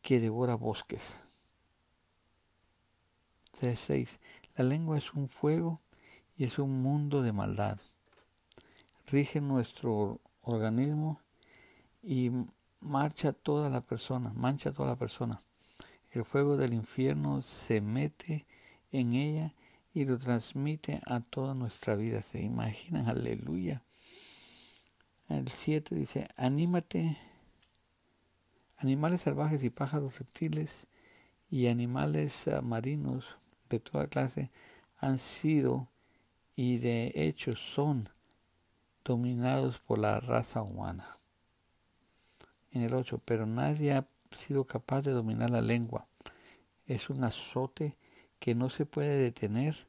[0.00, 1.18] que devora bosques.
[3.60, 4.16] 3.6.
[4.54, 5.82] La lengua es un fuego
[6.38, 7.78] y es un mundo de maldad.
[9.08, 11.20] rige nuestro organismo
[12.02, 12.30] y
[12.80, 15.42] marcha toda la persona, mancha toda la persona.
[16.12, 18.46] El fuego del infierno se mete
[18.90, 19.52] en ella
[19.96, 22.20] y lo transmite a toda nuestra vida.
[22.20, 23.06] ¿Se imaginan?
[23.08, 23.82] Aleluya.
[25.30, 27.16] El 7 dice, anímate,
[28.76, 30.86] animales salvajes y pájaros reptiles
[31.50, 33.24] y animales ah, marinos
[33.70, 34.50] de toda clase
[34.98, 35.88] han sido
[36.54, 38.10] y de hecho son
[39.02, 41.16] dominados por la raza humana.
[42.70, 44.06] En el 8, pero nadie ha
[44.46, 46.06] sido capaz de dominar la lengua.
[46.84, 47.96] Es un azote
[48.38, 49.86] que no se puede detener,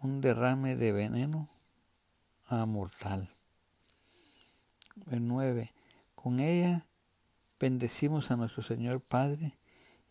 [0.00, 1.48] un derrame de veneno
[2.46, 3.30] a mortal.
[5.10, 5.72] El 9.
[6.14, 6.86] Con ella
[7.58, 9.56] bendecimos a nuestro Señor Padre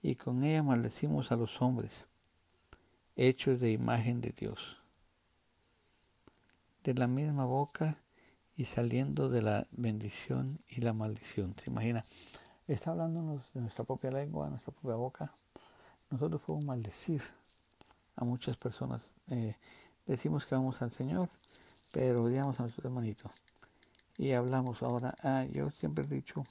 [0.01, 2.05] y con ella maldecimos a los hombres,
[3.15, 4.77] hechos de imagen de Dios.
[6.83, 7.97] De la misma boca
[8.57, 11.55] y saliendo de la bendición y la maldición.
[11.63, 12.03] ¿Se imagina?
[12.67, 15.33] Está hablándonos de nuestra propia lengua, nuestra propia boca.
[16.13, 17.23] Nosotros podemos maldecir
[18.15, 19.11] a muchas personas.
[19.29, 19.55] Eh,
[20.05, 21.27] decimos que vamos al Señor,
[21.91, 23.31] pero odiamos a nuestros hermanitos.
[24.19, 25.15] Y hablamos ahora.
[25.23, 26.45] Ah, yo siempre he dicho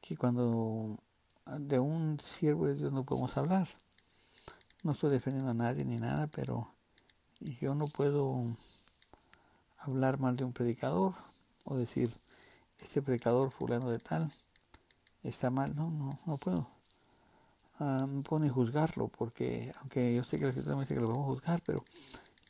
[0.00, 0.98] que cuando
[1.46, 3.68] de un siervo de Dios no podemos hablar.
[4.82, 6.68] No estoy defendiendo a nadie ni nada, pero
[7.38, 8.42] yo no puedo
[9.78, 11.14] hablar mal de un predicador
[11.64, 12.10] o decir,
[12.80, 14.32] este predicador fulano de tal
[15.22, 15.76] está mal.
[15.76, 16.73] No, no, no puedo.
[17.78, 21.00] Ah, no puedo ni juzgarlo, porque aunque yo sé que la escritura me dice que
[21.00, 21.82] lo podemos juzgar, pero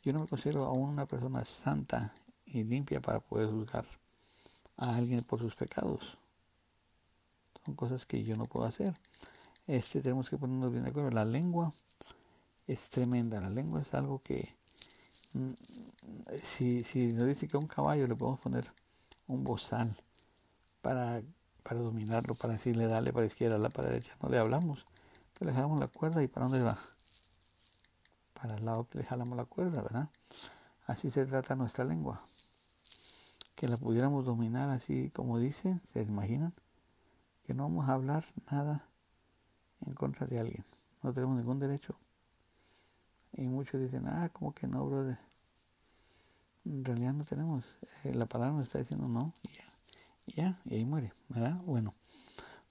[0.03, 2.13] yo no me considero aún una persona santa
[2.45, 3.85] y limpia para poder juzgar
[4.77, 6.17] a alguien por sus pecados.
[7.65, 8.95] Son cosas que yo no puedo hacer.
[9.65, 11.09] Este tenemos que ponernos bien de acuerdo.
[11.09, 11.73] La lengua
[12.67, 13.41] es tremenda.
[13.41, 14.53] La lengua es algo que
[15.33, 15.51] mm,
[16.43, 18.71] si, si nos dice que a un caballo le podemos poner
[19.27, 19.97] un bozal
[20.83, 21.23] para,
[21.63, 24.85] para dominarlo, para decirle dale para la izquierda, la para la derecha, no le hablamos.
[25.35, 26.77] Entonces le jalamos la cuerda y para dónde va?
[28.33, 30.09] Para el lado que le jalamos la cuerda, ¿verdad?
[30.87, 32.21] Así se trata nuestra lengua.
[33.55, 36.53] Que la pudiéramos dominar así como dice, ¿se imaginan?
[37.45, 38.87] que no vamos a hablar nada
[39.85, 40.65] en contra de alguien.
[41.03, 41.95] No tenemos ningún derecho.
[43.33, 45.19] Y muchos dicen, ah, como que no, brother.
[46.65, 47.65] En realidad no tenemos.
[48.03, 51.55] Eh, la palabra nos está diciendo no, ya, ya, y ahí muere, ¿verdad?
[51.65, 51.93] Bueno,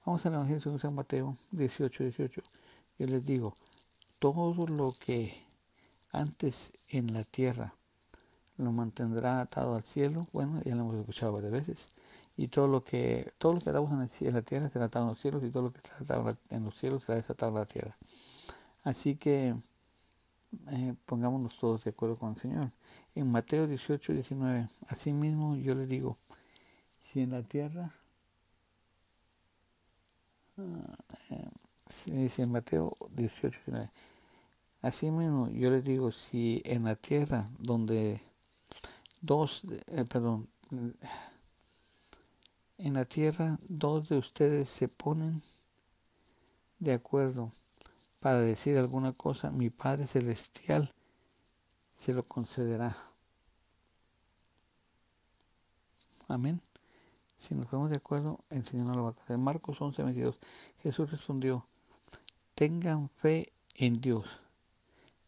[0.04, 2.42] vamos al Evangelio según San Mateo 18, 18.
[2.98, 3.54] Yo les digo,
[4.18, 5.34] todo lo que
[6.12, 7.74] antes en la tierra
[8.56, 11.86] lo mantendrá atado al cielo, bueno, ya lo hemos escuchado varias veces,
[12.36, 15.20] y todo lo que todo lo que atamos en, la tierra será atado en los
[15.20, 17.96] cielos y todo lo que está atado en los cielos será desatado en la tierra.
[18.84, 19.54] Así que
[20.70, 22.70] eh, pongámonos todos de acuerdo con el Señor.
[23.14, 26.16] En Mateo 18, 19, así mismo yo le digo,
[27.12, 27.94] si en la tierra,
[30.56, 31.50] eh,
[31.88, 33.90] si en Mateo 18, 19,
[34.82, 38.20] así mismo yo le digo, si en la tierra donde
[39.20, 40.48] dos, eh, perdón,
[42.78, 45.42] en la tierra dos de ustedes se ponen
[46.78, 47.52] de acuerdo
[48.20, 50.92] para decir alguna cosa, mi Padre Celestial
[52.00, 52.96] se lo concederá.
[56.28, 56.60] Amén.
[57.46, 59.36] Si nos ponemos de acuerdo, el Señor no lo va a hacer.
[59.36, 60.36] Marcos 11, 22.
[60.82, 61.66] Jesús respondió,
[62.54, 64.24] tengan fe en Dios.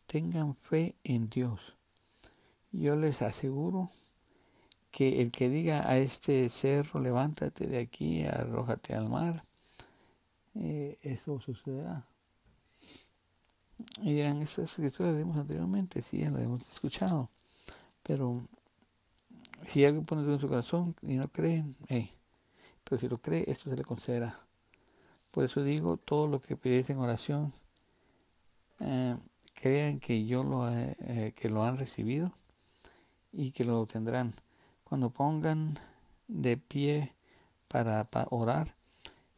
[0.06, 1.60] Tengan fe en Dios.
[2.72, 3.90] Yo les aseguro
[4.90, 9.42] que el que diga a este cerro, levántate de aquí, arrójate al mar,
[10.54, 12.06] eh, eso sucederá.
[14.00, 17.28] Y dirán, esas escrituras las vimos anteriormente, sí, las hemos escuchado.
[18.02, 18.42] Pero
[19.68, 21.64] si alguien pone en su corazón y no cree,
[22.84, 24.38] pero si lo cree, esto se le concederá.
[25.30, 27.52] Por eso digo, todo lo que pides en oración,
[28.80, 29.16] eh,
[29.54, 32.32] crean que yo lo, eh, que lo han recibido
[33.32, 34.34] y que lo obtendrán
[34.88, 35.78] cuando pongan
[36.28, 37.12] de pie
[37.66, 38.74] para, orar,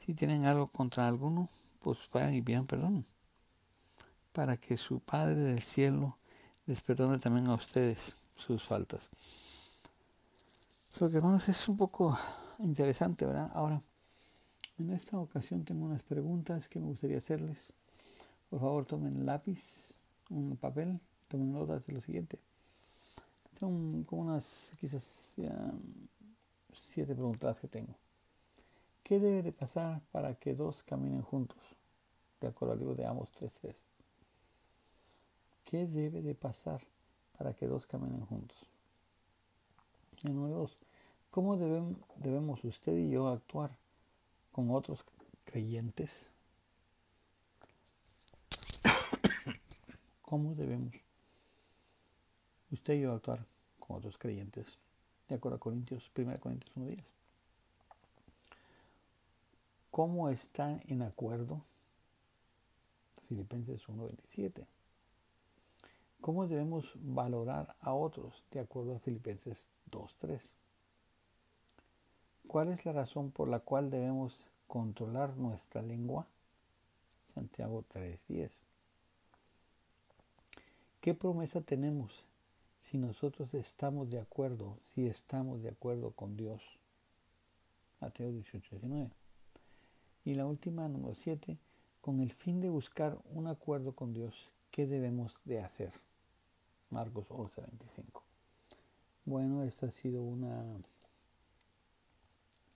[0.04, 1.48] si tienen algo contra alguno,
[1.80, 3.06] pues vayan y pidan perdón,
[4.32, 6.16] para que su Padre del cielo
[6.66, 9.08] les perdone también a ustedes sus faltas.
[11.00, 12.18] Lo que hermanos es un poco
[12.58, 13.52] interesante, ¿verdad?
[13.54, 13.80] Ahora,
[14.80, 17.56] en esta ocasión tengo unas preguntas que me gustaría hacerles.
[18.50, 19.94] Por favor, tomen lápiz,
[20.28, 22.40] un papel, tomen notas de lo siguiente.
[23.60, 25.04] Son como unas quizás
[26.72, 27.94] siete preguntas que tengo.
[29.04, 31.62] ¿Qué debe de pasar para que dos caminen juntos?
[32.40, 33.76] De acuerdo al libro de Amos 3.3.
[35.64, 36.82] ¿Qué debe de pasar
[37.36, 38.58] para que dos caminen juntos?
[40.24, 40.76] Y número dos,
[41.38, 43.70] ¿cómo debemos usted y yo actuar
[44.50, 45.04] con otros
[45.44, 46.26] creyentes?
[50.22, 50.96] ¿Cómo debemos
[52.72, 53.46] usted y yo actuar
[53.78, 54.78] con otros creyentes?
[55.28, 57.04] De acuerdo a Corintios, 1 Corintios 1.10.
[59.92, 61.62] ¿Cómo está en acuerdo?
[63.28, 64.66] Filipenses 1.27.
[66.20, 68.42] ¿Cómo debemos valorar a otros?
[68.50, 70.57] De acuerdo a Filipenses 2.3.
[72.48, 76.26] ¿Cuál es la razón por la cual debemos controlar nuestra lengua?
[77.34, 78.50] Santiago 3.10.
[81.02, 82.24] ¿Qué promesa tenemos
[82.80, 86.62] si nosotros estamos de acuerdo, si estamos de acuerdo con Dios?
[88.00, 89.10] Mateo 18.19.
[90.24, 91.58] Y la última, número 7,
[92.00, 95.92] con el fin de buscar un acuerdo con Dios, ¿qué debemos de hacer?
[96.88, 98.22] Marcos 11.25.
[99.26, 100.64] Bueno, esta ha sido una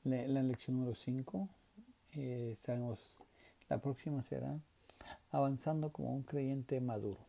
[0.05, 1.48] la, lección número 5.
[2.14, 2.58] Eh,
[3.68, 4.58] la próxima será
[5.31, 7.20] avanzando como un creyente maduro.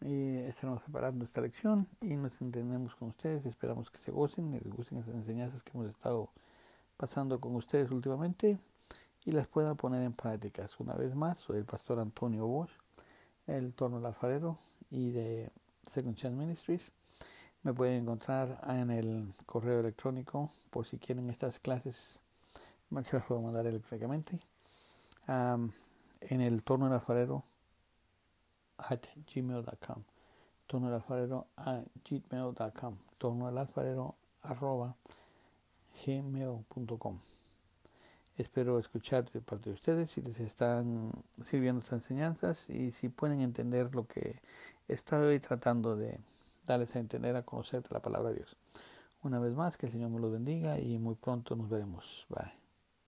[0.00, 3.44] Eh, estaremos preparando esta lección y nos entendemos con ustedes.
[3.46, 6.30] Esperamos que se gocen, les gusten estas enseñanzas que hemos estado
[6.96, 8.58] pasando con ustedes últimamente
[9.24, 10.78] y las puedan poner en prácticas.
[10.78, 12.70] Una vez más, soy el pastor Antonio Bosch,
[13.46, 14.58] el torno alfarero
[14.90, 15.50] y de
[15.82, 16.92] Second Chance Ministries.
[17.62, 22.20] Me pueden encontrar en el correo electrónico por si quieren estas clases.
[23.02, 24.38] Se las puedo mandar electrónicamente.
[25.26, 27.44] en el torno del alfarero
[28.78, 29.00] at
[29.34, 30.02] gmail.com.
[30.66, 32.96] Torno del alfarero at gmail.com.
[33.18, 34.96] Torno del alfarero arroba
[36.06, 37.18] gmail.com.
[38.36, 41.10] Espero escuchar de parte de ustedes si les están
[41.42, 44.40] sirviendo estas enseñanzas y si pueden entender lo que
[44.86, 46.20] estoy tratando de
[46.68, 48.56] darles a entender, a conocer la palabra de Dios.
[49.22, 52.26] Una vez más, que el Señor me los bendiga y muy pronto nos veremos.
[52.28, 52.67] Bye.